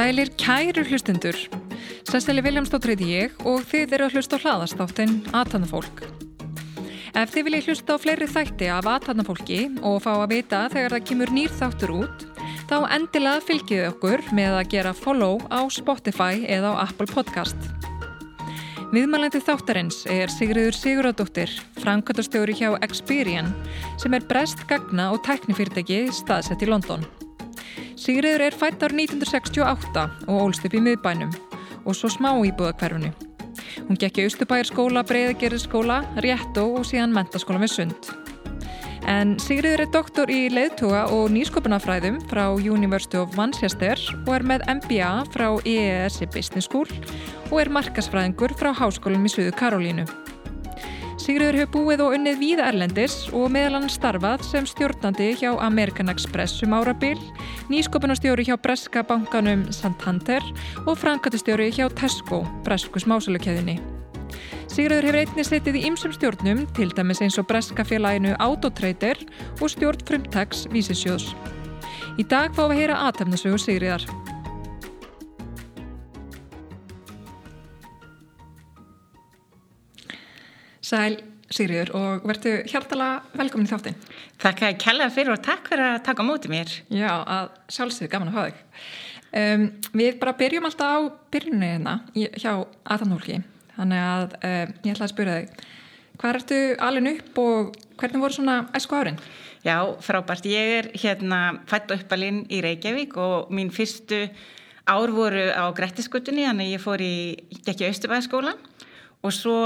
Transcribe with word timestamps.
Sælir 0.00 0.30
kæru 0.38 0.84
hlustundur. 0.88 1.36
Sesseli 2.08 2.40
Viljámsdóttir 2.40 2.94
heiti 2.94 3.08
ég 3.10 3.42
og 3.44 3.64
þið 3.68 3.96
eru 3.96 4.06
að 4.06 4.14
hlusta 4.16 4.38
á 4.38 4.42
hlaðastáttin 4.42 5.16
Atanafólk. 5.36 6.00
Ef 7.12 7.34
þið 7.34 7.46
viljið 7.48 7.68
hlusta 7.68 7.98
á 7.98 8.02
fleiri 8.02 8.28
þætti 8.30 8.70
af 8.70 8.88
Atanafólki 8.88 9.60
og 9.82 9.98
fá 10.06 10.12
að 10.14 10.30
vita 10.32 10.62
þegar 10.72 10.94
það 10.96 11.06
kemur 11.10 11.34
nýr 11.36 11.52
þáttur 11.58 11.94
út, 11.98 12.24
þá 12.70 12.84
endilega 12.94 13.42
fylgið 13.42 13.80
okkur 13.88 14.20
með 14.36 14.52
að 14.60 14.68
gera 14.70 14.90
follow 14.94 15.40
á 15.50 15.66
Spotify 15.74 16.44
eða 16.46 16.76
á 16.78 16.86
Apple 16.86 17.08
Podcast. 17.10 17.58
Viðmælandi 18.94 19.40
þáttarins 19.42 20.04
er 20.10 20.30
Sigriður 20.30 20.76
Siguradóttir, 20.78 21.50
framkvæmtastjóri 21.82 22.54
hjá 22.58 22.68
Experian, 22.86 23.50
sem 23.98 24.14
er 24.14 24.26
brest 24.30 24.62
gagna 24.70 25.08
og 25.14 25.22
tæknifyrirtæki 25.26 26.04
staðsett 26.14 26.62
í 26.62 26.70
London. 26.70 27.02
Sigriður 27.98 28.46
er 28.46 28.58
fætt 28.62 28.86
ár 28.86 28.94
1968 28.94 30.06
og 30.28 30.46
ólst 30.46 30.66
upp 30.66 30.78
í 30.78 30.84
miðbænum 30.86 31.34
og 31.82 31.98
svo 31.98 32.10
smá 32.10 32.32
íbúðakverfunu. 32.38 33.10
Hún 33.88 33.98
gekk 33.98 34.22
í 34.22 34.30
Östubæjarskóla, 34.30 35.02
Breiðagerðskóla, 35.10 36.04
Réttó 36.22 36.68
og 36.78 36.86
síðan 36.86 37.14
mentaskóla 37.14 37.62
með 37.62 37.78
sund. 37.80 38.19
En 39.08 39.36
Sigriður 39.40 39.84
er 39.84 39.92
doktor 39.94 40.30
í 40.32 40.48
leiðtuga 40.52 41.06
og 41.14 41.30
nýsköpunafræðum 41.32 42.18
frá 42.30 42.44
University 42.60 43.20
of 43.20 43.36
Manchester 43.38 44.00
og 44.26 44.34
er 44.36 44.44
með 44.44 44.66
MBA 44.80 45.12
frá 45.32 45.46
EES 45.64 46.20
Business 46.34 46.68
School 46.68 46.90
og 47.50 47.60
er 47.62 47.72
markasfræðingur 47.72 48.56
frá 48.60 48.72
Háskólum 48.76 49.24
í 49.24 49.32
Suðu 49.32 49.54
Karolínu. 49.56 50.06
Sigriður 51.20 51.58
hefur 51.60 51.84
búið 51.84 52.02
og 52.04 52.14
unnið 52.16 52.38
víða 52.40 52.68
Erlendis 52.70 53.14
og 53.36 53.50
meðal 53.52 53.76
hann 53.76 53.92
starfað 53.92 54.42
sem 54.48 54.64
stjórnandi 54.68 55.34
hjá 55.42 55.52
American 55.60 56.08
Express 56.12 56.64
um 56.64 56.74
árabil, 56.78 57.20
nýskopunastjóri 57.68 58.48
hjá 58.48 58.56
Breska 58.56 59.04
bankanum 59.06 59.68
Santander 59.68 60.44
og 60.86 60.96
frankatustjóri 60.98 61.68
hjá 61.76 61.90
Tesco, 61.92 62.42
Bresku 62.64 63.04
smásölukæðinni. 63.04 63.99
Sigriður 64.70 65.08
hefur 65.08 65.20
einnig 65.20 65.48
setið 65.48 65.78
í 65.80 65.84
ymsum 65.88 66.12
stjórnum, 66.14 66.64
til 66.76 66.90
dæmis 66.94 67.22
eins 67.24 67.38
og 67.40 67.48
Breska 67.50 67.84
félaginu 67.86 68.36
Autotrader 68.38 69.18
og 69.60 69.72
stjórn 69.72 70.04
frumtags 70.06 70.66
Vísisjóðs. 70.70 71.32
Í 72.20 72.26
dag 72.28 72.54
fáum 72.54 72.70
við 72.70 72.76
að 72.76 72.80
heyra 72.82 73.00
aðtefnasögur 73.08 73.62
Sigriðar. 73.62 74.06
Sæl 80.80 81.20
Sigriður 81.50 81.90
og 81.98 82.26
verðu 82.30 82.56
hjartala 82.70 83.08
velkomin 83.34 83.66
í 83.66 83.70
þáttinn. 83.70 83.96
Takk 84.38 84.62
að 84.62 84.72
ég 84.72 84.82
kellaði 84.84 85.14
fyrir 85.16 85.34
og 85.34 85.44
takk 85.44 85.70
fyrir 85.70 85.86
að 85.88 86.02
taka 86.06 86.22
á 86.22 86.28
móti 86.28 86.50
mér. 86.50 86.70
Já, 86.94 87.10
að 87.10 87.48
sjálfsögur 87.74 88.12
gaman 88.12 88.30
að 88.30 88.36
hafa 88.38 88.52
þig. 88.52 88.84
Um, 89.30 89.64
við 89.94 90.18
bara 90.22 90.38
byrjum 90.38 90.68
alltaf 90.70 90.94
á 90.94 90.98
byrjunni 91.34 91.72
hérna 91.74 91.96
hjá 92.14 92.52
Atanólki. 92.84 93.40
Þannig 93.80 94.04
að 94.04 94.24
um, 94.36 94.72
ég 94.84 94.92
ætlaði 94.92 95.06
að 95.06 95.12
spyrja 95.14 95.36
þig, 95.40 95.68
hvað 96.20 96.38
ertu 96.38 96.60
alveg 96.84 97.10
upp 97.14 97.40
og 97.40 97.76
hvernig 98.00 98.24
voru 98.24 98.36
svona 98.36 98.56
æsku 98.76 98.98
árin? 98.98 99.20
Já, 99.64 99.76
frábært. 100.04 100.48
Ég 100.48 100.74
er 100.78 100.88
hérna 101.00 101.40
fætt 101.68 101.92
og 101.92 102.00
uppalinn 102.00 102.42
í 102.52 102.60
Reykjavík 102.64 103.16
og 103.20 103.52
mín 103.52 103.72
fyrstu 103.72 104.26
ár 104.88 105.12
voru 105.14 105.48
á 105.52 105.64
Grettiskutunni, 105.76 106.44
þannig 106.48 106.74
ég 106.74 106.82
fór 106.82 107.00
í, 107.04 107.14
ekki 107.64 107.88
Östubæðaskólan 107.88 108.60
og 109.20 109.34
svo 109.36 109.56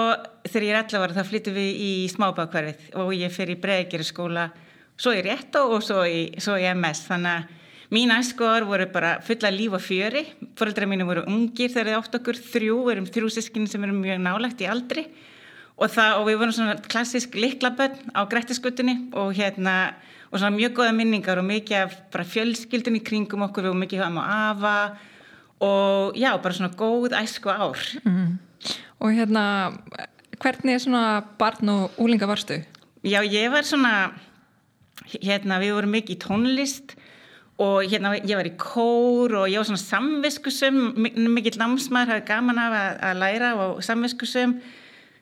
þegar 0.49 0.67
ég 0.67 0.75
er 0.75 0.81
11 0.83 0.99
ára 0.99 1.17
þá 1.17 1.29
flyttum 1.29 1.55
við 1.55 1.77
í 1.79 1.91
smábákverfið 2.11 2.97
og 3.01 3.13
ég 3.15 3.35
fer 3.35 3.53
í 3.55 3.59
breggjari 3.61 4.07
skóla 4.07 4.49
svo 4.99 5.15
í 5.15 5.23
rétt 5.27 5.55
og 5.61 5.79
svo 5.87 6.03
í, 6.07 6.27
svo 6.43 6.57
í 6.59 6.67
MS 6.73 7.05
þannig 7.07 7.37
að 7.39 7.63
mín 7.93 8.13
æskoðar 8.15 8.67
voru 8.69 8.87
bara 8.93 9.19
fulla 9.25 9.51
líf 9.53 9.77
og 9.77 9.83
fjöri. 9.85 10.25
Fóröldra 10.57 10.89
mínu 10.89 11.07
voru 11.09 11.27
ungir 11.29 11.73
þegar 11.73 11.91
þið 11.91 11.99
átt 11.99 12.19
okkur. 12.21 12.41
Þrjú, 12.55 12.81
við 12.87 12.95
erum 12.95 13.11
þrjú 13.17 13.31
sískinni 13.35 13.71
sem 13.71 13.85
erum 13.85 14.01
mjög 14.03 14.21
nálagt 14.25 14.65
í 14.65 14.69
aldri. 14.71 15.07
Og, 15.75 15.89
það, 15.91 16.21
og 16.21 16.29
við 16.29 16.39
vorum 16.41 16.55
svona 16.55 16.77
klassisk 16.87 17.35
liklabönn 17.35 18.15
á 18.15 18.23
grættiskutunni 18.31 19.11
og 19.19 19.35
hérna 19.35 19.95
og 20.31 20.39
svona 20.39 20.55
mjög 20.55 20.77
goða 20.79 20.95
minningar 20.95 21.39
og 21.39 21.47
mikið 21.47 21.81
af 21.81 21.97
bara 22.15 22.27
fjölskyldun 22.27 22.99
í 22.99 23.03
kringum 23.07 23.45
okkur 23.47 23.71
og 23.71 23.77
mikið 23.79 24.05
hafðum 24.05 24.23
á 24.23 24.27
afa. 24.51 24.77
Og 25.65 26.17
já, 26.19 26.31
bara 26.43 26.55
svona 26.55 26.75
góð 26.75 27.15
æsku 27.19 27.51
ár 27.51 27.79
mm. 28.05 28.39
Og 28.99 29.13
hérna, 29.13 29.75
hvernig 30.41 30.75
er 30.75 30.83
svona 30.83 31.25
barn 31.39 31.69
og 31.69 31.99
úlinga 32.01 32.27
varstu? 32.27 32.63
Já, 33.05 33.21
ég 33.21 33.51
var 33.53 33.67
svona, 33.69 34.15
hérna, 35.21 35.59
við 35.61 35.75
vorum 35.77 35.93
mikið 35.93 36.17
í 36.17 36.21
tónlist 36.23 36.95
og 37.63 37.85
hérna, 37.87 38.17
ég 38.19 38.35
var 38.35 38.49
í 38.49 38.55
kór 38.59 39.37
og 39.39 39.51
ég 39.51 39.61
var 39.61 39.69
svona 39.69 39.83
samviskusum, 39.83 40.79
mikið 41.37 41.61
námsmaður, 41.61 42.17
hafði 42.17 42.25
gaman 42.27 42.59
af 42.59 42.73
að, 42.75 42.97
að 43.09 43.21
læra 43.21 43.51
og 43.63 43.85
samviskusum, 43.87 44.57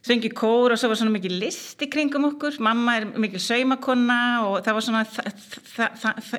svengi 0.03 0.31
kór 0.32 0.72
og 0.72 0.81
svo 0.81 0.88
var 0.91 0.98
svona 0.98 1.12
mikið 1.12 1.34
list 1.43 1.84
í 1.84 1.91
kringum 1.93 2.31
okkur, 2.31 2.56
mamma 2.65 2.97
er 2.98 3.10
mikið 3.20 3.44
saumakonna 3.44 4.22
og 4.47 4.62
það 4.65 4.78
var 4.78 4.87
svona, 4.87 5.04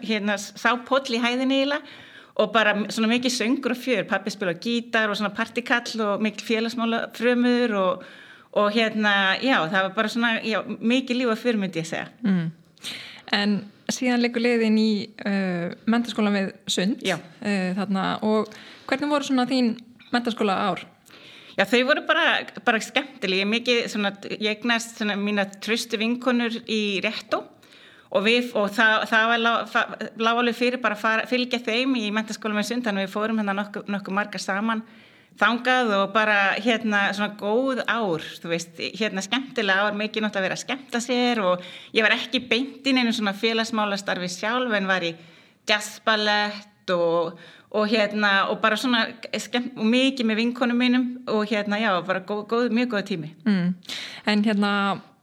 hérna, 0.02 0.40
sápoll 0.42 1.14
í 1.14 1.22
hæðinni 1.22 1.62
eiginlega. 1.62 2.02
Og 2.42 2.50
bara 2.50 2.72
svona 2.90 3.12
mikið 3.12 3.30
söngur 3.30 3.76
og 3.76 3.78
fjör. 3.78 4.08
Pappi 4.10 4.32
spila 4.34 4.56
gítar 4.58 5.12
og 5.14 5.20
svona 5.20 5.30
partikall 5.38 6.00
og 6.02 6.24
mikið 6.26 6.48
félagsmála 6.48 7.02
frömur 7.14 7.76
og, 7.78 8.08
og 8.58 8.72
hérna, 8.74 9.36
já, 9.38 9.60
það 9.70 9.86
var 9.86 9.92
bara 10.00 10.10
svona 10.10 10.32
já, 10.42 10.64
mikið 10.66 11.20
lífa 11.20 11.36
fjör 11.38 11.60
myndi 11.62 11.84
ég 11.84 11.92
segja. 11.92 12.08
Mm. 12.26 12.48
En 13.38 13.54
síðan 13.92 14.24
leikur 14.24 14.44
leiðin 14.44 14.78
í 14.80 14.90
uh, 15.28 15.74
mentaskólan 15.90 16.38
við 16.38 16.52
Sund 16.72 17.04
uh, 17.04 17.20
þarna, 17.78 18.08
og 18.24 18.52
hvernig 18.90 19.12
voru 19.12 19.28
svona 19.28 19.48
þín 19.50 19.76
mentaskóla 20.14 20.58
ár? 20.70 20.84
Já, 21.54 21.68
þau 21.70 21.82
voru 21.92 22.04
bara, 22.08 22.28
bara 22.66 22.82
skemmtileg, 22.82 23.44
ég 23.44 23.50
mikið 23.50 23.82
svona, 23.92 24.14
ég 24.32 24.56
egnast 24.56 24.98
svona 24.98 25.18
mína 25.20 25.46
tröstu 25.62 26.00
vinkonur 26.02 26.56
í 26.66 27.00
réttu 27.04 27.44
og, 28.10 28.24
við, 28.26 28.50
og 28.58 28.72
það, 28.74 29.06
það 29.12 29.30
var 29.30 29.44
lág 29.44 30.42
alveg 30.42 30.58
fyrir 30.58 30.82
bara 30.82 30.98
að 30.98 31.28
fylgja 31.30 31.62
þeim 31.62 31.94
í 32.00 32.08
mentaskóla 32.16 32.58
með 32.58 32.72
sund, 32.72 32.88
þannig 32.88 33.06
að 33.06 33.08
við 33.10 33.14
fórum 33.14 33.42
hérna 33.42 33.58
nokkuð 33.60 33.94
nokku 33.94 34.16
marga 34.16 34.42
saman 34.42 34.82
þangað 35.40 35.92
og 35.98 36.12
bara 36.14 36.38
hérna 36.62 37.08
svona 37.16 37.34
góð 37.40 37.82
ár, 37.90 38.26
þú 38.42 38.52
veist, 38.52 38.78
hérna 39.00 39.24
skemmtilega 39.26 39.88
ár, 39.88 39.98
mikið 39.98 40.26
nátt 40.26 40.38
að 40.38 40.46
vera 40.48 40.58
að 40.58 40.64
skemmta 40.66 41.02
sér 41.04 41.42
og 41.44 41.64
ég 41.96 42.06
var 42.06 42.16
ekki 42.18 42.44
beintinn 42.50 43.02
einu 43.02 43.14
svona 43.16 43.36
félagsmála 43.38 43.98
starfi 44.00 44.30
sjálf 44.32 44.76
en 44.78 44.90
var 44.90 45.06
í 45.08 45.14
jazzballett 45.70 46.94
og, 46.94 47.40
og 47.74 47.88
hérna 47.90 48.34
og 48.52 48.60
bara 48.64 48.78
svona 48.78 49.06
skemmt, 49.40 49.74
og 49.80 49.90
mikið 49.90 50.30
með 50.30 50.42
vinkonum 50.44 50.84
mínum 50.84 51.08
og 51.32 51.48
hérna 51.50 51.82
já, 51.82 51.92
bara 52.06 52.22
góð, 52.28 52.46
góð, 52.52 52.70
mjög 52.76 52.94
góð 52.94 53.10
tími. 53.10 53.34
Mm. 53.48 53.74
En 54.26 54.46
hérna 54.46 54.74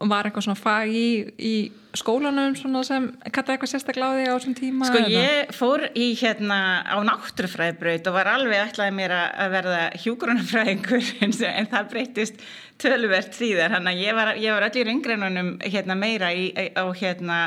var 0.08 0.26
eitthvað 0.26 0.46
svona 0.46 0.56
fag 0.56 0.92
í, 0.96 1.08
í 1.36 1.54
skólanum 1.98 2.54
sem 2.56 3.08
kattaði 3.26 3.56
eitthvað 3.56 3.70
sérstaklega 3.74 4.08
á 4.08 4.16
því 4.16 4.24
á 4.24 4.32
þessum 4.32 4.54
tíma? 4.56 4.88
Sko 4.88 5.00
eða? 5.02 5.24
ég 5.26 5.52
fór 5.52 5.84
í 5.92 6.06
hérna 6.16 6.60
á 6.88 6.96
náttúrufræðibraut 7.04 8.08
og 8.08 8.16
var 8.16 8.30
alveg 8.32 8.62
ætlaði 8.70 8.96
mér 8.96 9.14
að 9.18 9.56
verða 9.56 9.82
hjúgrunafræðingur 10.04 11.10
en 11.26 11.70
það 11.74 11.90
breytist 11.92 12.44
tölvert 12.80 13.36
síðar 13.36 13.76
hann 13.76 13.90
að 13.90 14.00
ég 14.06 14.16
var, 14.16 14.32
ég 14.40 14.56
var 14.56 14.68
allir 14.70 14.92
yngreinunum 14.94 15.52
hérna 15.66 15.98
meira 15.98 16.32
í, 16.32 16.48
á 16.56 16.84
hérna 16.96 17.40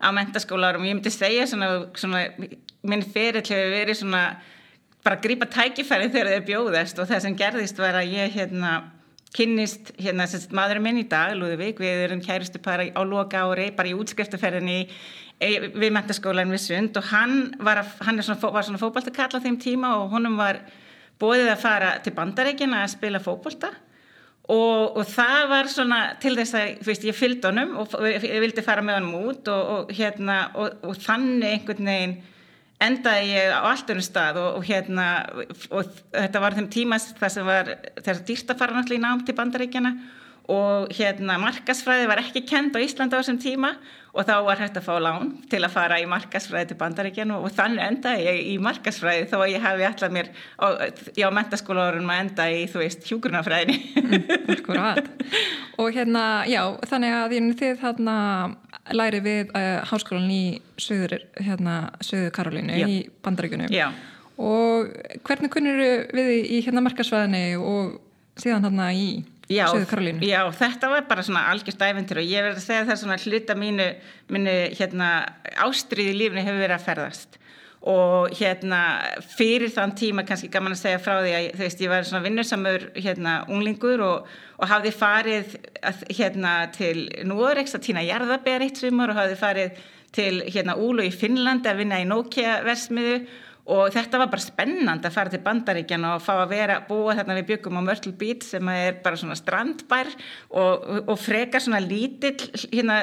á 0.00 0.08
mentaskólarum 0.14 0.86
og 0.86 0.88
ég 0.88 0.96
myndi 0.96 1.12
segja 1.12 1.48
svona, 1.50 1.88
svona 1.98 2.24
minn 2.88 3.04
ferill 3.04 3.44
hefur 3.44 3.74
verið 3.74 4.00
svona 4.00 4.22
bara 5.04 5.18
að 5.18 5.24
grípa 5.26 5.48
tækifæri 5.50 6.08
þegar 6.12 6.38
þau 6.38 6.46
bjóðast 6.48 7.02
og 7.02 7.10
það 7.10 7.24
sem 7.26 7.36
gerðist 7.38 7.82
var 7.82 7.98
að 7.98 8.14
ég 8.16 8.32
hérna 8.38 8.78
kynnist 9.36 9.92
hérna 10.00 10.26
sérst 10.28 10.52
maðurinn 10.56 10.84
minn 10.84 11.00
í 11.02 11.06
dag 11.08 11.34
Lúðvík, 11.36 11.80
við 11.82 12.04
erum 12.06 12.22
kæristu 12.24 12.60
bara 12.64 12.86
á 12.88 13.02
loka 13.04 13.44
ári, 13.44 13.70
bara 13.76 13.90
í 13.90 13.96
útskriftaferðinni 13.98 14.78
við 15.38 15.90
mentaskólan 15.94 16.50
við 16.50 16.62
Sund 16.64 16.96
og 16.98 17.10
hann 17.12 17.34
var, 17.62 17.82
að, 17.84 17.90
hann 18.06 18.22
svona, 18.24 18.52
var 18.54 18.66
svona 18.66 18.80
fókbaltakall 18.80 19.38
á 19.38 19.44
þeim 19.44 19.58
tíma 19.62 19.92
og 20.00 20.14
honum 20.16 20.38
var 20.40 20.62
bóðið 21.20 21.52
að 21.52 21.62
fara 21.62 21.92
til 22.02 22.14
bandarækina 22.16 22.82
að 22.82 22.94
spila 22.96 23.20
fókbalta 23.22 23.70
og, 24.48 24.96
og 24.98 25.04
það 25.06 25.44
var 25.52 25.70
svona 25.70 26.00
til 26.22 26.34
þess 26.38 26.56
að, 26.58 26.72
þú 26.80 26.90
veist, 26.90 27.06
ég 27.06 27.18
fylgd 27.18 27.46
honum 27.50 27.76
og 27.82 27.94
ég 28.08 28.42
vildi 28.42 28.64
fara 28.66 28.82
með 28.82 29.00
honum 29.00 29.28
út 29.28 29.52
og, 29.52 29.70
og 29.74 29.94
hérna, 29.94 30.40
og, 30.58 30.80
og 30.88 30.98
þannig 31.04 31.52
einhvern 31.52 31.92
veginn 31.92 32.18
endaði 32.82 33.32
ég 33.32 33.50
á 33.50 33.60
allt 33.72 33.90
önnum 33.90 34.06
stað 34.06 34.38
og, 34.42 34.60
og 34.60 34.68
hérna 34.68 35.06
og 35.74 35.88
þetta 36.14 36.42
var 36.42 36.56
þeim 36.58 36.68
tímas 36.70 37.08
þar 37.18 37.34
sem 37.34 37.48
var 37.48 37.72
þess 37.98 38.14
að 38.14 38.24
dýrt 38.30 38.52
að 38.52 38.60
fara 38.62 38.76
náttúrulega 38.76 39.00
í 39.00 39.06
nám 39.06 39.24
til 39.26 39.36
bandaríkjana 39.38 39.94
og 40.48 40.92
hérna 40.96 41.36
markasfræði 41.42 42.08
var 42.08 42.22
ekki 42.22 42.40
kend 42.48 42.76
á 42.76 42.80
Íslanda 42.80 43.18
á 43.18 43.20
þessum 43.20 43.36
tíma 43.42 43.74
og 44.16 44.24
þá 44.24 44.32
var 44.46 44.62
hægt 44.62 44.78
að 44.80 44.86
fá 44.86 44.94
lán 45.04 45.34
til 45.52 45.60
að 45.60 45.74
fara 45.74 45.98
í 46.00 46.06
markasfræði 46.08 46.70
til 46.70 46.78
bandaríkjana 46.80 47.36
og 47.36 47.52
þannig 47.52 47.84
enda 47.84 48.14
ég 48.16 48.40
í 48.54 48.54
markasfræði 48.64 49.28
þó 49.28 49.36
að 49.42 49.52
ég 49.52 49.66
hafi 49.66 49.86
alltaf 49.88 50.14
mér 50.14 50.30
á, 50.56 50.66
á 50.88 51.30
mentaskóla 51.36 51.90
árunum 51.90 52.14
að 52.14 52.22
enda 52.24 52.48
í 52.48 52.64
þú 52.72 52.80
veist 52.80 53.04
hjúgrunafræðinni 53.10 53.76
mm, 54.00 55.04
og 55.84 55.92
hérna 55.92 56.24
já 56.48 56.62
þannig 56.88 57.16
að 57.20 57.36
þið 57.60 57.78
þarna 57.84 58.18
læri 58.96 59.20
við 59.28 59.52
uh, 59.52 59.84
háskólan 59.84 60.30
í 60.32 60.42
söður, 60.80 61.28
hérna, 61.36 61.80
Karolínu 62.32 62.84
í 62.88 63.00
bandaríkunum 63.20 63.68
já. 63.68 63.90
og 64.40 64.88
hvernig 65.28 65.52
kunnur 65.52 65.82
við 66.16 66.36
í 66.40 66.62
hérna 66.64 66.88
markasfræðinni 66.88 67.58
og 67.60 67.98
síðan 68.40 68.64
þarna 68.64 68.94
í 68.96 69.10
Já, 69.48 69.64
já, 70.20 70.42
þetta 70.52 70.90
var 70.92 71.06
bara 71.08 71.22
svona 71.24 71.46
algjörst 71.48 71.80
æventur 71.80 72.20
og 72.20 72.26
ég 72.28 72.44
verði 72.44 72.60
að 72.60 72.66
segja 72.66 72.86
það 72.90 72.98
svona 73.00 73.16
hluta 73.22 73.54
mínu, 73.56 73.86
mínu 74.34 74.56
hérna, 74.76 75.08
ástriði 75.64 76.12
lífni 76.18 76.44
hefur 76.44 76.60
verið 76.60 76.76
að 76.76 76.84
ferðast. 76.84 77.38
Og 77.88 78.34
hérna 78.36 78.80
fyrir 79.38 79.72
þann 79.72 79.94
tíma 79.96 80.24
kannski 80.28 80.50
gaman 80.52 80.74
að 80.74 80.82
segja 80.82 81.00
frá 81.00 81.22
því 81.22 81.32
að 81.38 81.48
veist 81.62 81.80
ég 81.80 81.92
var 81.94 82.04
svona 82.04 82.24
vinnursamur 82.26 82.88
hérna 82.98 83.38
unglingur 83.48 84.02
og, 84.04 84.28
og 84.58 84.68
hafði 84.68 84.92
farið 84.98 85.56
að, 85.80 86.02
hérna 86.18 86.54
til 86.74 87.06
Núoreks 87.30 87.78
að 87.78 87.86
týna 87.88 88.04
jarðabér 88.04 88.66
eitt 88.66 88.82
sumar 88.82 89.14
og 89.14 89.22
hafði 89.22 89.40
farið 89.40 89.84
til 90.12 90.32
hérna 90.44 90.76
Úlu 90.76 91.06
í 91.08 91.14
Finnland 91.14 91.64
að 91.68 91.84
vinna 91.84 92.02
í 92.02 92.08
Nokia 92.08 92.58
versmiðu 92.66 93.22
og 93.68 93.92
þetta 93.92 94.20
var 94.22 94.30
bara 94.32 94.44
spennand 94.44 95.04
að 95.04 95.14
fara 95.14 95.32
til 95.32 95.42
bandaríkjan 95.44 96.06
og 96.08 96.22
fá 96.24 96.32
að 96.38 96.54
vera, 96.54 96.78
búa 96.88 97.16
þarna 97.18 97.36
við 97.40 97.48
byggum 97.52 97.80
á 97.80 97.82
Myrtle 97.84 98.14
Beach 98.16 98.46
sem 98.48 98.70
er 98.72 98.98
bara 99.04 99.20
svona 99.20 99.36
strandbær 99.36 100.08
og, 100.48 100.88
og 101.04 101.14
frekar 101.20 101.64
svona 101.64 101.82
lítill 101.84 102.48
hérna 102.72 103.02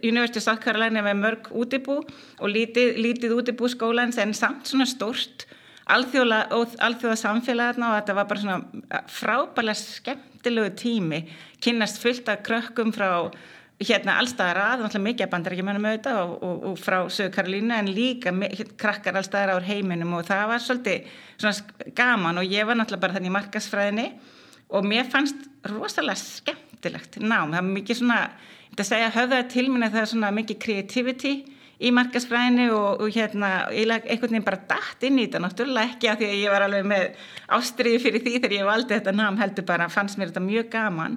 University 0.00 0.40
of 0.40 0.46
South 0.46 0.64
Carolina 0.64 1.04
með 1.04 1.20
mörg 1.20 1.52
útibú 1.52 2.00
og 2.00 2.48
lítið, 2.48 2.96
lítið 2.96 3.36
útibú 3.36 3.68
skólans 3.68 4.20
en 4.22 4.32
samt 4.36 4.70
svona 4.70 4.88
stort 4.88 5.46
alþjóða, 5.90 6.40
alþjóða 6.86 7.16
samfélag 7.18 7.74
þarna 7.74 7.92
og 7.92 7.96
þetta 7.98 8.16
var 8.18 8.28
bara 8.30 8.44
svona 8.44 9.00
frábælega 9.10 9.78
skemmtilegu 9.80 10.74
tími. 10.78 11.24
Kynast 11.60 12.00
fullt 12.02 12.28
af 12.30 12.44
krökkum 12.46 12.94
frá 12.94 13.10
hérna 13.80 14.18
allstaðar 14.20 14.60
að, 14.60 14.82
náttúrulega 14.84 15.06
mikið 15.06 15.24
að 15.24 15.32
bandar 15.32 15.54
ekki 15.56 15.64
mennum 15.64 15.86
auðvitað 15.88 16.18
og, 16.20 16.32
og, 16.44 16.64
og 16.68 16.80
frá 16.80 16.96
Söðu 17.08 17.32
Karolína 17.32 17.78
en 17.80 17.92
líka 17.96 18.32
krakkar 18.80 19.16
allstaðar 19.20 19.54
ár 19.56 19.68
heiminum 19.68 20.18
og 20.18 20.26
það 20.28 20.42
var 20.50 20.64
svolítið 20.64 21.94
gaman 21.96 22.42
og 22.42 22.50
ég 22.50 22.68
var 22.68 22.76
náttúrulega 22.76 23.04
bara 23.06 23.16
þannig 23.16 23.32
í 23.32 23.36
markasfræðinni 23.38 24.06
og 24.76 24.86
mér 24.86 25.08
fannst 25.10 25.48
rosalega 25.70 26.20
skemmtilegt 26.20 27.18
nám, 27.22 27.54
það 27.54 27.56
var 27.56 27.70
mikið 27.70 28.00
svona, 28.02 28.20
þetta 28.68 28.88
segja 28.90 29.14
höfðaði 29.16 29.48
til 29.56 29.66
minna 29.70 29.90
það 29.90 30.04
er 30.04 30.12
svona 30.12 30.34
mikið 30.36 30.62
creativity 30.66 31.34
í 31.80 31.90
markasfræðinni 31.96 32.68
og, 32.74 33.00
og 33.00 33.14
hérna 33.14 33.50
einhvern 33.72 34.34
veginn 34.34 34.44
bara 34.44 34.60
dætt 34.68 35.06
inn 35.08 35.18
í 35.18 35.24
þetta. 35.24 35.40
Náttúrulega 35.46 35.94
ekki 35.94 36.10
að 36.10 36.18
því 36.20 36.28
að 36.28 36.40
ég 36.42 36.52
var 36.52 36.64
alveg 36.66 36.88
með 36.90 37.06
ástriði 37.56 38.02
fyrir 38.04 38.24
því 38.26 38.34
þegar 38.36 38.56
ég 38.58 38.68
valdi 38.68 38.98
þetta 38.98 39.14
nám 39.16 39.40
heldur 39.40 39.66
bara 39.70 39.88
fannst 39.92 40.20
mér 40.20 40.34
þetta 40.34 40.44
mjög 40.44 40.68
gaman 40.74 41.16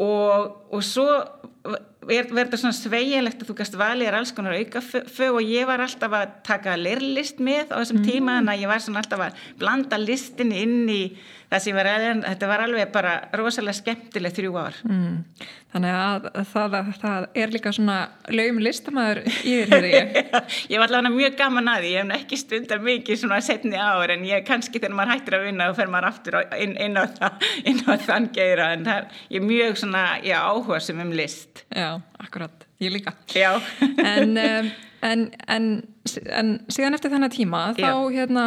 og, 0.00 0.72
og 0.72 0.82
svo 0.82 1.08
verður 2.08 2.60
svona 2.60 2.76
sveigilegt 2.76 3.42
að 3.42 3.50
þú 3.50 3.56
gæst 3.60 3.78
valið 3.78 4.10
er 4.10 4.18
alls 4.18 4.34
konar 4.36 4.56
auka 4.58 4.82
fög 4.84 5.38
og 5.40 5.42
ég 5.42 5.68
var 5.68 5.84
alltaf 5.84 6.16
að 6.18 6.36
taka 6.46 6.76
lirlist 6.80 7.42
með 7.42 7.72
á 7.72 7.76
þessum 7.80 8.02
mm. 8.02 8.08
tíma 8.08 8.38
en 8.40 8.52
ég 8.54 8.70
var 8.70 8.84
svona 8.84 9.02
alltaf 9.02 9.26
að 9.28 9.42
blanda 9.60 10.00
listin 10.00 10.52
inn 10.54 10.84
í 10.90 11.02
það 11.50 11.64
sem 11.64 11.76
var, 11.76 11.90
þetta 12.24 12.48
var 12.50 12.64
alveg 12.64 12.94
bara 12.94 13.12
rosalega 13.38 13.78
skemmtileg 13.78 14.34
þrjú 14.34 14.56
ár 14.58 14.80
mm. 14.88 15.20
Þannig 15.74 15.90
að 15.98 16.26
það, 16.52 16.74
það 17.02 17.24
er 17.42 17.50
líka 17.50 17.70
svona 17.74 17.94
lögum 18.30 18.60
listamæður 18.62 19.24
í 19.26 19.54
þér 19.66 19.86
ég. 19.88 20.12
ég 20.70 20.78
var 20.78 20.86
allavega 20.86 21.10
mjög 21.16 21.34
gaman 21.40 21.70
að 21.72 21.80
því, 21.82 21.90
ég 21.90 22.04
hef 22.04 22.20
ekki 22.20 22.38
stundar 22.38 22.84
mikið 22.84 23.18
svona 23.24 23.40
setni 23.42 23.80
ár 23.82 24.12
en 24.14 24.22
ég 24.28 24.46
kannski 24.46 24.78
þegar 24.78 24.94
maður 24.94 25.12
hættir 25.16 25.36
að 25.40 25.46
vinna 25.48 25.66
og 25.72 25.78
fer 25.80 25.90
maður 25.90 26.06
aftur 26.12 26.38
inn, 26.62 26.76
inn, 26.78 26.94
á, 26.94 27.04
það, 27.18 27.48
inn 27.72 27.82
á 27.90 27.92
þann 28.06 28.30
geira 28.36 28.70
en 28.76 28.86
það 28.86 29.18
er 29.26 29.46
mjög 29.50 29.82
svona 29.82 30.04
já, 30.22 30.36
áhuga 30.46 30.78
sem 30.86 31.02
um 31.02 31.10
list. 31.18 31.64
Já, 31.74 31.93
akkurat, 32.22 32.66
ég 32.82 32.94
líka. 32.94 33.14
Já. 33.34 33.54
en, 33.82 34.36
en, 35.04 35.24
en, 35.48 35.70
en 36.26 36.52
síðan 36.72 36.98
eftir 36.98 37.12
þennan 37.14 37.32
tíma 37.34 37.64
já. 37.76 37.88
þá 37.88 37.94
hérna, 38.14 38.44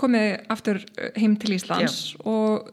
komið 0.00 0.28
aftur 0.52 0.82
heim 1.16 1.38
til 1.40 1.56
Íslands 1.56 2.02
já. 2.14 2.20
og 2.24 2.70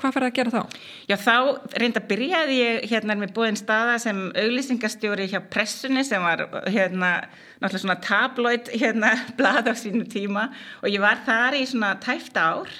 hvað 0.00 0.14
færði 0.16 0.28
að 0.28 0.36
gera 0.38 0.52
þá? 0.54 0.78
Já 1.10 1.16
þá 1.20 1.34
reynda 1.82 2.02
byrjaði 2.10 2.58
ég 2.58 2.84
hérna 2.90 3.16
með 3.20 3.34
búinn 3.36 3.58
staða 3.58 3.96
sem 4.02 4.20
auglýsingastjóri 4.38 5.28
hjá 5.32 5.40
pressunni 5.52 6.04
sem 6.06 6.22
var 6.24 6.46
hérna 6.70 7.12
náttúrulega 7.60 7.82
svona 7.84 7.98
tabloid 8.04 8.70
hérna 8.72 9.12
blad 9.38 9.68
á 9.68 9.74
sínu 9.76 10.06
tíma 10.10 10.48
og 10.80 10.88
ég 10.92 11.02
var 11.02 11.20
þar 11.26 11.58
í 11.58 11.66
svona 11.68 11.96
tæft 12.02 12.38
ár 12.40 12.70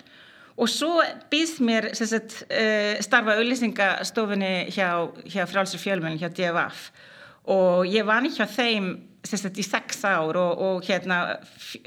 og 0.61 0.69
svo 0.69 0.99
býðs 1.33 1.59
mér 1.65 1.91
sagt, 1.97 2.43
uh, 2.53 2.99
starfa 3.05 3.39
auglýsingastofinni 3.41 4.55
hjá, 4.75 4.91
hjá 5.25 5.47
frálsur 5.49 5.81
fjölmenn 5.81 6.21
hjá 6.21 6.29
DFF 6.29 6.91
og 7.51 7.89
ég 7.89 8.05
ekki 8.07 8.29
hjá 8.37 8.45
þeim 8.51 8.91
sagt, 9.25 9.57
í 9.59 9.65
sex 9.65 10.05
ár 10.05 10.37
og, 10.41 10.61
og 10.61 10.85
hérna 10.87 11.23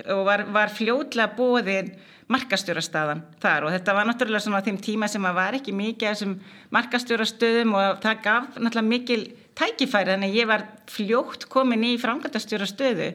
og 0.09 0.25
var, 0.27 0.45
var 0.53 0.73
fljóðlega 0.73 1.31
bóðinn 1.37 1.93
markastjórastöðan 2.31 3.23
þar. 3.43 3.67
Og 3.67 3.73
þetta 3.75 3.95
var 3.97 4.07
náttúrulega 4.07 4.45
svona 4.45 4.63
þeim 4.65 4.79
tíma 4.81 5.09
sem 5.11 5.25
að 5.27 5.37
var 5.37 5.57
ekki 5.57 5.73
mikið 5.75 6.09
af 6.09 6.17
þessum 6.17 6.35
markastjórastöðum 6.73 7.73
og 7.77 8.01
það 8.03 8.21
gaf 8.25 8.57
náttúrulega 8.57 8.89
mikil 8.89 9.23
tækifæri. 9.59 10.13
Þannig 10.13 10.37
ég 10.39 10.49
var 10.49 10.65
fljótt 10.91 11.47
komin 11.51 11.85
í 11.87 11.95
framkvæmtastjórastöðu 12.01 13.09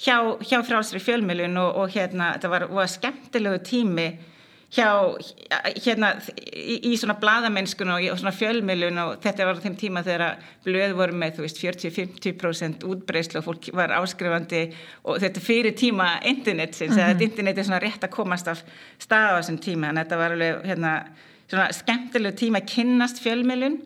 hjá, 0.00 0.16
hjá 0.42 0.58
frálsri 0.66 1.02
fjölmjölun 1.02 1.60
og, 1.60 1.82
og 1.82 1.94
hérna 1.94 2.34
þetta 2.36 2.52
var 2.54 2.68
skemmtilegu 2.90 3.60
tími 3.68 4.08
hjá, 4.74 4.88
hérna, 5.84 6.10
í, 6.50 6.78
í 6.90 6.92
svona 6.98 7.16
bladamennskun 7.20 7.92
og, 7.94 8.06
og 8.10 8.18
svona 8.20 8.34
fjölmiðlun 8.34 9.00
og 9.04 9.12
þetta 9.22 9.46
var 9.48 9.60
þeim 9.62 9.76
tíma 9.78 10.02
þegar 10.06 10.40
blöð 10.66 10.96
voru 10.98 11.18
með, 11.20 11.36
þú 11.36 11.46
veist, 11.46 11.60
40-50% 11.62 12.86
útbreyslu 12.90 13.40
og 13.40 13.46
fólk 13.48 13.70
var 13.76 13.94
áskrifandi 14.00 14.64
og 15.04 15.20
þetta 15.22 15.44
fyrir 15.44 15.76
tíma 15.78 16.08
internetsins, 16.26 16.96
mm 16.96 17.00
-hmm. 17.00 17.14
að 17.14 17.26
internet 17.28 17.58
er 17.58 17.68
svona 17.68 17.82
rétt 17.84 18.04
að 18.04 18.16
komast 18.16 18.48
af 18.48 18.64
stað 18.98 19.30
á 19.30 19.38
þessum 19.38 19.58
tíma, 19.58 19.88
en 19.88 20.02
þetta 20.02 20.16
var 20.16 20.32
alveg, 20.32 20.62
hérna, 20.64 20.92
svona 21.48 21.72
skemmtilegu 21.72 22.36
tíma 22.36 22.58
að 22.58 22.70
kynnast 22.74 23.22
fjölmiðlun 23.22 23.80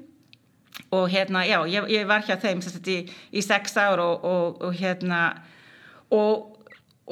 og 0.91 1.09
hérna, 1.11 1.45
já, 1.45 1.59
ég, 1.67 1.89
ég 1.89 2.07
var 2.07 2.23
hjá 2.23 2.37
þeim 2.41 2.63
sagt, 2.63 2.89
í, 2.89 3.09
í 3.33 3.43
sex 3.43 3.77
ár 3.77 4.01
og, 4.01 4.25
og, 4.25 4.63
og 4.63 4.75
hérna 4.75 5.43
og 6.11 6.58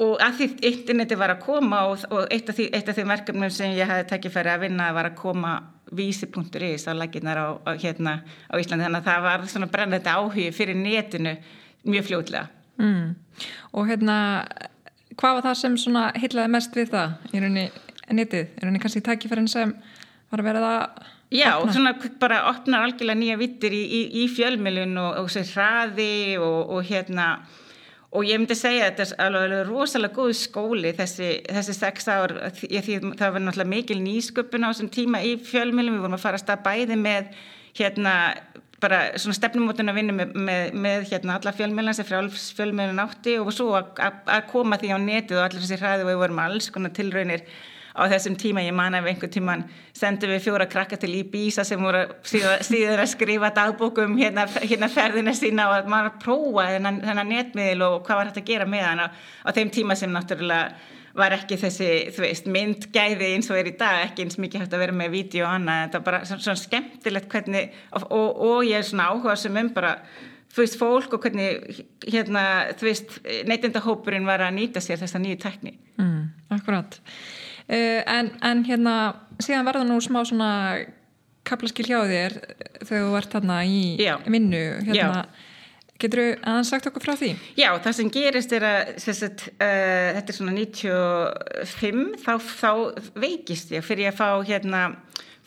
og 0.03 0.21
að 0.21 0.35
því 0.39 0.47
interneti 0.69 1.17
var 1.17 1.33
að 1.33 1.43
koma 1.45 1.81
og, 1.89 2.05
og 2.13 2.27
eitt 2.33 2.49
af 2.51 2.57
því, 2.57 2.67
því 2.85 3.05
verkefnum 3.09 3.53
sem 3.53 3.73
ég 3.77 3.89
hefði 3.89 4.07
tekið 4.11 4.35
fyrir 4.35 4.53
að 4.53 4.63
vinna 4.67 4.91
var 4.93 5.09
að 5.09 5.17
koma 5.17 5.53
vísi.is 5.97 6.87
á 6.87 6.93
laginnar 6.93 7.39
á, 7.39 7.47
á, 7.63 7.71
hérna, 7.79 8.19
á 8.51 8.55
Íslandi 8.59 8.85
þannig 8.85 9.01
að 9.01 9.09
það 9.09 9.27
var 9.27 9.45
svona 9.53 9.69
brennandi 9.71 10.13
áhugi 10.13 10.47
fyrir 10.55 10.77
netinu 10.77 11.37
mjög 11.87 12.09
fljóðlega 12.09 12.47
mm. 12.77 13.15
Og 13.73 13.89
hérna 13.89 14.17
hvað 15.17 15.37
var 15.37 15.45
það 15.49 15.59
sem 15.61 15.77
svona 15.81 16.07
heitlaði 16.17 16.53
mest 16.53 16.77
við 16.77 16.91
það 16.93 17.13
í 17.31 17.43
rauninni 17.43 17.67
netið, 18.17 18.49
í 18.51 18.63
rauninni 18.63 18.81
kannski 18.83 19.03
tækifærin 19.05 19.49
sem 19.51 19.73
var 20.31 20.43
að 20.43 20.49
vera 20.51 20.65
það 20.65 21.13
Já, 21.27 21.57
opna. 21.57 21.73
svona 21.75 21.91
bara 22.21 22.43
opnar 22.53 22.85
algjörlega 22.85 23.19
nýja 23.19 23.39
vittir 23.39 23.73
í, 23.75 23.81
í, 23.83 24.01
í 24.23 24.27
fjölmjölun 24.31 24.95
og, 25.01 25.23
og 25.23 25.31
sér 25.31 25.49
hraði 25.49 26.37
og, 26.39 26.75
og 26.77 26.85
hérna 26.87 27.31
og 28.17 28.25
ég 28.25 28.41
myndi 28.41 28.57
segja 28.57 28.87
að 28.87 28.89
þetta 28.89 29.05
er 29.05 29.25
alveg, 29.27 29.43
alveg 29.47 29.67
rosalega 29.69 30.17
góð 30.17 30.31
skóli 30.39 30.93
þessi, 30.97 31.29
þessi 31.45 31.75
sex 31.77 32.07
ár. 32.09 32.33
Ég, 32.65 32.81
því 32.85 32.97
það 33.19 33.35
var 33.35 33.43
náttúrulega 33.45 33.73
mikil 33.73 33.99
nýsköpun 34.01 34.65
á 34.65 34.69
þessum 34.71 34.89
tíma 34.93 35.21
í 35.21 35.35
fjölmjölum, 35.45 35.97
við 35.97 36.05
vorum 36.07 36.17
að 36.17 36.23
fara 36.25 36.39
að 36.39 36.45
stað 36.45 36.63
bæði 36.65 36.97
með 37.01 37.29
hérna 37.77 38.15
bara 38.81 38.99
svona 39.17 39.37
stefnumótun 39.37 39.89
að 39.89 39.97
vinna 39.97 40.13
með, 40.17 40.35
með, 40.49 40.75
með 40.85 41.07
hérna 41.11 41.37
alla 41.37 41.53
fjölmjölans 41.57 42.01
sem 42.01 42.09
fjölmjölun 42.57 43.05
átti. 43.05 43.37
Og 43.41 43.53
svo 43.53 43.71
að, 43.77 43.93
að, 44.05 44.19
að 44.37 44.45
koma 44.51 44.81
því 44.81 44.93
á 44.93 44.97
netið 45.01 45.39
og 45.39 45.45
allir 45.45 45.65
þessi 45.65 45.81
hraði 45.81 46.05
og 46.05 46.11
við 46.11 46.21
vorum 46.23 46.43
alls 46.45 46.69
konar 46.73 46.93
tilraunir 46.97 47.45
á 47.97 48.03
þessum 48.11 48.35
tíma, 48.37 48.61
ég 48.61 48.75
man 48.77 48.95
að 48.95 49.09
einhvern 49.11 49.33
tíman 49.33 49.63
sendum 49.97 50.29
við 50.29 50.43
fjóra 50.45 50.67
krakka 50.69 50.99
til 51.01 51.15
Íbísa 51.17 51.65
sem 51.65 51.81
voru 51.81 52.03
síðan 52.27 53.01
að 53.03 53.09
skrifa 53.09 53.49
dagbókum 53.55 54.17
hérna, 54.19 54.45
hérna 54.61 54.89
ferðina 54.93 55.33
sína 55.37 55.71
og 55.71 55.79
að 55.79 55.89
maður 55.93 56.19
prófa 56.21 56.67
þennan, 56.75 57.01
þennan 57.07 57.33
netmiðil 57.33 57.87
og 57.87 57.97
hvað 58.05 58.21
var 58.21 58.29
hægt 58.29 58.43
að 58.43 58.51
gera 58.51 58.69
með 58.69 58.85
hann 58.85 59.01
á, 59.01 59.07
á 59.09 59.49
þeim 59.57 59.73
tíma 59.73 59.97
sem 59.97 60.13
náttúrulega 60.13 60.93
var 61.17 61.33
ekki 61.33 61.57
þessi, 61.57 61.89
þú 62.13 62.21
veist, 62.21 62.49
myndgæði 62.53 63.31
eins 63.33 63.49
og 63.49 63.57
er 63.57 63.71
í 63.71 63.75
dag, 63.79 64.03
ekki 64.05 64.27
eins 64.27 64.37
mikið 64.37 64.63
hægt 64.63 64.75
að 64.77 64.83
vera 64.83 64.97
með 64.99 65.15
vídeo 65.15 65.47
og 65.47 65.55
annað, 65.55 65.79
þetta 65.87 65.97
var 65.97 66.05
bara 66.11 66.19
svona, 66.29 66.43
svona 66.45 66.61
skemmtilegt 66.61 67.31
hvernig, 67.31 67.79
og, 67.97 68.05
og, 68.13 68.43
og 68.49 68.67
ég 68.67 68.77
er 68.77 68.85
svona 68.85 69.07
áhuga 69.09 69.33
sem 69.41 69.57
um 69.57 69.71
bara, 69.73 69.95
þú 70.53 70.61
veist, 70.61 70.77
fólk 70.77 71.17
og 71.17 71.25
hvernig, 71.25 71.81
hérna, 72.05 72.45
þú 72.77 72.89
veist, 72.91 73.17
neytindahópurinn 73.49 74.29
var 74.29 74.45
að 74.45 74.59
nýta 74.59 74.83
sér 74.83 75.01
þessa 75.01 75.23
nýju 75.23 75.41
tekní. 75.41 75.73
Mm, 75.97 76.21
akkurat. 76.59 77.01
Uh, 77.01 77.36
en, 77.67 78.31
en 78.41 78.63
hérna 78.67 78.93
síðan 79.43 79.67
verða 79.67 79.87
nú 79.87 79.99
smá 80.03 80.21
svona 80.27 80.51
kaplaskil 81.47 81.87
hjá 81.87 81.99
þér 82.07 82.39
þegar 82.81 83.05
þú 83.05 83.19
ert 83.19 83.35
þarna 83.35 83.59
í 83.67 83.81
Já. 84.01 84.15
vinnu 84.27 84.63
hérna, 84.87 85.21
Já. 85.23 85.91
getur 86.01 86.21
þú 86.21 86.29
aðeins 86.51 86.71
sagt 86.73 86.89
okkur 86.89 87.05
frá 87.05 87.15
því? 87.19 87.33
Já, 87.59 87.69
það 87.83 87.97
sem 87.99 88.13
gerist 88.17 88.55
er 88.57 88.67
að 88.67 88.95
sagt, 89.05 89.45
uh, 89.55 90.07
þetta 90.17 90.33
er 90.33 90.39
svona 90.39 90.55
95 90.57 92.17
þá, 92.23 92.33
þá 92.61 92.71
veikist 93.19 93.75
ég 93.75 93.85
fyrir 93.85 94.11
að 94.11 94.19
fá 94.19 94.29
hérna 94.47 94.83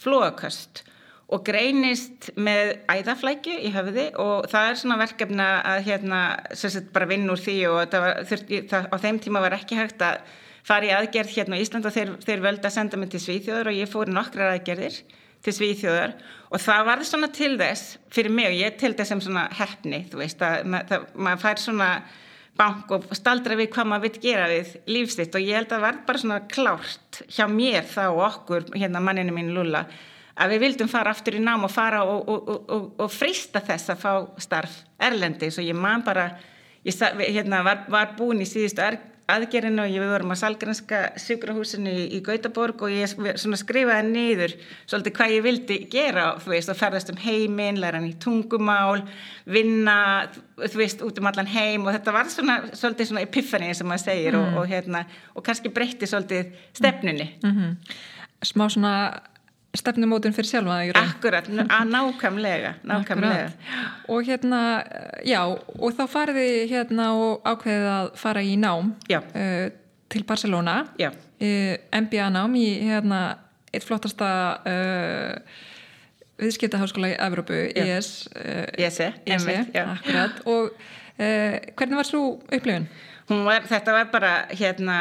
flóaköst 0.01 0.85
og 1.31 1.45
greinist 1.47 2.33
með 2.41 2.73
æðaflækju 2.91 3.57
í 3.63 3.71
höfði 3.71 4.09
og 4.19 4.49
það 4.51 4.69
er 4.71 4.79
svona 4.81 4.99
verkefna 4.99 5.49
að 5.77 5.85
hérna 5.87 6.21
sagt, 6.59 6.89
bara 6.95 7.07
vinn 7.11 7.29
úr 7.31 7.39
því 7.39 7.59
og 7.71 7.95
var, 7.95 8.23
þurfti, 8.27 8.65
það, 8.71 8.89
á 8.91 8.97
þeim 9.05 9.21
tíma 9.23 9.43
var 9.45 9.55
ekki 9.61 9.79
hægt 9.79 10.03
að 10.03 10.25
fara 10.71 10.89
í 10.89 10.95
aðgerð 10.95 11.35
hérna 11.37 11.59
á 11.59 11.63
Ísland 11.63 11.89
og 11.89 11.97
þeir, 11.97 12.15
þeir 12.25 12.45
völdi 12.47 12.69
að 12.71 12.77
senda 12.77 13.01
mig 13.01 13.13
til 13.13 13.23
Svíþjóður 13.25 13.73
og 13.73 13.81
ég 13.81 13.91
fór 13.91 14.13
nokkrar 14.15 14.55
aðgerðir 14.55 14.99
til 15.45 15.55
Svíþjóður 15.57 16.17
og 16.51 16.65
það 16.65 16.89
var 16.89 17.05
svona 17.09 17.31
til 17.35 17.53
þess 17.61 17.95
fyrir 18.15 18.35
mig 18.35 18.51
og 18.51 18.59
ég 18.59 18.77
til 18.81 18.93
þess 18.95 19.15
sem 19.15 19.23
svona 19.25 19.47
hefni, 19.59 20.05
þú 20.11 20.23
veist 20.23 20.45
að 20.45 20.75
maður 21.15 21.43
fær 21.45 21.63
svona 21.63 21.91
bank 22.61 22.93
og 22.93 23.09
staldra 23.17 23.57
við 23.57 23.71
hvað 23.73 23.89
maður 23.89 24.07
vill 24.09 24.23
gera 24.25 24.49
við 24.51 24.73
lífstitt 24.91 25.37
og 25.37 25.45
ég 25.45 25.61
held 25.61 25.71
að 25.71 25.77
það 25.77 25.85
var 25.87 26.01
bara 26.09 26.23
svona 26.25 26.41
klárt 26.51 27.21
hjá 27.31 27.45
mér 27.49 27.87
þá 27.89 28.05
okkur, 28.11 28.73
hérna 28.77 29.03
manninu 29.05 29.37
mín 29.37 29.55
Lula 29.57 29.87
að 30.41 30.55
við 30.55 30.63
vildum 30.65 30.91
fara 30.91 31.13
aftur 31.15 31.37
í 31.37 31.43
nám 31.43 31.67
og 31.67 31.73
fara 31.73 32.03
og, 32.09 32.29
og, 32.29 32.49
og, 32.49 32.87
og 33.05 33.13
frista 33.13 33.63
þess 33.65 33.93
að 33.93 34.01
fá 34.01 34.13
starf 34.41 34.79
erlendis. 35.01 35.59
Og 35.61 35.67
ég 35.67 35.77
man 35.77 36.05
bara, 36.07 36.31
ég 36.85 36.97
hérna, 37.35 37.63
var, 37.67 37.85
var 37.93 38.15
búin 38.19 38.43
í 38.45 38.49
síðustu 38.49 38.85
aðgerinu 39.31 39.85
og 39.85 39.93
ég 39.93 40.03
við 40.03 40.11
vorum 40.11 40.33
á 40.35 40.41
Salgranska 40.41 41.01
sjúkrahúsinu 41.21 41.91
í, 41.93 42.05
í 42.17 42.21
Gautaborg 42.25 42.83
og 42.87 42.95
ég 42.95 43.11
skrifaði 43.61 44.09
niður 44.09 44.55
svolítið 44.91 45.17
hvað 45.19 45.35
ég 45.35 45.45
vildi 45.45 45.79
gera 45.93 46.27
þú 46.43 46.55
veist 46.55 46.73
og 46.73 46.79
ferðast 46.81 47.13
um 47.13 47.21
heiminn, 47.23 47.81
læra 47.83 48.01
hann 48.01 48.11
í 48.11 48.17
tungumál, 48.23 49.05
vinna 49.47 49.97
þú 50.61 50.83
veist 50.83 51.05
út 51.07 51.21
um 51.21 51.31
allan 51.31 51.51
heim 51.51 51.87
og 51.87 51.95
þetta 51.97 52.17
var 52.17 52.31
svona, 52.33 52.61
svolítið 52.73 53.13
svona 53.13 53.27
epiphany 53.27 53.73
sem 53.77 53.91
maður 53.91 54.07
segir 54.07 54.37
mm. 54.37 54.41
og, 54.41 54.63
og 54.63 54.73
hérna 54.73 55.05
og 55.35 55.47
kannski 55.47 55.73
breytti 55.75 56.11
svolítið 56.11 56.55
stefnunni 56.81 57.35
mm 57.43 57.51
-hmm. 57.51 57.77
Smá 58.41 58.69
svona 58.73 59.21
stefnumótun 59.77 60.35
fyrir 60.35 60.49
sjálfa 60.49 60.79
Akkurat, 60.99 61.49
nákvæmlega 61.85 62.75
nákvæmlega. 62.83 63.51
Og 64.09 64.25
hérna, 64.27 64.83
já, 65.25 65.43
og 65.79 65.95
þá 65.95 66.05
fariði 66.11 66.67
hérna 66.71 67.13
og 67.15 67.47
ákveðið 67.47 67.91
að 67.95 68.11
fara 68.19 68.43
í 68.43 68.57
nám 68.59 68.95
uh, 69.15 69.71
til 70.11 70.25
Barcelona. 70.27 70.85
Uh, 70.99 71.13
eh, 71.39 71.79
MBA 71.95 72.31
nám 72.35 72.57
í 72.59 72.67
hérna 72.83 73.39
eitt 73.71 73.87
flottasta 73.87 74.31
uh, 74.67 75.61
viðskiptaháskóla 76.41 77.13
í 77.13 77.19
Evrópu 77.21 77.55
ES 77.55 78.29
ESE, 78.35 79.13
ESE 79.27 79.57
akkurat. 79.85 80.43
Og 80.49 80.73
hvernig 81.21 81.99
var 81.99 82.09
svo 82.09 82.41
upplifun? 82.49 82.87
Var, 83.29 83.67
þetta 83.69 83.93
var 83.93 84.07
bara 84.11 84.31
hérna 84.57 84.97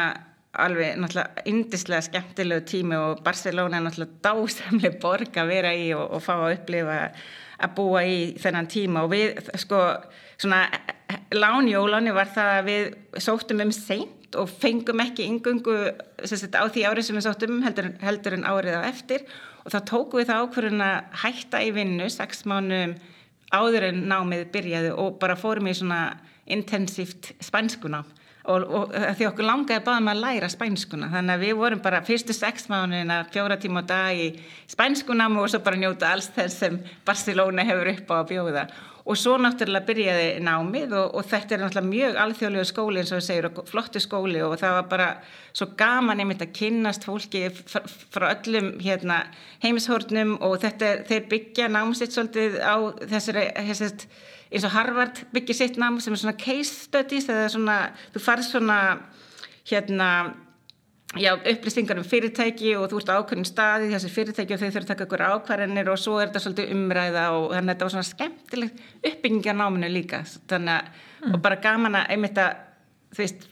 alveg 0.58 0.96
náttúrulega 0.98 1.44
indislega 1.46 2.02
skemmtilegu 2.02 2.64
tími 2.66 2.96
og 2.98 3.20
Barcelona 3.24 3.78
er 3.78 3.84
náttúrulega 3.84 4.18
dásamlega 4.24 4.98
borg 5.02 5.36
að 5.38 5.52
vera 5.52 5.74
í 5.74 5.90
og, 5.94 6.08
og 6.16 6.24
fá 6.24 6.32
að 6.38 6.56
upplifa 6.56 6.96
að 7.60 7.74
búa 7.76 8.02
í 8.02 8.16
þennan 8.40 8.70
tíma. 8.70 9.04
Og 9.04 9.12
við 9.12 9.52
sko 9.60 9.82
svona 10.40 10.64
lánjóláni 11.34 12.14
var 12.16 12.32
það 12.34 12.56
að 12.56 12.70
við 12.70 13.22
sóttum 13.22 13.62
um 13.66 13.72
seint 13.74 14.38
og 14.38 14.50
fengum 14.50 15.02
ekki 15.02 15.26
yngungu 15.26 15.76
á 15.90 16.64
því 16.66 16.84
árið 16.86 17.06
sem 17.06 17.18
við 17.18 17.26
sóttum 17.26 17.62
heldur, 17.66 17.92
heldur 18.02 18.38
en 18.38 18.46
árið 18.46 18.78
á 18.78 18.82
eftir. 18.90 19.26
Og 19.62 19.74
þá 19.74 19.80
tóku 19.86 20.18
við 20.18 20.30
það 20.30 20.44
ákvörðun 20.46 20.86
að 20.86 21.18
hætta 21.22 21.62
í 21.62 21.74
vinnu 21.76 22.10
sex 22.10 22.46
mánum 22.48 22.96
áður 23.54 23.90
en 23.90 24.06
námið 24.10 24.48
byrjaði 24.54 24.94
og 24.98 25.18
bara 25.22 25.38
fórum 25.38 25.68
í 25.70 25.76
svona 25.76 26.16
intensíft 26.50 27.34
spanskunám 27.42 28.06
og, 28.50 28.66
og 28.80 28.92
því 29.18 29.28
okkur 29.30 29.46
langaði 29.46 29.84
báðum 29.86 30.12
að 30.12 30.22
læra 30.24 30.50
spænskuna. 30.52 31.10
Þannig 31.14 31.36
að 31.36 31.44
við 31.46 31.56
vorum 31.60 31.82
bara 31.84 32.04
fyrstu 32.06 32.36
sex 32.36 32.68
mánuðin 32.70 33.14
að 33.14 33.32
fjóra 33.34 33.58
tíma 33.60 33.84
á 33.86 33.90
dag 33.90 34.20
í 34.20 34.28
spænskunam 34.70 35.40
og 35.40 35.50
svo 35.52 35.62
bara 35.64 35.80
njóta 35.80 36.12
alls 36.14 36.30
þess 36.36 36.62
sem 36.64 36.78
Barcelona 37.06 37.66
hefur 37.68 37.92
upp 37.94 38.10
á 38.12 38.14
að 38.20 38.30
bjóða. 38.34 38.64
Og 39.10 39.16
svo 39.16 39.36
náttúrulega 39.40 39.88
byrjaði 39.88 40.26
námið 40.44 40.92
og, 40.94 41.14
og 41.18 41.28
þetta 41.30 41.56
er 41.56 41.62
náttúrulega 41.64 41.88
mjög 41.88 42.18
alþjóðlega 42.24 42.68
skóli 42.68 43.00
eins 43.00 43.12
og 43.12 43.16
það 43.16 43.26
segir 43.26 43.48
og 43.48 43.60
flottu 43.70 44.02
skóli 44.02 44.42
og 44.44 44.58
það 44.60 44.74
var 44.76 44.90
bara 44.90 45.06
svo 45.56 45.70
gaman 45.80 46.20
einmitt 46.20 46.44
að 46.44 46.52
kynnast 46.58 47.06
fólki 47.08 47.46
frá 47.50 48.28
öllum 48.28 48.74
hérna, 48.84 49.22
heimishórnum 49.64 50.36
og 50.44 50.58
þetta, 50.62 50.92
þeir 51.08 51.30
byggja 51.32 51.70
námsitt 51.72 52.14
svolítið 52.14 52.60
á 52.60 52.76
þessari, 53.00 53.46
þessari 53.70 54.10
eins 54.50 54.66
og 54.66 54.74
Harvard 54.74 55.24
byggir 55.34 55.56
sitt 55.56 55.78
nám 55.78 56.00
sem 56.02 56.14
er 56.14 56.22
svona 56.22 56.38
case 56.38 56.86
studies 56.86 57.28
eða 57.30 57.48
svona, 57.52 57.80
þú 58.14 58.22
farið 58.24 58.48
svona 58.50 58.78
hérna 59.70 60.08
já, 61.18 61.34
upplýstingar 61.34 61.98
um 61.98 62.06
fyrirtæki 62.06 62.74
og 62.78 62.88
þú 62.90 63.00
ert 63.00 63.10
á 63.10 63.18
ákveðin 63.18 63.48
staði 63.48 63.90
þessi 63.90 64.10
fyrirtæki 64.14 64.54
og 64.54 64.60
þau 64.60 64.66
þurfa 64.68 64.82
að 64.82 64.90
taka 64.92 65.06
ykkur 65.06 65.24
ákvarðinir 65.26 65.90
og 65.90 65.98
svo 65.98 66.18
er 66.20 66.30
þetta 66.30 66.42
svolítið 66.44 66.74
umræða 66.76 67.24
og 67.34 67.46
þannig 67.54 67.64
að 67.64 67.72
þetta 67.72 67.86
var 67.86 67.94
svona 67.94 68.10
skemmtilegt 68.10 68.82
uppbygginga 69.10 69.56
náminu 69.58 69.90
líka 69.90 70.22
þannig 70.50 70.74
að, 70.76 71.00
mm. 71.24 71.34
og 71.34 71.42
bara 71.46 71.62
gaman 71.64 71.98
að 71.98 72.12
einmitt 72.14 72.38
að 72.38 72.60
þú 73.10 73.24
veist, 73.24 73.48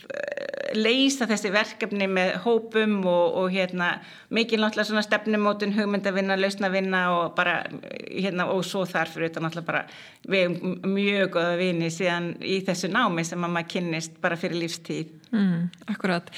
leysa 0.77 1.27
þessi 1.29 1.51
verkefni 1.55 2.09
með 2.11 2.35
hópum 2.45 2.99
og, 3.07 3.39
og 3.41 3.49
hérna, 3.55 3.91
mikið 4.35 4.63
náttúrulega 4.63 4.89
svona 4.91 5.05
stefnumótun, 5.07 5.75
hugmyndavinna, 5.77 6.37
lausnavinna 6.41 7.03
og 7.15 7.35
bara, 7.39 7.61
hérna, 8.09 8.49
og 8.53 8.65
svo 8.67 8.85
þarfur 8.89 9.27
þetta 9.27 9.43
náttúrulega 9.45 9.71
bara, 9.71 9.83
við 10.29 10.45
erum 10.47 10.95
mjög 10.95 11.33
goða 11.39 11.57
vini 11.61 11.91
síðan 11.95 12.31
í 12.45 12.61
þessu 12.67 12.93
námi 12.93 13.25
sem 13.27 13.45
að 13.45 13.55
maður 13.57 13.73
kynnist 13.75 14.21
bara 14.23 14.39
fyrir 14.41 14.63
lífstíð. 14.65 15.13
Mm, 15.33 15.69
akkurat. 15.95 16.31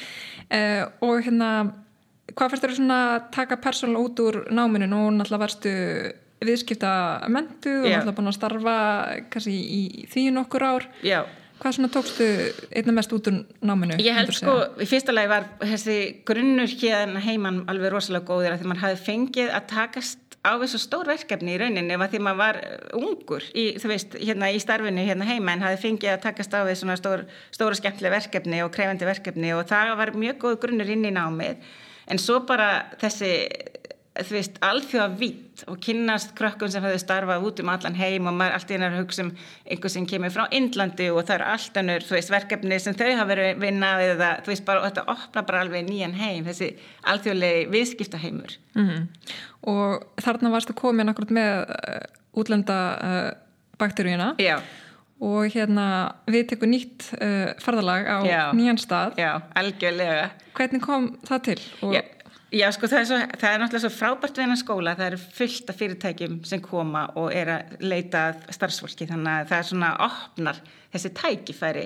Uh, 0.50 0.86
og 1.06 1.20
hérna, 1.26 1.50
hvað 2.34 2.54
fyrst 2.54 2.66
eru 2.68 2.78
svona 2.78 3.02
að 3.16 3.28
taka 3.36 3.60
persónulega 3.62 4.06
út 4.06 4.24
úr 4.26 4.42
náminu? 4.54 4.90
Nú 4.90 5.04
náttúrulega 5.14 5.44
varstu 5.46 5.76
viðskipta 6.40 6.92
mentu 7.28 7.72
og 7.82 7.88
náttúrulega 7.88 8.16
búin 8.16 8.30
að 8.30 8.38
starfa 8.38 8.76
kannski 9.32 9.54
í 9.54 9.82
því 10.10 10.26
nokkur 10.36 10.64
ár. 10.64 10.88
Já. 11.04 11.22
Hvað 11.60 11.76
svona 11.76 11.90
tókstu 11.92 12.26
einna 12.72 12.94
mest 12.96 13.12
út 13.12 13.28
úr 13.28 13.42
náminu? 13.60 13.98
Ég 14.00 14.16
held 14.16 14.32
sko, 14.32 14.56
í 14.80 14.88
fyrsta 14.88 15.12
lagi 15.12 15.28
var 15.28 15.48
þessi 15.60 15.96
grunnur 16.28 16.72
hérna 16.72 17.20
heimann 17.20 17.62
alveg 17.68 17.92
rosalega 17.92 18.28
góðir 18.30 18.54
að 18.54 18.62
því 18.62 18.70
mann 18.70 18.80
hafi 18.80 19.00
fengið 19.04 19.52
að 19.52 19.66
takast 19.74 20.30
á 20.40 20.56
þessu 20.56 20.80
stór 20.80 21.10
verkefni 21.10 21.52
í 21.52 21.58
rauninni 21.60 21.92
ef 21.92 22.00
að 22.00 22.14
því 22.14 22.20
maður 22.24 22.40
var 22.40 22.58
ungur 22.96 23.44
í, 23.52 23.66
veist, 23.84 24.16
hérna 24.16 24.48
í 24.48 24.60
starfinu 24.62 25.04
hérna 25.04 25.28
heima 25.28 25.52
en 25.52 25.64
hafi 25.66 25.82
fengið 25.82 26.14
að 26.14 26.22
takast 26.24 26.56
á 26.56 26.64
þessu 26.64 26.96
stór, 26.96 27.26
stóra 27.52 27.76
skemmtileg 27.76 28.14
verkefni 28.16 28.62
og 28.64 28.72
krefandi 28.72 29.08
verkefni 29.08 29.52
og 29.52 29.66
það 29.68 29.92
var 30.00 30.14
mjög 30.16 30.40
góð 30.46 30.56
grunnur 30.64 30.94
inn 30.96 31.04
í 31.04 31.12
námið 31.12 31.60
en 32.10 32.22
svo 32.22 32.40
bara 32.48 32.70
þessi 33.02 33.34
þú 34.18 34.34
veist, 34.34 34.56
alþjóða 34.64 35.06
vitt 35.20 35.62
og 35.70 35.78
kynnast 35.84 36.32
krökkun 36.38 36.70
sem 36.72 36.82
hefur 36.82 36.98
starfað 37.00 37.44
út 37.46 37.60
um 37.62 37.70
allan 37.70 37.94
heim 37.94 38.26
og 38.26 38.34
maður 38.34 38.56
allt 38.56 38.72
í 38.72 38.74
hennar 38.74 38.96
hugsa 38.98 39.22
um 39.22 39.30
einhver 39.70 39.92
sem 39.92 40.08
kemur 40.10 40.34
frá 40.34 40.48
Indlandi 40.56 41.06
og 41.12 41.22
það 41.28 41.36
eru 41.36 41.46
allt 41.52 41.78
ennur, 41.80 42.06
þú 42.08 42.16
veist, 42.16 42.32
verkefni 42.34 42.80
sem 42.82 42.98
þau 42.98 43.06
hafa 43.12 43.28
verið 43.30 43.62
vinnað 43.62 44.04
eða 44.08 44.32
þú 44.42 44.52
veist, 44.52 44.66
bara, 44.66 44.82
þetta 44.88 45.06
opna 45.14 45.46
bara 45.46 45.62
alveg 45.64 45.86
nýjan 45.86 46.18
heim, 46.18 46.42
þessi 46.48 46.72
alþjóðlegi 47.12 47.64
viðskiptaheimur. 47.76 48.58
Mm 48.74 48.88
-hmm. 48.90 49.08
Og 49.70 50.06
þarna 50.24 50.50
varst 50.50 50.70
að 50.70 50.80
koma 50.82 51.04
nákvæmt 51.04 51.30
með 51.30 51.70
uh, 51.70 52.04
útlenda 52.34 52.78
uh, 52.98 53.32
bakteríuna. 53.78 54.34
Já. 54.38 54.58
Og 55.20 55.52
hérna, 55.52 56.14
við 56.26 56.48
tekum 56.48 56.70
nýtt 56.70 57.12
uh, 57.14 57.54
farðalag 57.60 58.06
á 58.08 58.18
Já. 58.26 58.52
nýjan 58.52 58.78
stað. 58.78 59.18
Já, 59.18 59.42
algjörlega. 59.54 60.30
Hvernig 60.54 60.82
kom 60.82 61.16
það 61.22 61.42
til? 61.42 61.60
Og... 61.82 61.94
Já 61.94 62.02
Já, 62.50 62.66
sko, 62.74 62.88
það 62.90 62.98
er, 62.98 63.06
svo, 63.06 63.16
það 63.38 63.52
er 63.52 63.60
náttúrulega 63.62 63.82
svo 63.84 63.90
frábært 63.94 64.38
við 64.38 64.42
hennar 64.42 64.58
skóla, 64.58 64.94
það 64.98 65.08
eru 65.12 65.18
fullt 65.38 65.68
af 65.70 65.76
fyrirtækjum 65.78 66.38
sem 66.50 66.62
koma 66.64 67.04
og 67.20 67.28
er 67.30 67.50
að 67.54 67.74
leita 67.84 68.22
starfsfólki, 68.50 69.06
þannig 69.06 69.36
að 69.36 69.50
það 69.52 69.60
er 69.60 69.68
svona 69.68 69.90
opnar 70.08 70.62
þessi 70.90 71.12
tækifæri. 71.20 71.84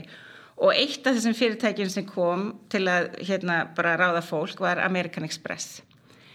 Og 0.65 0.73
eitt 0.73 1.05
af 1.05 1.19
þessum 1.19 1.37
fyrirtækjum 1.37 1.91
sem 1.93 2.07
kom 2.09 2.47
til 2.73 2.87
að 2.89 3.11
hérna 3.21 3.59
bara 3.77 3.99
ráða 4.01 4.23
fólk 4.25 4.63
var 4.65 4.81
American 4.81 5.27
Express 5.29 5.83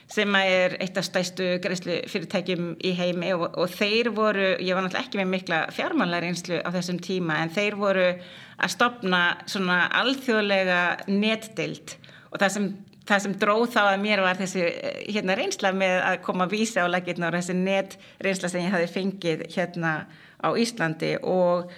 sem 0.10 0.36
er 0.40 0.74
eitt 0.82 0.98
af 0.98 1.06
stæstu 1.06 1.46
greiðslu 1.62 2.00
fyrirtækjum 2.10 2.70
í 2.82 2.94
heimi. 2.98 3.32
Og, 3.38 3.46
og 3.62 3.70
þeir 3.70 4.10
voru, 4.18 4.52
ég 4.58 4.74
var 4.74 4.86
náttúrulega 4.86 5.06
ekki 5.06 5.22
með 5.22 5.32
mikla 5.36 5.60
fjármannlega 5.74 6.26
reynslu 6.26 6.62
á 6.66 6.70
þessum 6.74 7.02
tíma 7.06 7.38
en 7.44 7.54
þeir 7.54 7.78
voru 7.78 8.08
að 8.10 8.74
stopna 8.74 9.24
svona 9.50 9.84
alþjóðlega 10.02 10.80
netdild 11.14 11.94
og 12.30 12.42
það 12.42 12.56
sem 12.56 12.70
það 13.10 13.26
sem 13.26 13.36
dróð 13.42 13.68
þá 13.74 13.82
að 13.84 14.02
mér 14.04 14.24
var 14.24 14.40
þessi 14.40 14.66
eh, 14.70 15.04
hérna 15.10 15.38
reynsla 15.40 15.74
með 15.76 16.00
að 16.06 16.18
koma 16.26 16.48
að 16.48 16.56
vísa 16.58 16.86
á 16.86 16.88
lækirna 16.92 17.30
og 17.30 17.38
þessi 17.40 17.56
net 17.58 17.96
reynsla 18.24 18.52
sem 18.52 18.66
ég 18.66 18.76
hafi 18.76 18.92
fengið 18.94 19.48
hérna 19.56 19.94
á 20.40 20.50
Íslandi. 20.56 21.16
Og, 21.26 21.74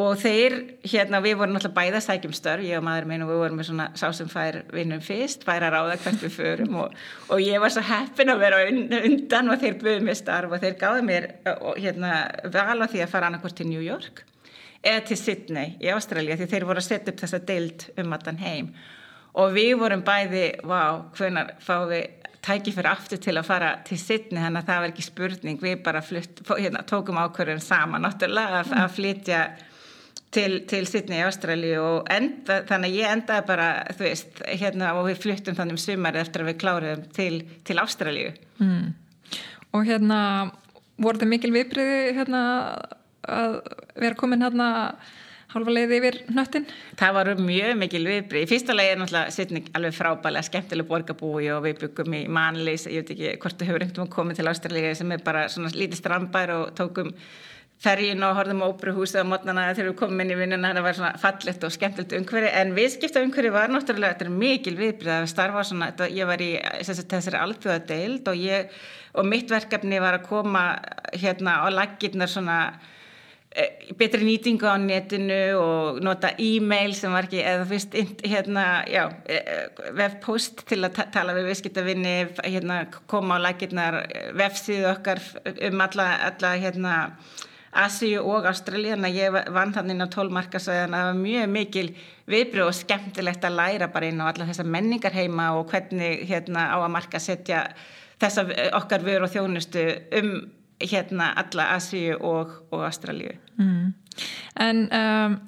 og 0.00 0.10
þeir, 0.20 0.56
hérna, 0.82 1.22
við 1.24 1.38
vorum 1.40 1.56
alltaf 1.60 1.74
bæða 1.76 2.02
sækjum 2.04 2.34
störf, 2.36 2.66
ég 2.66 2.80
og 2.80 2.84
maður 2.86 3.08
minn 3.12 3.24
og 3.24 3.30
við 3.30 3.40
vorum 3.44 3.60
með 3.60 3.70
svona 3.70 3.88
sá 3.98 4.08
sem 4.16 4.28
fær 4.30 4.60
vinnum 4.74 5.02
fyrst, 5.04 5.46
fær 5.46 5.64
að 5.64 5.76
ráða 5.76 5.96
hvert 6.02 6.26
við 6.26 6.36
förum. 6.36 6.76
Og, 6.82 7.00
og 7.30 7.44
ég 7.44 7.62
var 7.62 7.72
svo 7.72 7.86
heppin 7.86 8.34
að 8.34 8.44
vera 8.44 8.62
undan 8.68 9.54
og 9.54 9.62
þeir 9.62 9.80
buðið 9.80 10.06
mér 10.10 10.20
starf 10.20 10.52
og 10.52 10.64
þeir 10.64 10.78
gáði 10.82 11.08
mér 11.08 11.30
hérna, 11.78 12.14
val 12.50 12.80
á 12.82 12.86
því 12.90 13.06
að 13.06 13.12
fara 13.14 13.30
annarkvært 13.30 13.62
til 13.62 13.70
New 13.70 13.84
York 13.84 14.26
eða 14.84 15.04
til 15.08 15.16
Sydney 15.16 15.78
í 15.80 15.88
Ástralja 15.94 16.36
því 16.36 16.48
þeir 16.50 16.66
voru 16.68 16.82
að 16.82 16.88
setja 16.88 17.12
upp 17.14 17.22
þessa 17.22 17.40
deild 17.48 17.86
um 18.00 18.12
allan 18.16 18.40
heim 18.42 18.66
og 19.40 19.54
við 19.54 19.74
vorum 19.80 20.04
bæði, 20.06 20.44
vá, 20.66 20.80
hvernar 21.16 21.54
fáum 21.64 21.88
við 21.90 22.08
tæki 22.44 22.74
fyrir 22.76 22.90
aftur 22.90 23.20
til 23.24 23.36
að 23.38 23.46
fara 23.48 23.70
til 23.86 23.98
Sydney? 23.98 24.42
Þannig 24.42 24.62
að 24.62 24.70
það 24.70 24.82
var 24.82 24.92
ekki 24.92 25.06
spurning, 25.06 25.60
við 25.62 25.78
bara 25.86 26.02
flytt, 26.04 26.42
hérna, 26.50 26.84
tókum 26.88 27.20
ákvörðum 27.22 27.62
saman 27.64 28.04
náttúrulega 28.04 28.60
að, 28.60 28.74
að 28.82 28.90
flytja 28.98 29.44
til, 30.34 30.50
til 30.70 30.82
Sydney 30.88 31.20
í 31.20 31.24
Ástralju 31.24 31.80
og 31.82 32.10
enda, 32.12 32.60
þannig 32.68 32.92
að 32.92 32.98
ég 32.98 33.14
endaði 33.16 33.46
bara 33.48 33.68
þú 33.94 34.06
veist, 34.06 34.42
hérna 34.48 34.92
og 34.98 35.08
við 35.08 35.22
flyttum 35.24 35.56
þannig 35.58 35.78
um 35.78 35.82
sumari 35.84 36.20
eftir 36.22 36.44
að 36.44 36.50
við 36.50 36.60
kláruðum 36.62 37.08
til, 37.16 37.32
til 37.66 37.80
Ástralju 37.82 38.34
mm. 38.60 38.84
Og 39.74 39.88
hérna 39.88 40.18
voru 41.02 41.18
þetta 41.18 41.30
mikil 41.30 41.52
viðbriði 41.54 42.14
hérna 42.18 42.42
að 43.24 43.60
vera 43.98 44.18
komin 44.18 44.44
hérna 44.44 44.68
halva 45.54 45.74
leiði 45.74 46.00
yfir 46.00 46.20
nöttin? 46.34 46.66
Það 46.98 47.16
var 47.18 47.30
mjög 47.38 47.72
mikil 47.80 48.02
viðbrið. 48.08 48.44
Í 48.44 48.50
fyrsta 48.50 48.76
leið 48.76 48.90
er 48.90 49.00
náttúrulega 49.00 49.34
Sydney 49.34 49.72
alveg 49.78 49.96
frábælega 49.96 50.48
skemmtileg 50.50 50.90
borgarbúi 50.90 51.48
og 51.54 51.64
við 51.64 51.80
byggum 51.84 52.18
í 52.18 52.22
manlis, 52.26 52.88
ég 52.90 53.04
veit 53.04 53.14
ekki 53.14 53.34
hvort 53.42 53.58
þú 53.60 53.70
hefur 53.70 53.86
einhvern 53.86 54.04
veginn 54.04 54.14
komið 54.18 54.40
til 54.40 54.48
Ástralja 54.52 54.94
sem 54.98 55.14
er 55.14 55.26
bara 55.26 55.48
svona 55.52 55.72
lítið 55.74 56.00
strandbær 56.02 56.54
og 56.58 56.72
tókum 56.78 57.14
ferjin 57.84 58.22
og 58.24 58.36
horfðum 58.38 58.62
á 58.64 58.70
óbruhúsið 58.70 59.26
á 59.26 59.28
mótnana 59.28 59.64
þegar 59.74 59.90
við 59.90 59.96
komum 59.98 60.22
inn 60.22 60.32
í 60.32 60.38
vinnuna 60.38 60.70
það 60.76 60.86
var 60.86 60.96
svona 60.98 61.20
fallet 61.20 61.66
og 61.66 61.74
skemmtilegt 61.74 62.14
umhverfi 62.16 62.52
en 62.60 62.72
viðskipta 62.76 63.22
umhverfi 63.24 63.52
var 63.54 63.72
náttúrulega 63.72 64.14
þetta 64.14 64.26
er 64.28 64.38
mikil 64.42 64.74
viðbrið 64.78 65.14
að 65.16 65.28
starfa 65.32 65.64
svona 65.68 65.90
þetta, 65.90 66.08
ég 66.14 66.30
var 66.30 66.44
í 66.44 66.50
þessari 66.86 67.40
alþjóða 67.40 67.80
deild 67.90 68.30
og, 68.30 68.46
og 69.18 69.28
mitt 69.28 69.52
verkefni 69.52 70.00
var 70.02 70.20
að 70.20 70.28
koma 70.30 70.64
hérna 71.12 71.58
á 71.60 71.68
laggirnar 71.74 72.30
svona 72.30 72.58
betri 73.98 74.26
nýtingu 74.26 74.66
á 74.66 74.74
netinu 74.82 75.38
og 75.60 76.00
nota 76.02 76.32
e-mail 76.42 76.94
sem 76.98 77.12
var 77.14 77.28
ekki 77.28 77.42
eða 77.46 77.66
fyrst 77.70 77.94
hérna, 78.26 78.64
já, 78.90 79.04
e, 79.30 79.38
e, 79.38 79.58
webpost 79.94 80.64
til 80.66 80.80
að 80.82 81.04
tala 81.14 81.36
við 81.36 81.52
viðskiptavinni 81.52 82.14
hérna, 82.42 82.80
koma 83.10 83.38
á 83.38 83.44
laggirnar 83.46 84.00
vefsið 84.34 84.88
okkar 84.90 85.22
um 85.70 85.84
alla, 85.86 86.08
alla 86.30 86.54
hérna 86.58 86.96
Asíu 87.74 88.22
og 88.22 88.46
Ástralja 88.46 88.94
en 88.94 89.06
ég 89.10 89.34
vann 89.54 89.72
þannig 89.74 90.02
á 90.02 90.14
tólmarkasvæðan 90.14 90.94
að 90.94 91.00
það 91.00 91.08
var 91.08 91.22
mjög 91.22 91.48
mikil 91.50 91.86
viðbröð 92.30 92.68
og 92.70 92.76
skemmtilegt 92.78 93.46
að 93.46 93.56
læra 93.58 93.88
bara 93.90 94.10
inn 94.10 94.22
á 94.22 94.30
alla 94.30 94.46
þessa 94.46 94.66
menningar 94.66 95.14
heima 95.14 95.48
og 95.58 95.70
hvernig 95.72 96.22
hérna 96.28 96.68
á 96.70 96.78
að 96.78 96.92
marka 96.94 97.22
setja 97.22 97.64
þessa 98.22 98.46
okkar 98.78 99.02
vöru 99.06 99.26
og 99.26 99.34
þjónustu 99.34 99.88
um 100.20 100.30
hérna 100.82 101.32
alla 101.40 101.70
Asíu 101.76 102.16
og, 102.20 102.54
og 102.70 102.86
Ástralju 102.88 103.36
mm. 103.56 103.92
En 104.62 104.84
um, 104.94 105.38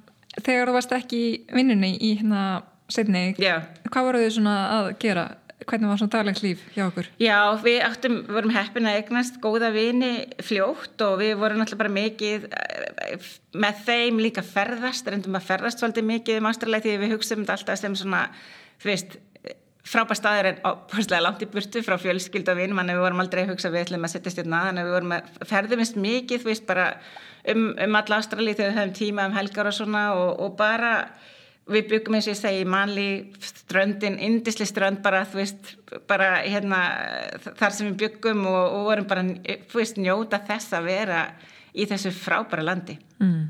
þegar 0.43 0.69
þú 0.69 0.77
varst 0.77 0.95
ekki 0.97 1.23
vinnunni 1.55 1.95
í 1.97 2.17
hérna 2.19 2.63
setni, 2.91 3.33
hvað 3.39 4.07
voru 4.07 4.23
þau 4.23 4.37
svona 4.39 4.57
að 4.77 4.93
gera? 5.03 5.27
hvernig 5.65 5.89
var 5.91 6.01
svona 6.01 6.13
daglegt 6.13 6.43
líf 6.45 6.63
hjá 6.75 6.85
okkur? 6.87 7.09
Já, 7.23 7.39
við 7.63 7.79
áttum, 7.87 8.17
vorum 8.29 8.53
heppin 8.55 8.89
að 8.89 8.99
eignast 9.01 9.39
góða 9.43 9.71
vini 9.75 10.13
fljótt 10.45 11.03
og 11.07 11.19
við 11.23 11.33
vorum 11.41 11.63
alltaf 11.65 11.81
bara 11.81 11.93
mikið 11.93 12.47
eh, 12.51 13.31
með 13.57 13.81
þeim 13.89 14.21
líka 14.23 14.45
ferðast, 14.47 15.09
reyndum 15.11 15.39
að 15.39 15.49
ferðast 15.49 15.83
svolítið 15.83 16.09
mikið 16.13 16.43
um 16.43 16.51
ástralega 16.51 16.87
því 16.87 16.99
við 17.03 17.17
hugsaum 17.17 17.43
þetta 17.43 17.57
alltaf 17.59 17.83
sem 17.83 17.97
svona, 18.03 18.23
þú 18.83 18.93
veist 18.93 19.19
frábær 19.87 20.19
staður 20.19 20.51
en 20.51 20.59
opastlega 20.67 21.23
langt 21.23 21.45
í 21.45 21.51
burtu 21.51 21.83
frá 21.87 21.97
fjölskyld 22.01 22.51
og 22.51 22.59
vinum, 22.59 22.81
þannig 22.81 22.97
að 22.97 22.99
við 22.99 23.07
vorum 23.07 23.23
aldrei 23.23 23.43
að 23.45 23.53
hugsa 23.53 23.71
við 23.73 23.87
ætlum 23.87 24.09
að 24.09 24.15
setja 24.15 24.35
stjórna, 24.35 24.65
að 24.73 24.83
við 24.83 24.97
vorum 24.97 25.15
að 25.17 25.31
ferðumist 25.53 26.01
mikið, 26.03 26.43
þú 26.43 26.51
veist, 26.51 26.67
bara 26.67 26.91
um, 27.53 27.71
um 27.87 27.99
alla 28.01 28.21
ástrali 28.21 28.55
þegar 28.57 28.73
við 28.73 28.81
höfum 28.81 28.99
tíma 28.99 29.27
um 29.31 29.37
helgar 29.37 29.71
og 29.71 29.77
svona 29.77 30.05
og, 30.19 30.31
og 30.43 30.57
bara 30.59 30.93
við 31.67 31.89
byggum 31.91 32.17
eins 32.17 32.29
og 32.29 32.35
ég 32.35 32.39
segi 32.39 32.67
manli 32.71 33.09
ströndin, 33.43 34.21
indisli 34.23 34.67
strönd 34.69 35.03
bara 35.03 35.25
þú 35.27 35.41
veist, 35.41 35.73
bara 36.07 36.37
hérna 36.45 36.81
þar 37.59 37.75
sem 37.75 37.91
við 37.91 37.99
byggum 38.05 38.45
og, 38.47 38.63
og 38.63 38.89
vorum 38.91 39.09
bara 39.11 39.27
þú 39.43 39.81
veist, 39.81 39.99
njóta 39.99 40.43
þess 40.47 40.77
að 40.79 40.91
vera 40.93 41.23
í 41.77 41.87
þessu 41.91 42.13
frábæra 42.15 42.65
landi 42.67 42.97
mm. 43.19 43.43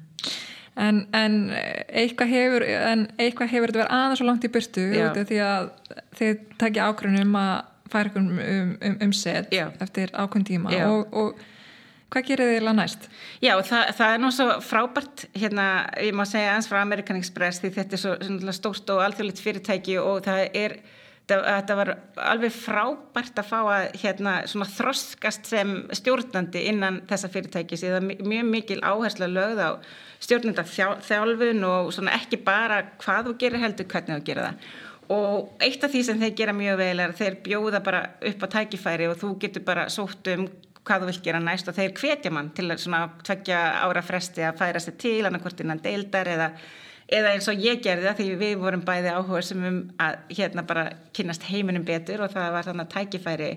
En, 0.76 1.02
en 1.16 1.38
eitthvað 1.54 2.32
hefur 2.34 2.66
en 2.66 3.06
eitthvað 3.16 3.52
hefur 3.54 3.72
þetta 3.72 3.82
verið 3.82 3.96
aðeins 3.98 4.22
svo 4.22 4.28
langt 4.28 4.46
í 4.46 4.52
byrstu 4.52 4.86
því 5.16 5.40
að 5.46 5.72
þið 6.18 6.46
takja 6.60 6.88
ákveðunum 6.90 7.36
að 7.40 7.56
færa 7.92 8.14
um, 8.20 8.30
um, 8.36 8.72
um, 8.82 8.96
um 9.08 9.12
set 9.14 9.52
Já. 9.54 9.68
eftir 9.80 10.12
ákveðin 10.12 10.48
tíma 10.52 10.80
og, 10.86 11.14
og 11.14 11.44
Hvað 12.06 12.28
gerir 12.28 12.46
þið 12.46 12.52
eiginlega 12.54 12.78
næst? 12.78 13.06
Já, 13.42 13.50
það, 13.66 13.88
það 13.98 14.12
er 14.14 14.20
nú 14.22 14.28
svo 14.30 14.44
frábært, 14.62 15.24
hérna, 15.34 15.64
ég 16.06 16.14
má 16.14 16.22
segja 16.28 16.52
eins 16.54 16.68
frá 16.70 16.78
American 16.78 17.18
Express 17.18 17.58
því 17.58 17.70
þetta 17.74 17.96
er 17.96 18.02
svo, 18.02 18.12
svo 18.22 18.54
stórt 18.54 18.92
og 18.94 19.02
alþjóðlegt 19.02 19.42
fyrirtæki 19.42 19.96
og 19.98 20.20
það 20.22 20.42
er, 20.60 20.76
það 21.26 21.72
var 21.80 21.90
alveg 22.22 22.54
frábært 22.54 23.40
að 23.40 23.48
fá 23.48 23.56
að 23.58 23.86
hérna, 23.98 24.34
þroskast 24.46 25.48
sem 25.50 25.72
stjórnandi 25.98 26.62
innan 26.70 27.00
þessa 27.10 27.30
fyrirtæki 27.34 27.78
því 27.80 27.90
það 27.90 27.96
er 27.98 28.28
mjög 28.30 28.50
mikil 28.52 28.80
áhersla 28.86 29.26
lögð 29.30 29.62
á 29.66 29.70
stjórnanda 30.22 30.66
þjálfun 31.02 31.66
og 31.66 31.90
ekki 32.14 32.38
bara 32.46 32.84
hvað 33.02 33.30
þú 33.30 33.34
gerir 33.42 33.64
heldur, 33.64 33.90
hvernig 33.90 34.20
þú 34.20 34.28
gerir 34.28 34.46
það. 34.46 34.68
Og 35.16 35.62
eitt 35.62 35.84
af 35.86 35.92
því 35.92 36.04
sem 36.06 36.22
þeir 36.22 36.38
gera 36.38 36.54
mjög 36.54 36.78
vel 36.80 36.94
er 36.98 37.12
að 37.12 37.20
þeir 37.20 37.40
bjóða 37.42 37.82
bara 37.82 38.00
upp 38.30 38.46
á 38.46 38.52
tækifæri 38.56 39.10
og 39.10 39.18
þú 39.20 39.34
getur 39.42 39.66
bara 39.66 39.90
sótt 39.90 40.32
um 40.34 40.48
hvað 40.86 41.02
þú 41.02 41.10
vilt 41.10 41.26
gera 41.26 41.42
næst 41.42 41.68
og 41.70 41.76
þeir 41.76 41.94
hvetja 41.98 42.32
mann 42.34 42.52
til 42.54 42.68
að 42.70 43.14
tvekja 43.26 43.60
ára 43.82 44.02
fresti 44.06 44.44
að 44.46 44.58
færa 44.60 44.82
sér 44.82 44.98
til 45.02 45.20
annarkvort 45.26 45.62
innan 45.62 45.82
deildar 45.82 46.30
eða, 46.30 46.50
eða 47.12 47.34
eins 47.34 47.46
og 47.50 47.60
ég 47.62 47.82
gerði 47.84 48.08
það 48.08 48.20
því 48.20 48.28
við 48.40 48.56
vorum 48.62 48.82
bæði 48.86 49.12
áhuga 49.14 49.42
sem 49.46 49.62
um 49.68 49.78
að 50.02 50.16
hérna 50.38 50.64
bara 50.66 50.88
kynast 51.14 51.46
heiminum 51.46 51.86
betur 51.86 52.24
og 52.24 52.32
það 52.34 52.50
var 52.56 52.66
þannig 52.66 52.86
að 52.86 52.94
tækifæri 52.96 53.52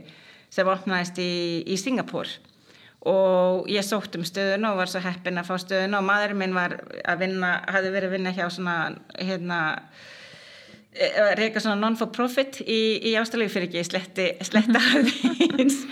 sem 0.53 0.69
opnaðist 0.69 1.17
í, 1.21 1.31
í 1.65 1.77
Singapúr 1.77 2.29
og 3.09 3.69
ég 3.71 3.85
sótt 3.85 4.17
um 4.19 4.25
stöðun 4.27 4.67
og 4.69 4.79
var 4.81 4.91
svo 4.91 5.01
heppin 5.03 5.39
að 5.39 5.49
fá 5.49 5.55
stöðun 5.63 5.97
og 5.97 6.05
maðurinn 6.05 6.41
minn 6.41 6.55
var 6.57 6.75
að 7.07 7.21
vinna, 7.23 7.51
hafði 7.71 7.93
verið 7.95 8.09
að 8.09 8.15
vinna 8.17 8.33
hjá 8.35 8.45
svona 8.51 8.77
hérna 9.15 9.59
reyka 11.37 11.61
svona 11.61 11.77
non-for-profit 11.79 12.63
í, 12.65 12.79
í 13.11 13.13
ástæðlegu 13.19 13.53
fyrir 13.53 13.69
ekki 13.69 13.85
sletti, 13.85 14.25
sletta 14.45 14.81
aðeins. 14.95 15.83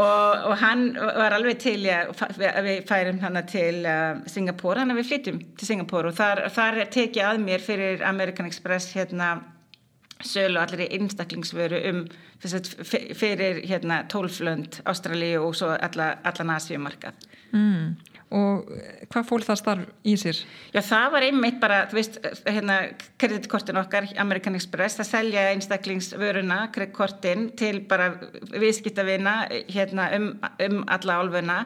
Og, 0.00 0.46
og 0.48 0.54
hann 0.62 0.94
var 0.96 1.34
alveg 1.36 1.58
til 1.60 1.78
að 1.90 2.60
við 2.64 2.84
færum 2.88 3.20
hann 3.20 3.36
til 3.50 3.82
uh, 3.84 4.22
Singapúr, 4.30 4.80
hann 4.80 4.94
að 4.94 5.02
við 5.02 5.08
flytjum 5.10 5.40
til 5.60 5.68
Singapúr 5.68 6.08
og 6.08 6.16
þar, 6.16 6.46
þar 6.54 6.84
tekið 6.94 7.26
að 7.26 7.42
mér 7.44 7.64
fyrir 7.64 8.04
American 8.08 8.48
Express 8.48 8.94
hérna 8.96 9.34
sölu 10.24 10.60
allir 10.60 10.86
í 10.86 10.90
einstaklingsvöru 10.98 11.80
um 11.90 12.04
fyrir 12.40 13.60
hérna 13.68 14.02
tólflönd 14.08 14.80
Ástralíu 14.88 15.42
og 15.44 15.56
svo 15.58 15.74
alla, 15.74 16.14
allan 16.24 16.54
Asíumarkað. 16.56 17.28
Mm 17.52 17.98
og 18.30 18.68
hvað 19.10 19.26
fól 19.26 19.40
það 19.42 19.58
starf 19.58 20.06
í 20.06 20.14
sér? 20.20 20.40
Já 20.74 20.80
það 20.86 21.06
var 21.14 21.26
einmitt 21.26 21.60
bara 21.62 21.80
þú 21.90 21.98
veist, 21.98 22.18
hérna 22.46 22.76
kreditkortin 23.20 23.80
okkar 23.80 24.06
American 24.22 24.58
Express, 24.58 25.00
það 25.00 25.10
selja 25.10 25.46
einstaklingsvöruna, 25.54 26.60
kreditkortin 26.74 27.48
til 27.58 27.82
bara 27.90 28.12
viðskiptavina 28.54 29.36
hérna 29.70 30.10
um, 30.18 30.32
um 30.66 30.82
alla 30.86 31.20
álfuna 31.20 31.64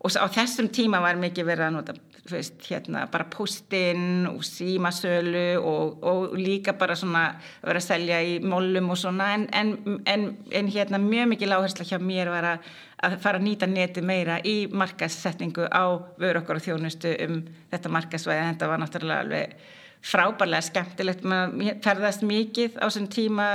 og 0.00 0.16
á 0.16 0.26
þessum 0.32 0.70
tíma 0.72 1.02
var 1.04 1.20
mikið 1.20 1.50
verið 1.50 1.68
að 1.68 1.76
nota 1.76 1.96
veist, 2.30 2.58
hérna, 2.68 3.04
bara 3.12 3.28
postinn 3.30 4.26
og 4.30 4.42
símasölu 4.46 5.46
og, 5.60 6.02
og 6.02 6.34
líka 6.38 6.76
bara 6.78 6.96
svona 6.98 7.28
verið 7.62 7.82
að 7.82 7.86
selja 7.86 8.20
í 8.22 8.36
mollum 8.42 8.90
og 8.94 9.00
svona. 9.00 9.32
En, 9.36 9.46
en, 9.52 10.02
en, 10.06 10.26
en 10.50 10.72
hérna 10.72 11.00
mjög 11.02 11.32
mikið 11.34 11.52
láhersla 11.52 11.88
hjá 11.88 11.98
mér 12.02 12.32
var 12.34 12.50
að 12.56 12.68
að 13.04 13.16
fara 13.20 13.40
að 13.40 13.44
nýta 13.44 13.68
neti 13.68 14.02
meira 14.04 14.38
í 14.40 14.54
markasetningu 14.72 15.66
á 15.68 15.84
vöru 16.20 16.40
okkur 16.40 16.60
og 16.60 16.64
þjónustu 16.64 17.12
um 17.26 17.42
þetta 17.72 17.92
markasvæði 17.92 18.46
þetta 18.52 18.70
var 18.70 18.80
náttúrulega 18.80 19.24
alveg 19.26 19.66
frábærlega 20.06 20.64
skemmtilegt, 20.68 21.24
maður 21.26 21.80
ferðast 21.84 22.24
mikið 22.26 22.78
á 22.78 22.86
þessum 22.86 23.08
tíma 23.10 23.46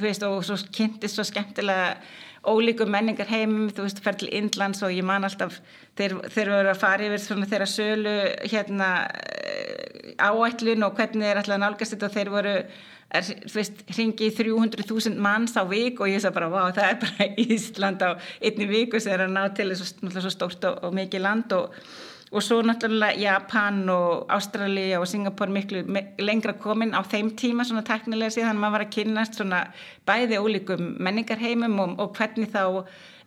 veist, 0.00 0.24
og 0.26 0.42
svo 0.46 0.58
kynntist 0.74 1.18
svo 1.18 1.26
skemmtilega 1.28 1.94
ólíku 2.46 2.86
menningar 2.90 3.28
heim, 3.30 3.68
þú 3.74 3.86
veist, 3.86 4.00
fer 4.04 4.18
til 4.20 4.30
Indlands 4.36 4.82
og 4.84 4.94
ég 4.94 5.06
man 5.06 5.26
alltaf 5.26 5.60
þeir, 5.98 6.18
þeir 6.32 6.50
eru 6.60 6.72
að 6.72 6.80
fara 6.80 7.06
yfir 7.08 7.22
svona 7.22 7.48
þeirra 7.50 7.68
sölu 7.70 8.16
hérna 8.50 8.90
áætlun 10.18 10.86
og 10.86 10.98
hvernig 10.98 11.28
þeir 11.30 11.42
að 11.44 11.62
nálgast 11.62 11.96
þetta. 11.96 12.10
Og 12.10 12.16
þeir 12.18 12.32
voru 12.34 12.56
er, 13.14 13.28
þú 13.44 13.58
veist, 13.58 13.84
hringi 13.94 14.30
300.000 14.34 15.20
manns 15.22 15.56
á 15.56 15.62
vik 15.68 16.00
og 16.02 16.10
ég 16.10 16.22
sagði 16.22 16.38
bara, 16.38 16.50
vá, 16.52 16.62
það 16.76 16.90
er 16.90 16.98
bara 17.04 17.28
Ísland 17.44 18.04
á 18.04 18.10
einni 18.40 18.68
viku 18.70 19.00
sem 19.00 19.14
er 19.14 19.26
að 19.26 19.36
ná 19.36 19.44
til 19.54 19.70
þessu 19.72 20.32
stórt 20.34 20.66
og, 20.68 20.82
og 20.84 20.96
mikið 20.96 21.24
land. 21.24 21.56
Og, 21.56 21.78
og 22.34 22.42
svo 22.42 22.60
náttúrulega 22.66 23.20
Japan 23.20 23.88
og 23.88 24.26
Ástralja 24.32 24.98
og 24.98 25.08
Singapur 25.08 25.50
miklu 25.54 25.84
lengra 26.18 26.52
komin 26.58 26.94
á 26.94 27.00
þeim 27.06 27.30
tíma 27.38 27.64
svona 27.64 27.84
teknilega 27.86 28.34
síðan 28.34 28.58
maður 28.58 28.76
var 28.76 28.84
að 28.86 28.94
kynast 28.96 29.38
svona 29.38 29.60
bæði 30.06 30.40
ólíkum 30.42 30.96
menningarheimum 30.98 31.78
og, 31.78 31.98
og 32.02 32.16
hvernig 32.18 32.50
þá 32.50 32.64